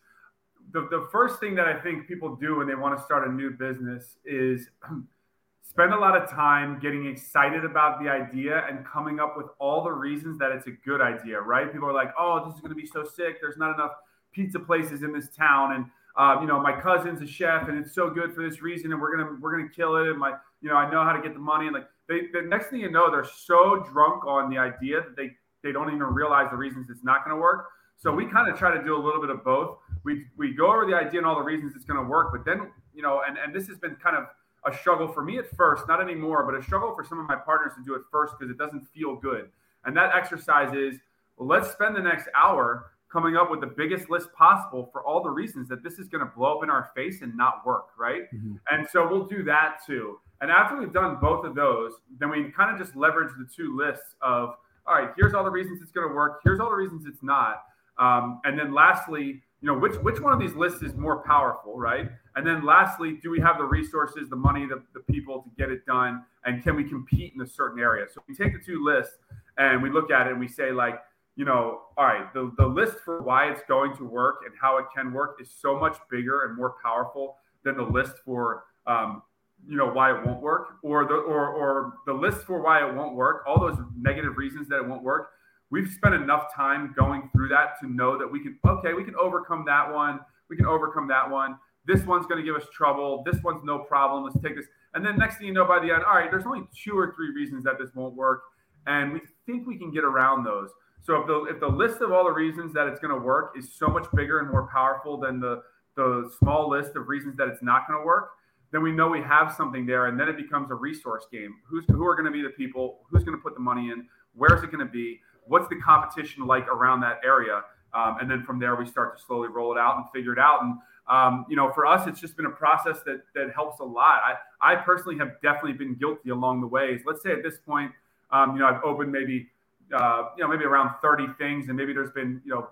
the, 0.72 0.82
the 0.90 1.08
first 1.10 1.40
thing 1.40 1.54
that 1.54 1.66
I 1.66 1.80
think 1.80 2.06
people 2.06 2.36
do 2.36 2.56
when 2.56 2.66
they 2.66 2.74
want 2.74 2.96
to 2.98 3.04
start 3.04 3.26
a 3.26 3.32
new 3.32 3.50
business 3.50 4.16
is 4.24 4.68
spend 5.62 5.92
a 5.92 5.98
lot 5.98 6.20
of 6.20 6.28
time 6.30 6.78
getting 6.80 7.06
excited 7.06 7.64
about 7.64 8.02
the 8.02 8.08
idea 8.08 8.64
and 8.68 8.84
coming 8.84 9.20
up 9.20 9.36
with 9.36 9.46
all 9.58 9.84
the 9.84 9.92
reasons 9.92 10.38
that 10.38 10.52
it's 10.52 10.66
a 10.66 10.72
good 10.84 11.00
idea, 11.00 11.40
right? 11.40 11.72
People 11.72 11.88
are 11.88 11.94
like, 11.94 12.12
oh, 12.18 12.44
this 12.44 12.54
is 12.54 12.60
going 12.60 12.70
to 12.70 12.80
be 12.80 12.86
so 12.86 13.04
sick. 13.04 13.40
There's 13.40 13.56
not 13.56 13.74
enough 13.74 13.92
pizza 14.32 14.58
places 14.58 15.02
in 15.02 15.12
this 15.12 15.28
town. 15.34 15.72
And 15.72 15.86
uh, 16.16 16.40
you 16.40 16.46
know, 16.46 16.60
my 16.60 16.72
cousin's 16.72 17.20
a 17.20 17.26
chef 17.26 17.68
and 17.68 17.78
it's 17.78 17.94
so 17.94 18.08
good 18.08 18.34
for 18.34 18.48
this 18.48 18.62
reason, 18.62 18.90
and 18.90 19.00
we're 19.00 19.14
gonna 19.16 19.36
we're 19.38 19.54
gonna 19.54 19.68
kill 19.68 19.96
it. 19.96 20.08
And 20.08 20.18
my, 20.18 20.32
you 20.62 20.70
know, 20.70 20.76
I 20.76 20.90
know 20.90 21.04
how 21.04 21.12
to 21.12 21.20
get 21.20 21.34
the 21.34 21.40
money. 21.40 21.66
And 21.66 21.74
like, 21.74 21.88
they, 22.08 22.28
the 22.32 22.40
next 22.40 22.68
thing 22.68 22.80
you 22.80 22.90
know, 22.90 23.10
they're 23.10 23.24
so 23.24 23.84
drunk 23.92 24.26
on 24.26 24.48
the 24.48 24.56
idea 24.56 25.02
that 25.02 25.14
they 25.14 25.32
they 25.66 25.72
don't 25.72 25.88
even 25.88 26.02
realize 26.02 26.50
the 26.50 26.56
reasons 26.56 26.88
it's 26.88 27.04
not 27.04 27.24
going 27.24 27.36
to 27.36 27.40
work. 27.40 27.66
So 27.98 28.12
we 28.12 28.26
kind 28.26 28.50
of 28.50 28.58
try 28.58 28.76
to 28.76 28.82
do 28.84 28.94
a 28.96 29.02
little 29.02 29.20
bit 29.20 29.30
of 29.30 29.42
both. 29.42 29.78
We 30.04 30.24
we 30.36 30.54
go 30.54 30.68
over 30.68 30.86
the 30.86 30.94
idea 30.94 31.18
and 31.18 31.26
all 31.26 31.34
the 31.34 31.42
reasons 31.42 31.72
it's 31.74 31.84
going 31.84 32.02
to 32.02 32.08
work, 32.08 32.28
but 32.32 32.44
then 32.44 32.70
you 32.94 33.02
know, 33.02 33.22
and 33.26 33.36
and 33.38 33.54
this 33.54 33.66
has 33.68 33.78
been 33.78 33.96
kind 33.96 34.16
of 34.16 34.24
a 34.64 34.76
struggle 34.76 35.08
for 35.08 35.22
me 35.22 35.38
at 35.38 35.48
first, 35.56 35.86
not 35.88 36.00
anymore, 36.00 36.44
but 36.44 36.58
a 36.58 36.62
struggle 36.62 36.94
for 36.94 37.04
some 37.04 37.18
of 37.18 37.26
my 37.26 37.36
partners 37.36 37.72
to 37.76 37.84
do 37.84 37.94
it 37.94 38.02
first 38.10 38.34
because 38.38 38.50
it 38.50 38.58
doesn't 38.58 38.86
feel 38.94 39.16
good. 39.16 39.48
And 39.84 39.96
that 39.96 40.14
exercise 40.14 40.74
is 40.74 40.98
well, 41.36 41.48
let's 41.48 41.70
spend 41.70 41.96
the 41.96 42.02
next 42.02 42.28
hour 42.34 42.92
coming 43.10 43.36
up 43.36 43.50
with 43.50 43.60
the 43.60 43.66
biggest 43.66 44.10
list 44.10 44.32
possible 44.32 44.88
for 44.92 45.04
all 45.04 45.22
the 45.22 45.30
reasons 45.30 45.68
that 45.68 45.82
this 45.82 45.94
is 45.98 46.08
going 46.08 46.24
to 46.24 46.30
blow 46.36 46.58
up 46.58 46.64
in 46.64 46.70
our 46.70 46.90
face 46.94 47.22
and 47.22 47.36
not 47.36 47.64
work, 47.64 47.86
right? 47.98 48.22
Mm-hmm. 48.34 48.56
And 48.70 48.86
so 48.92 49.08
we'll 49.08 49.26
do 49.26 49.42
that 49.44 49.78
too. 49.86 50.18
And 50.40 50.50
after 50.50 50.76
we've 50.76 50.92
done 50.92 51.16
both 51.20 51.44
of 51.44 51.54
those, 51.54 51.92
then 52.18 52.30
we 52.30 52.50
kind 52.50 52.74
of 52.74 52.84
just 52.84 52.96
leverage 52.96 53.32
the 53.38 53.48
two 53.54 53.76
lists 53.76 54.16
of, 54.20 54.54
all 54.86 54.94
right, 54.94 55.10
here's 55.16 55.34
all 55.34 55.44
the 55.44 55.50
reasons 55.50 55.82
it's 55.82 55.92
going 55.92 56.08
to 56.08 56.14
work. 56.14 56.40
Here's 56.44 56.60
all 56.60 56.70
the 56.70 56.76
reasons 56.76 57.06
it's 57.06 57.22
not. 57.22 57.64
Um, 57.98 58.40
and 58.44 58.58
then 58.58 58.74
lastly, 58.74 59.42
you 59.60 59.66
know, 59.72 59.78
which 59.78 59.94
which 59.96 60.20
one 60.20 60.32
of 60.32 60.38
these 60.38 60.54
lists 60.54 60.82
is 60.82 60.94
more 60.94 61.22
powerful, 61.22 61.78
right? 61.78 62.10
And 62.36 62.46
then 62.46 62.64
lastly, 62.64 63.18
do 63.22 63.30
we 63.30 63.40
have 63.40 63.56
the 63.56 63.64
resources, 63.64 64.28
the 64.28 64.36
money, 64.36 64.66
the, 64.66 64.82
the 64.92 65.00
people 65.12 65.42
to 65.42 65.50
get 65.56 65.70
it 65.70 65.86
done? 65.86 66.24
And 66.44 66.62
can 66.62 66.76
we 66.76 66.84
compete 66.84 67.32
in 67.34 67.40
a 67.40 67.46
certain 67.46 67.80
area? 67.80 68.06
So 68.12 68.22
we 68.28 68.34
take 68.34 68.52
the 68.52 68.64
two 68.64 68.84
lists 68.84 69.14
and 69.56 69.82
we 69.82 69.90
look 69.90 70.10
at 70.10 70.26
it 70.26 70.32
and 70.32 70.40
we 70.40 70.46
say, 70.46 70.72
like, 70.72 71.00
you 71.36 71.44
know, 71.44 71.82
all 71.96 72.04
right, 72.04 72.32
the, 72.34 72.52
the 72.58 72.66
list 72.66 72.98
for 73.04 73.22
why 73.22 73.50
it's 73.50 73.62
going 73.66 73.96
to 73.96 74.04
work 74.04 74.40
and 74.44 74.54
how 74.60 74.78
it 74.78 74.86
can 74.94 75.12
work 75.12 75.38
is 75.40 75.50
so 75.50 75.78
much 75.78 75.96
bigger 76.10 76.44
and 76.44 76.56
more 76.56 76.74
powerful 76.82 77.36
than 77.64 77.76
the 77.76 77.82
list 77.82 78.14
for, 78.24 78.64
um, 78.86 79.22
you 79.68 79.76
know, 79.76 79.88
why 79.88 80.16
it 80.16 80.24
won't 80.24 80.40
work 80.40 80.76
or 80.82 81.04
the, 81.04 81.14
or, 81.14 81.48
or 81.48 81.94
the 82.06 82.12
list 82.12 82.42
for 82.46 82.60
why 82.62 82.86
it 82.86 82.94
won't 82.94 83.14
work, 83.14 83.42
all 83.46 83.58
those 83.58 83.78
negative 83.96 84.36
reasons 84.36 84.68
that 84.68 84.76
it 84.76 84.86
won't 84.86 85.02
work. 85.02 85.30
We've 85.70 85.88
spent 85.88 86.14
enough 86.14 86.54
time 86.54 86.94
going 86.96 87.28
through 87.32 87.48
that 87.48 87.80
to 87.80 87.92
know 87.92 88.16
that 88.18 88.30
we 88.30 88.40
can, 88.40 88.58
okay, 88.64 88.92
we 88.94 89.04
can 89.04 89.16
overcome 89.16 89.64
that 89.66 89.92
one. 89.92 90.20
We 90.48 90.56
can 90.56 90.66
overcome 90.66 91.08
that 91.08 91.28
one. 91.28 91.56
This 91.86 92.04
one's 92.04 92.26
going 92.26 92.38
to 92.38 92.44
give 92.44 92.60
us 92.60 92.68
trouble. 92.72 93.24
This 93.24 93.42
one's 93.42 93.64
no 93.64 93.80
problem. 93.80 94.24
Let's 94.24 94.40
take 94.40 94.56
this. 94.56 94.66
And 94.94 95.04
then 95.04 95.18
next 95.18 95.38
thing 95.38 95.48
you 95.48 95.52
know, 95.52 95.66
by 95.66 95.80
the 95.80 95.92
end, 95.92 96.04
all 96.04 96.14
right, 96.14 96.30
there's 96.30 96.46
only 96.46 96.62
two 96.74 96.96
or 96.96 97.14
three 97.14 97.32
reasons 97.32 97.64
that 97.64 97.78
this 97.78 97.94
won't 97.94 98.14
work. 98.14 98.42
And 98.86 99.12
we 99.12 99.20
think 99.44 99.66
we 99.66 99.76
can 99.76 99.90
get 99.90 100.04
around 100.04 100.44
those. 100.44 100.70
So 101.02 101.20
if 101.20 101.26
the 101.26 101.44
if 101.44 101.60
the 101.60 101.68
list 101.68 102.00
of 102.00 102.12
all 102.12 102.24
the 102.24 102.32
reasons 102.32 102.72
that 102.74 102.88
it's 102.88 102.98
going 102.98 103.14
to 103.14 103.20
work 103.20 103.52
is 103.56 103.72
so 103.72 103.86
much 103.86 104.06
bigger 104.14 104.40
and 104.40 104.50
more 104.50 104.68
powerful 104.72 105.16
than 105.18 105.38
the 105.38 105.62
the 105.96 106.30
small 106.38 106.68
list 106.68 106.96
of 106.96 107.08
reasons 107.08 107.36
that 107.36 107.48
it's 107.48 107.62
not 107.62 107.86
going 107.88 107.98
to 108.00 108.04
work, 108.04 108.30
then 108.76 108.82
we 108.82 108.92
know 108.92 109.08
we 109.08 109.22
have 109.22 109.54
something 109.54 109.86
there, 109.86 110.06
and 110.06 110.20
then 110.20 110.28
it 110.28 110.36
becomes 110.36 110.70
a 110.70 110.74
resource 110.74 111.26
game. 111.32 111.54
Who's 111.64 111.86
who 111.88 112.04
are 112.06 112.14
going 112.14 112.26
to 112.26 112.30
be 112.30 112.42
the 112.42 112.50
people? 112.50 112.98
Who's 113.08 113.24
going 113.24 113.36
to 113.36 113.42
put 113.42 113.54
the 113.54 113.60
money 113.60 113.90
in? 113.90 114.06
Where's 114.34 114.62
it 114.62 114.70
going 114.70 114.86
to 114.86 114.92
be? 114.92 115.20
What's 115.46 115.66
the 115.68 115.76
competition 115.76 116.46
like 116.46 116.68
around 116.68 117.00
that 117.00 117.20
area? 117.24 117.62
Um, 117.94 118.18
and 118.20 118.30
then 118.30 118.42
from 118.42 118.58
there, 118.58 118.76
we 118.76 118.84
start 118.84 119.16
to 119.16 119.24
slowly 119.24 119.48
roll 119.48 119.72
it 119.72 119.78
out 119.78 119.96
and 119.96 120.04
figure 120.14 120.34
it 120.34 120.38
out. 120.38 120.62
And 120.62 120.74
um, 121.08 121.46
you 121.48 121.56
know, 121.56 121.72
for 121.72 121.86
us, 121.86 122.06
it's 122.06 122.20
just 122.20 122.36
been 122.36 122.44
a 122.44 122.50
process 122.50 122.98
that 123.06 123.22
that 123.34 123.50
helps 123.54 123.80
a 123.80 123.84
lot. 123.84 124.20
I 124.60 124.72
I 124.72 124.76
personally 124.76 125.16
have 125.20 125.40
definitely 125.42 125.72
been 125.72 125.94
guilty 125.94 126.28
along 126.28 126.60
the 126.60 126.66
ways. 126.66 127.00
Let's 127.06 127.22
say 127.22 127.32
at 127.32 127.42
this 127.42 127.58
point, 127.66 127.92
um, 128.30 128.52
you 128.52 128.60
know, 128.60 128.66
I've 128.66 128.84
opened 128.84 129.10
maybe 129.10 129.48
uh, 129.94 130.30
you 130.36 130.42
know, 130.42 130.50
maybe 130.50 130.64
around 130.64 130.90
30 131.00 131.28
things, 131.38 131.68
and 131.68 131.76
maybe 131.76 131.92
there's 131.92 132.10
been, 132.10 132.42
you 132.44 132.52
know, 132.52 132.68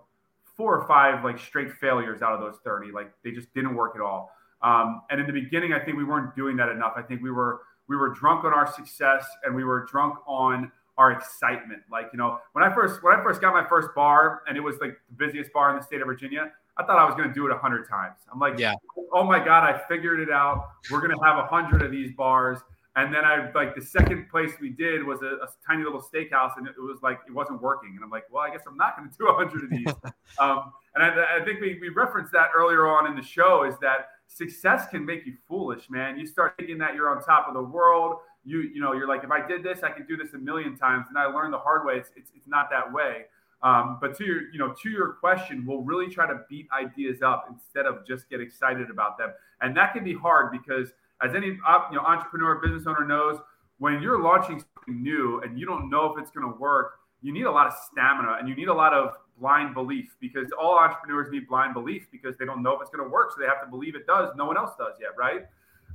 four 0.57 0.77
or 0.79 0.87
five 0.87 1.25
like 1.25 1.39
straight 1.39 1.73
failures 1.73 2.23
out 2.23 2.33
of 2.33 2.41
those 2.41 2.61
30. 2.63 2.93
Like 2.93 3.13
they 3.23 3.31
just 3.31 3.53
didn't 3.55 3.75
work 3.75 3.95
at 3.95 4.03
all. 4.03 4.33
Um, 4.65 5.03
and 5.11 5.21
in 5.21 5.27
the 5.27 5.33
beginning, 5.33 5.75
I 5.75 5.79
think 5.79 5.97
we 5.99 6.05
weren't 6.05 6.35
doing 6.35 6.57
that 6.57 6.71
enough. 6.71 6.95
I 6.97 7.03
think 7.03 7.23
we 7.23 7.31
were 7.31 7.61
we 7.87 7.97
were 7.97 8.09
drunk 8.09 8.45
on 8.45 8.55
our 8.55 8.73
success 8.73 9.27
and 9.45 9.55
we 9.55 9.63
were 9.63 9.87
drunk 9.91 10.17
on 10.27 10.73
our 10.97 11.13
excitement. 11.13 11.83
Like 11.93 12.09
you 12.13 12.19
know, 12.19 12.39
when 12.53 12.65
I 12.65 12.75
first 12.75 13.03
when 13.03 13.15
I 13.15 13.23
first 13.23 13.41
got 13.41 13.53
my 13.53 13.69
first 13.69 13.89
bar 13.95 14.43
and 14.49 14.57
it 14.57 14.61
was 14.61 14.77
like 14.81 14.97
the 15.11 15.27
busiest 15.27 15.53
bar 15.53 15.71
in 15.71 15.77
the 15.77 15.83
state 15.83 16.01
of 16.01 16.07
Virginia, 16.07 16.51
I 16.79 16.85
thought 16.85 16.99
I 16.99 17.05
was 17.05 17.15
going 17.15 17.29
to 17.29 17.35
do 17.35 17.47
it 17.47 17.53
a 17.53 17.59
hundred 17.59 17.89
times. 17.89 18.21
I'm 18.33 18.41
like, 18.41 18.59
yeah, 18.59 18.75
oh 19.13 19.23
my 19.23 19.39
god, 19.39 19.65
I 19.65 19.81
figured 19.87 20.19
it 20.19 20.31
out. 20.31 20.71
We're 20.91 21.01
going 21.01 21.17
to 21.17 21.23
have 21.23 21.39
a 21.39 21.47
hundred 21.47 21.83
of 21.83 21.91
these 21.91 22.13
bars. 22.17 22.59
And 22.97 23.13
then 23.13 23.25
I 23.25 23.51
like 23.57 23.75
the 23.75 23.83
second 23.83 24.29
place 24.31 24.53
we 24.61 24.71
did 24.71 25.05
was 25.05 25.21
a, 25.23 25.27
a, 25.27 25.49
tiny 25.67 25.83
little 25.83 26.01
steakhouse, 26.01 26.57
and 26.57 26.69
it 26.69 26.79
was 26.79 27.01
like 27.03 27.19
it 27.27 27.35
wasn't 27.35 27.61
working. 27.61 27.91
And 27.97 28.05
I'm 28.05 28.11
like, 28.11 28.23
well, 28.31 28.45
I 28.45 28.51
guess 28.51 28.63
I'm 28.69 28.77
not 28.77 28.97
going 28.97 29.11
to 29.11 29.17
do 29.19 29.27
a 29.27 29.35
hundred 29.35 29.65
of 29.65 29.71
these. 29.71 29.87
um, 30.39 30.73
and 30.95 31.03
I, 31.03 31.41
I, 31.41 31.45
think 31.45 31.61
we, 31.61 31.77
we 31.81 31.89
referenced 31.89 32.31
that 32.35 32.51
earlier 32.57 32.87
on 32.87 33.09
in 33.09 33.17
the 33.17 33.23
show 33.23 33.65
is 33.65 33.75
that 33.81 34.11
success 34.35 34.89
can 34.89 35.05
make 35.05 35.25
you 35.25 35.35
foolish, 35.49 35.89
man. 35.89 36.19
You 36.19 36.27
start 36.27 36.55
thinking 36.59 36.79
that 36.79 36.95
you're 36.95 37.09
on 37.09 37.23
top 37.23 37.47
of 37.49 37.55
the 37.55 37.63
world. 37.63 38.17
You 38.45 38.61
you 38.61 38.81
know 38.81 38.93
you're 38.93 39.09
like, 39.09 39.25
if 39.25 39.31
I 39.31 39.47
did 39.47 39.63
this, 39.63 39.83
I 39.83 39.91
could 39.91 40.07
do 40.07 40.17
this 40.17 40.35
a 40.35 40.39
million 40.39 40.77
times. 40.77 41.07
And 41.09 41.17
I 41.17 41.27
learned 41.27 41.53
the 41.53 41.59
hard 41.59 41.87
way. 41.87 41.95
It's 41.95 42.11
it's, 42.17 42.31
it's 42.37 42.49
not 42.49 42.69
that 42.71 42.93
way. 42.93 43.25
Um, 43.63 43.99
but 44.01 44.17
to 44.19 44.25
your 44.25 44.53
you 44.53 44.59
know 44.59 44.75
to 44.83 44.91
your 44.91 45.13
question, 45.15 45.65
we'll 45.67 45.83
really 45.83 46.13
try 46.13 46.27
to 46.27 46.41
beat 46.51 46.67
ideas 46.79 47.23
up 47.23 47.47
instead 47.51 47.87
of 47.87 48.07
just 48.07 48.29
get 48.29 48.41
excited 48.41 48.91
about 48.91 49.17
them. 49.17 49.33
And 49.63 49.77
that 49.77 49.95
can 49.95 50.05
be 50.05 50.15
hard 50.15 50.53
because 50.53 50.93
as 51.23 51.35
any 51.35 51.47
you 51.47 51.59
know 51.93 52.03
entrepreneur 52.05 52.57
business 52.57 52.87
owner 52.87 53.07
knows 53.07 53.39
when 53.79 54.03
you're 54.03 54.21
launching 54.21 54.63
something 54.77 55.03
new 55.03 55.41
and 55.43 55.59
you 55.59 55.65
don't 55.65 55.89
know 55.89 56.13
if 56.13 56.21
it's 56.21 56.31
going 56.31 56.47
to 56.47 56.59
work 56.59 56.99
you 57.23 57.33
need 57.33 57.45
a 57.45 57.51
lot 57.51 57.67
of 57.67 57.73
stamina 57.91 58.37
and 58.39 58.49
you 58.49 58.55
need 58.55 58.69
a 58.69 58.75
lot 58.75 58.93
of 58.93 59.15
blind 59.39 59.75
belief 59.75 60.17
because 60.21 60.49
all 60.59 60.79
entrepreneurs 60.79 61.31
need 61.31 61.49
blind 61.49 61.75
belief 61.75 62.07
because 62.13 62.37
they 62.39 62.45
don't 62.45 62.63
know 62.63 62.75
if 62.75 62.83
it's 62.83 62.91
going 62.91 63.05
to 63.05 63.11
work 63.11 63.33
so 63.33 63.41
they 63.41 63.47
have 63.47 63.63
to 63.63 63.69
believe 63.69 63.95
it 63.95 64.07
does. 64.07 64.31
No 64.37 64.45
one 64.45 64.57
else 64.57 64.73
does 64.79 64.95
yet 65.01 65.11
right? 65.19 65.47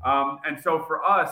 Um, 0.05 0.39
and 0.45 0.59
so 0.61 0.83
for 0.83 1.03
us 1.03 1.31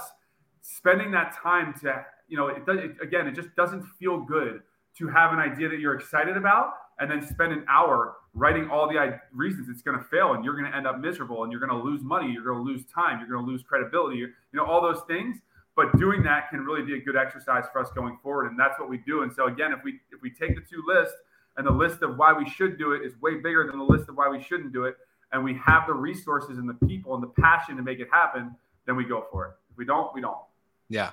spending 0.61 1.11
that 1.11 1.35
time 1.35 1.73
to 1.81 2.05
you 2.27 2.35
know 2.35 2.47
it, 2.47 2.65
does, 2.65 2.77
it, 2.77 2.91
again 3.01 3.27
it 3.27 3.33
just 3.33 3.55
doesn't 3.55 3.83
feel 3.99 4.19
good 4.19 4.61
to 4.97 5.07
have 5.07 5.31
an 5.31 5.39
idea 5.39 5.69
that 5.69 5.79
you're 5.79 5.95
excited 5.95 6.35
about 6.35 6.73
and 6.99 7.09
then 7.09 7.25
spend 7.25 7.53
an 7.53 7.63
hour 7.69 8.15
writing 8.33 8.69
all 8.69 8.87
the 8.87 9.19
reasons 9.31 9.69
it's 9.69 9.81
going 9.81 9.97
to 9.97 10.03
fail 10.05 10.33
and 10.33 10.43
you're 10.43 10.57
going 10.57 10.69
to 10.69 10.75
end 10.75 10.85
up 10.85 10.99
miserable 10.99 11.43
and 11.43 11.51
you're 11.51 11.61
going 11.61 11.71
to 11.71 11.83
lose 11.83 12.01
money 12.01 12.31
you're 12.31 12.43
going 12.43 12.57
to 12.57 12.63
lose 12.63 12.83
time 12.93 13.19
you're 13.19 13.29
going 13.29 13.45
to 13.45 13.49
lose 13.49 13.63
credibility 13.63 14.17
you 14.17 14.29
know 14.53 14.65
all 14.65 14.81
those 14.81 15.01
things. 15.07 15.37
But 15.75 15.95
doing 15.99 16.23
that 16.23 16.49
can 16.49 16.61
really 16.61 16.81
be 16.81 16.95
a 16.95 16.99
good 16.99 17.15
exercise 17.15 17.65
for 17.71 17.79
us 17.79 17.91
going 17.93 18.17
forward 18.23 18.47
and 18.47 18.59
that's 18.59 18.79
what 18.79 18.89
we 18.89 18.97
do. 18.97 19.21
And 19.21 19.31
so 19.31 19.47
again 19.47 19.71
if 19.71 19.83
we 19.83 19.99
if 20.11 20.21
we 20.21 20.31
take 20.31 20.55
the 20.55 20.61
two 20.61 20.83
lists 20.85 21.15
and 21.57 21.65
the 21.65 21.71
list 21.71 22.01
of 22.03 22.17
why 22.17 22.33
we 22.33 22.47
should 22.49 22.77
do 22.77 22.93
it 22.93 23.03
is 23.03 23.19
way 23.21 23.35
bigger 23.35 23.67
than 23.67 23.77
the 23.77 23.85
list 23.85 24.09
of 24.09 24.15
why 24.15 24.29
we 24.29 24.41
shouldn't 24.41 24.71
do 24.71 24.85
it. 24.85 24.95
And 25.33 25.43
we 25.43 25.55
have 25.55 25.87
the 25.87 25.93
resources 25.93 26.57
and 26.57 26.69
the 26.69 26.87
people 26.87 27.13
and 27.15 27.21
the 27.21 27.41
passion 27.41 27.75
to 27.75 27.83
make 27.83 27.99
it 27.99 28.07
happen 28.11 28.55
then 28.87 28.95
we 28.95 29.03
go 29.03 29.25
for 29.31 29.45
it. 29.45 29.51
If 29.69 29.77
we 29.77 29.85
don't 29.85 30.13
we 30.15 30.21
don't. 30.21 30.37
Yeah. 30.89 31.11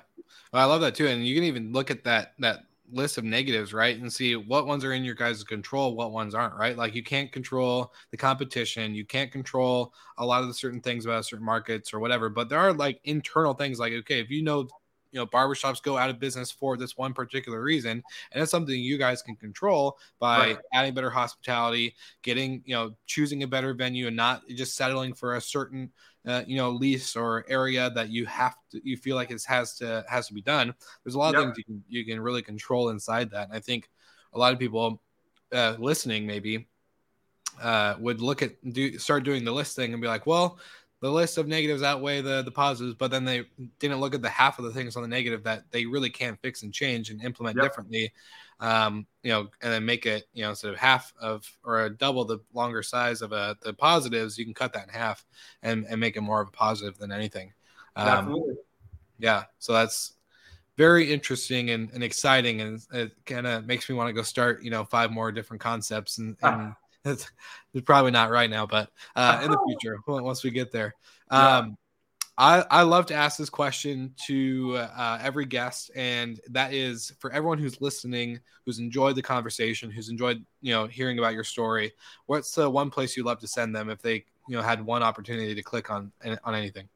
Well, 0.51 0.63
i 0.63 0.65
love 0.65 0.81
that 0.81 0.95
too. 0.95 1.07
And 1.07 1.27
you 1.27 1.35
can 1.35 1.43
even 1.43 1.71
look 1.71 1.91
at 1.91 2.03
that 2.05 2.33
that 2.39 2.61
list 2.91 3.17
of 3.17 3.23
negatives, 3.23 3.73
right? 3.73 3.97
And 3.99 4.11
see 4.11 4.35
what 4.35 4.67
ones 4.67 4.85
are 4.85 4.93
in 4.93 5.03
your 5.03 5.15
guys' 5.15 5.43
control, 5.43 5.95
what 5.95 6.11
ones 6.11 6.33
aren't, 6.33 6.55
right? 6.55 6.77
Like 6.77 6.95
you 6.95 7.03
can't 7.03 7.31
control 7.31 7.91
the 8.11 8.17
competition, 8.17 8.95
you 8.95 9.05
can't 9.05 9.31
control 9.31 9.93
a 10.17 10.25
lot 10.25 10.41
of 10.41 10.47
the 10.47 10.53
certain 10.53 10.81
things 10.81 11.05
about 11.05 11.25
certain 11.25 11.45
markets 11.45 11.93
or 11.93 11.99
whatever, 11.99 12.29
but 12.29 12.47
there 12.47 12.59
are 12.59 12.73
like 12.73 13.01
internal 13.03 13.53
things 13.53 13.79
like, 13.79 13.93
okay, 13.93 14.21
if 14.21 14.29
you 14.29 14.43
know, 14.43 14.67
you 15.15 15.21
know, 15.21 15.25
barbershops 15.25 15.81
go 15.81 15.97
out 15.97 16.09
of 16.09 16.19
business 16.19 16.51
for 16.51 16.75
this 16.75 16.97
one 16.97 17.13
particular 17.13 17.63
reason, 17.63 18.03
and 18.33 18.43
it's 18.43 18.51
something 18.51 18.77
you 18.77 18.97
guys 18.97 19.21
can 19.21 19.37
control 19.37 19.97
by 20.19 20.39
right. 20.39 20.57
adding 20.73 20.93
better 20.93 21.09
hospitality, 21.09 21.95
getting, 22.21 22.61
you 22.65 22.75
know, 22.75 22.91
choosing 23.05 23.43
a 23.43 23.47
better 23.47 23.73
venue 23.73 24.07
and 24.07 24.15
not 24.17 24.45
just 24.49 24.75
settling 24.75 25.13
for 25.13 25.35
a 25.35 25.41
certain 25.41 25.89
uh, 26.27 26.43
you 26.47 26.57
know 26.57 26.71
lease 26.71 27.15
or 27.15 27.45
area 27.47 27.89
that 27.91 28.09
you 28.09 28.25
have 28.25 28.55
to 28.71 28.81
you 28.83 28.97
feel 28.97 29.15
like 29.15 29.31
it 29.31 29.41
has 29.45 29.75
to 29.75 30.03
has 30.09 30.27
to 30.27 30.33
be 30.33 30.41
done 30.41 30.73
there's 31.03 31.15
a 31.15 31.19
lot 31.19 31.35
of 31.35 31.43
things 31.43 31.57
you 31.57 31.63
can 31.63 31.83
you 31.87 32.05
can 32.05 32.19
really 32.19 32.41
control 32.41 32.89
inside 32.89 33.29
that 33.29 33.47
and 33.47 33.55
i 33.55 33.59
think 33.59 33.89
a 34.33 34.39
lot 34.39 34.51
of 34.51 34.57
people 34.57 35.01
uh, 35.53 35.75
listening 35.77 36.25
maybe 36.25 36.67
uh, 37.61 37.95
would 37.99 38.21
look 38.21 38.41
at 38.41 38.53
do 38.73 38.97
start 38.97 39.23
doing 39.23 39.45
the 39.45 39.51
listing 39.51 39.93
and 39.93 40.01
be 40.01 40.07
like 40.07 40.25
well 40.25 40.57
the 41.01 41.11
list 41.11 41.37
of 41.37 41.47
negatives 41.47 41.83
outweigh 41.83 42.21
the 42.21 42.41
the 42.43 42.51
positives 42.51 42.95
but 42.95 43.11
then 43.11 43.25
they 43.25 43.43
didn't 43.79 43.99
look 43.99 44.15
at 44.15 44.21
the 44.21 44.29
half 44.29 44.59
of 44.59 44.65
the 44.65 44.71
things 44.71 44.95
on 44.95 45.01
the 45.01 45.07
negative 45.07 45.43
that 45.43 45.63
they 45.71 45.85
really 45.85 46.09
can 46.09 46.37
fix 46.41 46.63
and 46.63 46.73
change 46.73 47.09
and 47.09 47.23
implement 47.23 47.57
yep. 47.57 47.65
differently 47.65 48.11
um, 48.59 49.05
you 49.23 49.31
know, 49.31 49.47
and 49.61 49.73
then 49.73 49.85
make 49.85 50.05
it, 50.05 50.25
you 50.33 50.43
know, 50.43 50.53
sort 50.53 50.73
of 50.73 50.79
half 50.79 51.13
of 51.19 51.45
or 51.63 51.85
a 51.85 51.89
double 51.89 52.25
the 52.25 52.39
longer 52.53 52.81
size 52.81 53.21
of 53.21 53.31
a 53.31 53.57
the 53.61 53.73
positives, 53.73 54.37
you 54.37 54.45
can 54.45 54.53
cut 54.53 54.73
that 54.73 54.87
in 54.87 54.93
half 54.93 55.25
and, 55.61 55.85
and 55.89 55.99
make 55.99 56.15
it 56.15 56.21
more 56.21 56.41
of 56.41 56.47
a 56.47 56.51
positive 56.51 56.97
than 56.97 57.11
anything. 57.11 57.53
Um, 57.95 58.07
Absolutely. 58.07 58.55
Yeah. 59.19 59.43
So 59.59 59.73
that's 59.73 60.13
very 60.77 61.11
interesting 61.11 61.69
and, 61.69 61.89
and 61.91 62.03
exciting. 62.03 62.61
And 62.61 62.81
it 62.93 63.11
kind 63.25 63.47
of 63.47 63.65
makes 63.65 63.89
me 63.89 63.95
want 63.95 64.09
to 64.09 64.13
go 64.13 64.21
start, 64.21 64.63
you 64.63 64.71
know, 64.71 64.85
five 64.85 65.11
more 65.11 65.31
different 65.31 65.61
concepts 65.61 66.17
and, 66.17 66.37
and 66.41 66.75
it's, 67.05 67.31
it's, 67.73 67.85
probably 67.85 68.11
not 68.11 68.31
right 68.31 68.49
now, 68.49 68.65
but 68.65 68.89
uh, 69.15 69.41
in 69.43 69.51
the 69.51 69.59
future, 69.67 69.97
once 70.07 70.43
we 70.43 70.51
get 70.51 70.71
there. 70.71 70.93
Um, 71.29 71.77
I, 72.37 72.65
I 72.69 72.81
love 72.81 73.05
to 73.07 73.13
ask 73.13 73.37
this 73.37 73.49
question 73.49 74.13
to 74.27 74.75
uh, 74.77 75.19
every 75.21 75.45
guest, 75.45 75.89
and 75.95 76.39
that 76.49 76.73
is 76.73 77.13
for 77.19 77.31
everyone 77.31 77.59
who's 77.59 77.79
listening, 77.79 78.39
who's 78.65 78.79
enjoyed 78.79 79.15
the 79.15 79.21
conversation, 79.21 79.89
who's 79.89 80.09
enjoyed 80.09 80.45
you 80.61 80.73
know 80.73 80.85
hearing 80.85 81.17
about 81.17 81.33
your 81.33 81.45
story. 81.45 81.93
What's 82.25 82.51
the 82.51 82.69
one 82.69 82.89
place 82.89 83.15
you'd 83.15 83.25
love 83.25 83.39
to 83.39 83.47
send 83.47 83.73
them 83.73 83.89
if 83.89 84.01
they 84.01 84.25
you 84.47 84.55
know 84.55 84.61
had 84.61 84.85
one 84.85 85.01
opportunity 85.01 85.55
to 85.55 85.63
click 85.63 85.89
on 85.89 86.11
on 86.43 86.55
anything. 86.55 86.89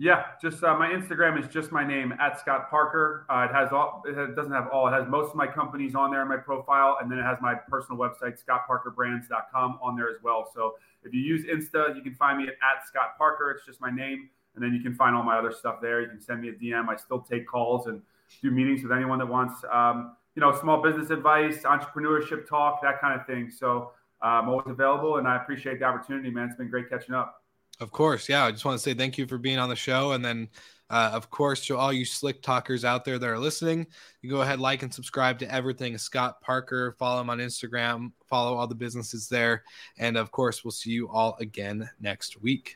Yeah, 0.00 0.26
just 0.40 0.62
uh, 0.62 0.76
my 0.78 0.88
Instagram 0.90 1.42
is 1.42 1.52
just 1.52 1.72
my 1.72 1.84
name 1.84 2.14
at 2.20 2.38
Scott 2.38 2.70
Parker. 2.70 3.26
Uh, 3.28 3.48
it 3.50 3.52
has 3.52 3.72
all. 3.72 4.04
It 4.06 4.36
doesn't 4.36 4.52
have 4.52 4.68
all. 4.72 4.86
It 4.86 4.92
has 4.92 5.08
most 5.08 5.30
of 5.30 5.34
my 5.34 5.48
companies 5.48 5.96
on 5.96 6.12
there 6.12 6.22
in 6.22 6.28
my 6.28 6.36
profile, 6.36 6.98
and 7.02 7.10
then 7.10 7.18
it 7.18 7.24
has 7.24 7.38
my 7.42 7.56
personal 7.56 7.98
website, 7.98 8.38
scottparkerbrands.com, 8.40 9.80
on 9.82 9.96
there 9.96 10.08
as 10.08 10.22
well. 10.22 10.48
So 10.54 10.76
if 11.02 11.12
you 11.12 11.20
use 11.20 11.46
Insta, 11.46 11.96
you 11.96 12.02
can 12.02 12.14
find 12.14 12.38
me 12.38 12.44
at, 12.44 12.52
at 12.52 12.86
Scott 12.86 13.18
Parker. 13.18 13.50
It's 13.50 13.66
just 13.66 13.80
my 13.80 13.90
name, 13.90 14.30
and 14.54 14.62
then 14.62 14.72
you 14.72 14.80
can 14.80 14.94
find 14.94 15.16
all 15.16 15.24
my 15.24 15.36
other 15.36 15.50
stuff 15.50 15.80
there. 15.82 16.00
You 16.00 16.08
can 16.08 16.20
send 16.20 16.42
me 16.42 16.50
a 16.50 16.52
DM. 16.52 16.88
I 16.88 16.94
still 16.94 17.20
take 17.20 17.48
calls 17.48 17.88
and 17.88 18.00
do 18.40 18.52
meetings 18.52 18.84
with 18.84 18.92
anyone 18.92 19.18
that 19.18 19.26
wants, 19.26 19.64
um, 19.72 20.14
you 20.36 20.40
know, 20.40 20.52
small 20.52 20.80
business 20.80 21.10
advice, 21.10 21.62
entrepreneurship 21.62 22.48
talk, 22.48 22.82
that 22.82 23.00
kind 23.00 23.20
of 23.20 23.26
thing. 23.26 23.50
So 23.50 23.90
uh, 24.22 24.26
I'm 24.26 24.48
always 24.48 24.68
available, 24.68 25.16
and 25.16 25.26
I 25.26 25.34
appreciate 25.34 25.80
the 25.80 25.86
opportunity, 25.86 26.30
man. 26.30 26.46
It's 26.46 26.56
been 26.56 26.70
great 26.70 26.88
catching 26.88 27.16
up. 27.16 27.42
Of 27.80 27.92
course, 27.92 28.28
yeah. 28.28 28.44
I 28.44 28.50
just 28.50 28.64
want 28.64 28.76
to 28.76 28.82
say 28.82 28.94
thank 28.94 29.18
you 29.18 29.26
for 29.26 29.38
being 29.38 29.58
on 29.58 29.68
the 29.68 29.76
show, 29.76 30.12
and 30.12 30.24
then, 30.24 30.48
uh, 30.90 31.10
of 31.12 31.30
course, 31.30 31.64
to 31.66 31.76
all 31.76 31.92
you 31.92 32.04
slick 32.04 32.42
talkers 32.42 32.84
out 32.84 33.04
there 33.04 33.18
that 33.18 33.28
are 33.28 33.38
listening, 33.38 33.86
you 34.20 34.30
go 34.30 34.42
ahead, 34.42 34.58
like 34.58 34.82
and 34.82 34.92
subscribe 34.92 35.38
to 35.38 35.54
everything 35.54 35.96
Scott 35.96 36.40
Parker. 36.40 36.96
Follow 36.98 37.20
him 37.20 37.30
on 37.30 37.38
Instagram. 37.38 38.10
Follow 38.26 38.56
all 38.56 38.66
the 38.66 38.74
businesses 38.74 39.28
there, 39.28 39.62
and 39.96 40.16
of 40.16 40.32
course, 40.32 40.64
we'll 40.64 40.72
see 40.72 40.90
you 40.90 41.08
all 41.08 41.36
again 41.40 41.88
next 42.00 42.42
week. 42.42 42.74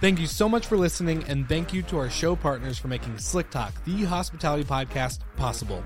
Thank 0.00 0.20
you 0.20 0.26
so 0.26 0.48
much 0.48 0.66
for 0.66 0.76
listening, 0.76 1.24
and 1.28 1.48
thank 1.48 1.72
you 1.72 1.82
to 1.84 1.98
our 1.98 2.10
show 2.10 2.36
partners 2.36 2.78
for 2.78 2.88
making 2.88 3.16
Slick 3.18 3.50
Talk, 3.50 3.72
the 3.86 4.04
hospitality 4.04 4.62
podcast, 4.62 5.20
possible. 5.36 5.82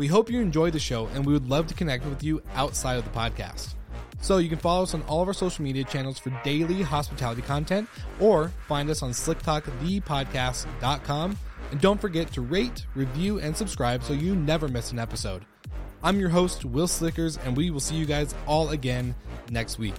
We 0.00 0.06
hope 0.06 0.30
you 0.30 0.40
enjoy 0.40 0.70
the 0.70 0.78
show, 0.78 1.08
and 1.08 1.26
we 1.26 1.34
would 1.34 1.50
love 1.50 1.66
to 1.66 1.74
connect 1.74 2.06
with 2.06 2.24
you 2.24 2.40
outside 2.54 2.96
of 2.96 3.04
the 3.04 3.10
podcast. 3.10 3.74
So 4.22 4.38
you 4.38 4.48
can 4.48 4.56
follow 4.56 4.84
us 4.84 4.94
on 4.94 5.02
all 5.02 5.20
of 5.20 5.28
our 5.28 5.34
social 5.34 5.62
media 5.62 5.84
channels 5.84 6.18
for 6.18 6.30
daily 6.42 6.80
hospitality 6.80 7.42
content, 7.42 7.86
or 8.18 8.50
find 8.66 8.88
us 8.88 9.02
on 9.02 9.10
slicktalkthepodcast.com. 9.10 11.38
And 11.70 11.80
don't 11.82 12.00
forget 12.00 12.32
to 12.32 12.40
rate, 12.40 12.86
review, 12.94 13.40
and 13.40 13.54
subscribe 13.54 14.02
so 14.02 14.14
you 14.14 14.34
never 14.34 14.68
miss 14.68 14.90
an 14.90 14.98
episode. 14.98 15.44
I'm 16.02 16.18
your 16.18 16.30
host, 16.30 16.64
Will 16.64 16.88
Slickers, 16.88 17.36
and 17.36 17.54
we 17.54 17.70
will 17.70 17.78
see 17.78 17.96
you 17.96 18.06
guys 18.06 18.34
all 18.46 18.70
again 18.70 19.14
next 19.50 19.78
week. 19.78 19.96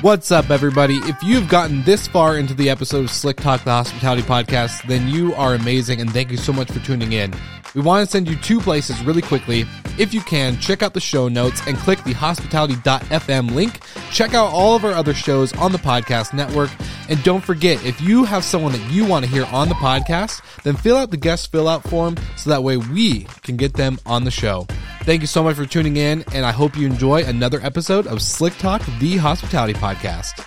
What's 0.00 0.30
up, 0.30 0.50
everybody? 0.50 0.94
If 0.94 1.20
you've 1.24 1.48
gotten 1.48 1.82
this 1.82 2.06
far 2.06 2.38
into 2.38 2.54
the 2.54 2.70
episode 2.70 3.00
of 3.00 3.10
Slick 3.10 3.36
Talk, 3.36 3.64
the 3.64 3.72
hospitality 3.72 4.22
podcast, 4.22 4.86
then 4.86 5.08
you 5.08 5.34
are 5.34 5.54
amazing 5.54 6.00
and 6.00 6.08
thank 6.12 6.30
you 6.30 6.36
so 6.36 6.52
much 6.52 6.70
for 6.70 6.78
tuning 6.78 7.14
in. 7.14 7.34
We 7.74 7.80
want 7.80 8.06
to 8.06 8.10
send 8.10 8.28
you 8.28 8.36
two 8.36 8.60
places 8.60 9.02
really 9.02 9.22
quickly. 9.22 9.66
If 9.98 10.14
you 10.14 10.20
can, 10.20 10.56
check 10.60 10.84
out 10.84 10.94
the 10.94 11.00
show 11.00 11.26
notes 11.26 11.60
and 11.66 11.76
click 11.78 12.04
the 12.04 12.12
hospitality.fm 12.12 13.50
link. 13.50 13.80
Check 14.12 14.34
out 14.34 14.52
all 14.52 14.76
of 14.76 14.84
our 14.84 14.92
other 14.92 15.14
shows 15.14 15.52
on 15.54 15.72
the 15.72 15.78
podcast 15.78 16.32
network. 16.32 16.70
And 17.08 17.20
don't 17.24 17.42
forget, 17.42 17.84
if 17.84 18.00
you 18.00 18.22
have 18.22 18.44
someone 18.44 18.70
that 18.72 18.92
you 18.92 19.04
want 19.04 19.24
to 19.24 19.30
hear 19.30 19.46
on 19.46 19.68
the 19.68 19.74
podcast, 19.74 20.42
then 20.62 20.76
fill 20.76 20.96
out 20.96 21.10
the 21.10 21.16
guest 21.16 21.50
fill 21.50 21.66
out 21.66 21.82
form 21.82 22.14
so 22.36 22.50
that 22.50 22.62
way 22.62 22.76
we 22.76 23.24
can 23.42 23.56
get 23.56 23.74
them 23.74 23.98
on 24.06 24.22
the 24.22 24.30
show. 24.30 24.68
Thank 25.08 25.22
you 25.22 25.26
so 25.26 25.42
much 25.42 25.56
for 25.56 25.64
tuning 25.64 25.96
in, 25.96 26.22
and 26.34 26.44
I 26.44 26.52
hope 26.52 26.76
you 26.76 26.86
enjoy 26.86 27.24
another 27.24 27.60
episode 27.62 28.06
of 28.06 28.20
Slick 28.20 28.58
Talk, 28.58 28.82
the 28.98 29.16
hospitality 29.16 29.72
podcast. 29.72 30.44